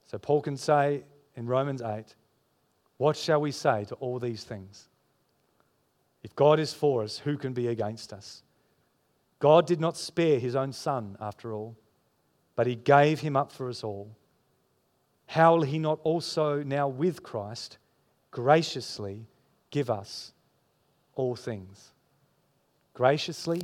So 0.06 0.18
Paul 0.18 0.42
can 0.42 0.58
say 0.58 1.04
in 1.36 1.48
Romans 1.48 1.82
8, 1.82 2.06
What 2.98 3.18
shall 3.18 3.42
we 3.42 3.52
say 3.52 3.86
to 3.86 3.96
all 3.96 4.20
these 4.20 4.44
things? 4.44 4.88
If 6.24 6.36
God 6.36 6.60
is 6.60 6.74
for 6.74 7.04
us, 7.04 7.18
who 7.18 7.38
can 7.38 7.54
be 7.54 7.68
against 7.68 8.14
us? 8.14 8.44
God 9.40 9.68
did 9.68 9.80
not 9.80 9.98
spare 9.98 10.40
his 10.40 10.56
own 10.56 10.74
son, 10.74 11.18
after 11.20 11.54
all, 11.54 11.76
but 12.56 12.68
he 12.68 12.76
gave 12.76 13.20
him 13.20 13.36
up 13.36 13.52
for 13.52 13.70
us 13.70 13.84
all 13.84 14.16
how 15.28 15.56
will 15.56 15.64
he 15.64 15.78
not 15.78 16.00
also 16.04 16.64
now 16.64 16.88
with 16.88 17.22
Christ 17.22 17.78
graciously 18.32 19.28
give 19.70 19.90
us 19.90 20.32
all 21.16 21.36
things? 21.36 21.92
Graciously, 22.94 23.62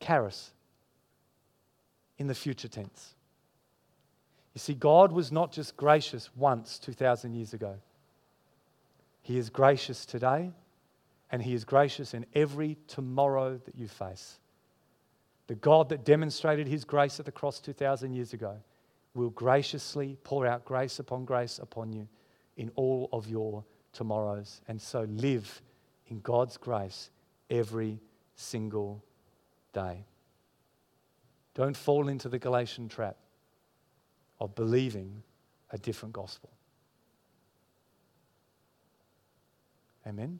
charis, 0.00 0.52
in 2.18 2.28
the 2.28 2.34
future 2.34 2.68
tense. 2.68 3.14
You 4.54 4.60
see, 4.60 4.74
God 4.74 5.12
was 5.12 5.30
not 5.30 5.52
just 5.52 5.76
gracious 5.76 6.30
once 6.36 6.78
2,000 6.78 7.34
years 7.34 7.52
ago. 7.52 7.76
He 9.22 9.38
is 9.38 9.50
gracious 9.50 10.06
today, 10.06 10.52
and 11.30 11.42
He 11.42 11.52
is 11.52 11.64
gracious 11.64 12.14
in 12.14 12.24
every 12.34 12.76
tomorrow 12.86 13.60
that 13.64 13.76
you 13.76 13.88
face. 13.88 14.38
The 15.48 15.54
God 15.56 15.88
that 15.90 16.04
demonstrated 16.04 16.68
His 16.68 16.84
grace 16.84 17.18
at 17.20 17.26
the 17.26 17.32
cross 17.32 17.60
2,000 17.60 18.14
years 18.14 18.32
ago 18.32 18.56
will 19.18 19.30
graciously 19.30 20.16
pour 20.22 20.46
out 20.46 20.64
grace 20.64 21.00
upon 21.00 21.24
grace 21.24 21.58
upon 21.58 21.92
you 21.92 22.06
in 22.56 22.70
all 22.76 23.08
of 23.12 23.28
your 23.28 23.64
tomorrows. 23.92 24.60
And 24.68 24.80
so 24.80 25.02
live 25.10 25.60
in 26.06 26.20
God's 26.20 26.56
grace 26.56 27.10
every 27.50 28.00
single 28.36 29.02
day. 29.72 30.04
Don't 31.54 31.76
fall 31.76 32.08
into 32.08 32.28
the 32.28 32.38
Galatian 32.38 32.88
trap 32.88 33.16
of 34.38 34.54
believing 34.54 35.24
a 35.70 35.78
different 35.78 36.14
gospel. 36.14 36.50
Amen. 40.06 40.38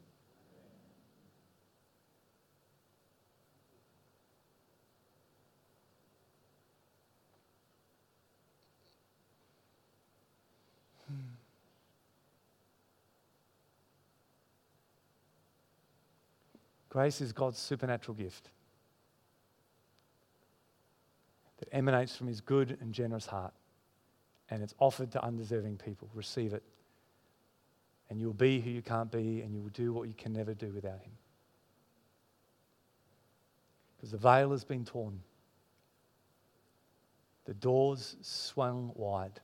Grace 16.89 17.21
is 17.21 17.31
God's 17.31 17.59
supernatural 17.59 18.15
gift 18.15 18.49
that 21.59 21.69
emanates 21.71 22.15
from 22.15 22.27
his 22.27 22.41
good 22.41 22.77
and 22.81 22.93
generous 22.93 23.27
heart, 23.27 23.53
and 24.49 24.63
it's 24.63 24.73
offered 24.79 25.11
to 25.11 25.23
undeserving 25.23 25.77
people. 25.77 26.09
Receive 26.13 26.53
it. 26.53 26.63
And 28.09 28.19
you'll 28.19 28.33
be 28.33 28.59
who 28.59 28.71
you 28.71 28.81
can't 28.81 29.11
be, 29.11 29.41
and 29.41 29.53
you 29.53 29.61
will 29.61 29.69
do 29.69 29.93
what 29.93 30.07
you 30.07 30.15
can 30.15 30.33
never 30.33 30.55
do 30.55 30.71
without 30.73 30.99
him. 30.99 31.11
Because 33.95 34.11
the 34.11 34.17
veil 34.17 34.49
has 34.51 34.63
been 34.63 34.83
torn, 34.83 35.21
the 37.45 37.53
doors 37.53 38.15
swung 38.21 38.91
wide. 38.95 39.39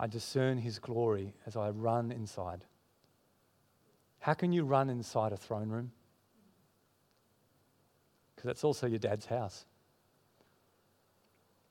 I 0.00 0.06
discern 0.06 0.56
his 0.58 0.78
glory 0.78 1.34
as 1.44 1.56
I 1.56 1.70
run 1.70 2.12
inside. 2.12 2.64
How 4.20 4.34
can 4.34 4.52
you 4.52 4.64
run 4.64 4.90
inside 4.90 5.32
a 5.32 5.36
throne 5.36 5.68
room? 5.68 5.92
Because 8.34 8.48
that's 8.48 8.64
also 8.64 8.86
your 8.86 8.98
dad's 8.98 9.26
house. 9.26 9.64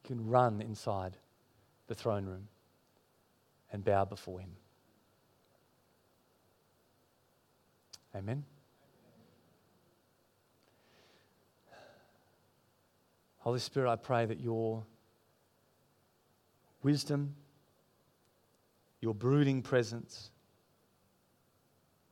You 0.03 0.15
can 0.15 0.27
run 0.27 0.61
inside 0.61 1.17
the 1.87 1.95
throne 1.95 2.25
room 2.25 2.47
and 3.71 3.83
bow 3.83 4.05
before 4.05 4.39
him. 4.39 4.51
Amen. 8.15 8.43
Holy 13.39 13.59
Spirit, 13.59 13.89
I 13.89 13.95
pray 13.95 14.25
that 14.25 14.41
your 14.41 14.83
wisdom, 16.83 17.35
your 18.99 19.13
brooding 19.13 19.61
presence, 19.61 20.31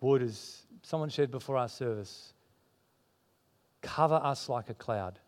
would, 0.01 0.21
as 0.21 0.63
someone 0.81 1.09
shared 1.09 1.31
before 1.31 1.57
our 1.57 1.69
service, 1.69 2.33
cover 3.81 4.15
us 4.15 4.49
like 4.49 4.69
a 4.69 4.73
cloud. 4.73 5.19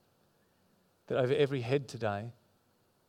That 1.08 1.18
over 1.18 1.34
every 1.34 1.62
head 1.62 1.88
today, 1.88 2.34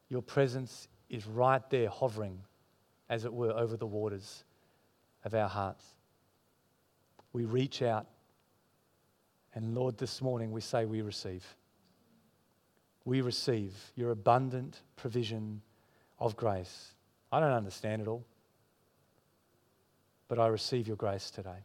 your 0.09 0.23
presence 0.23 0.89
is 1.11 1.27
right 1.27 1.69
there, 1.71 1.89
hovering, 1.89 2.41
as 3.09 3.25
it 3.25 3.33
were, 3.33 3.53
over 3.53 3.77
the 3.77 3.87
waters 3.87 4.45
of 5.25 5.35
our 5.35 5.49
hearts. 5.49 5.85
We 7.33 7.45
reach 7.45 7.83
out, 7.83 8.07
and 9.55 9.75
Lord, 9.75 9.99
this 9.99 10.23
morning 10.23 10.53
we 10.53 10.61
say 10.61 10.85
we 10.85 11.03
receive. 11.03 11.45
We 13.05 13.21
receive 13.21 13.75
your 13.97 14.11
abundant 14.11 14.83
provision 14.97 15.63
of 16.19 16.37
grace. 16.37 16.95
I 17.33 17.41
don't 17.41 17.53
understand 17.53 18.03
it 18.03 18.09
all 18.09 18.25
but 20.29 20.39
I 20.39 20.47
receive 20.47 20.87
your 20.87 20.97
grace 20.97 21.31
today. 21.31 21.65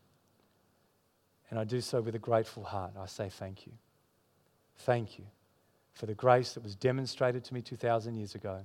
And 1.50 1.60
I 1.60 1.66
do 1.66 1.82
so 1.82 2.02
with 2.02 2.16
a 2.16 2.20
grateful 2.20 2.64
heart. 2.64 2.94
I 3.00 3.06
say 3.06 3.30
thank 3.30 3.68
you. 3.68 3.74
Thank 4.78 5.20
you 5.20 5.26
for 5.94 6.08
the 6.08 6.16
grace 6.16 6.54
that 6.54 6.64
was 6.64 6.76
demonstrated 6.76 7.44
to 7.44 7.54
me 7.54 7.62
2,000 7.62 8.16
years 8.16 8.34
ago, 8.34 8.62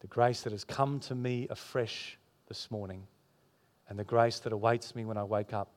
the 0.00 0.06
grace 0.08 0.42
that 0.42 0.52
has 0.52 0.64
come 0.64 0.98
to 1.00 1.14
me 1.14 1.46
afresh 1.50 2.18
this 2.48 2.70
morning, 2.70 3.06
and 3.88 3.98
the 3.98 4.04
grace 4.04 4.40
that 4.40 4.52
awaits 4.52 4.96
me 4.96 5.04
when 5.04 5.16
I 5.16 5.22
wake 5.22 5.52
up 5.52 5.70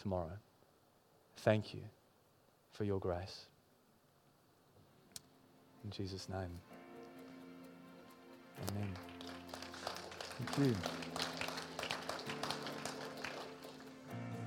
tomorrow. 0.00 0.38
Thank 1.38 1.74
you 1.74 1.80
for 2.70 2.84
your 2.84 3.00
grace. 3.00 3.46
In 5.82 5.90
Jesus' 5.90 6.28
name. 6.28 6.60
Amen. 8.70 8.88
Thank 10.38 10.68
you. 10.68 11.33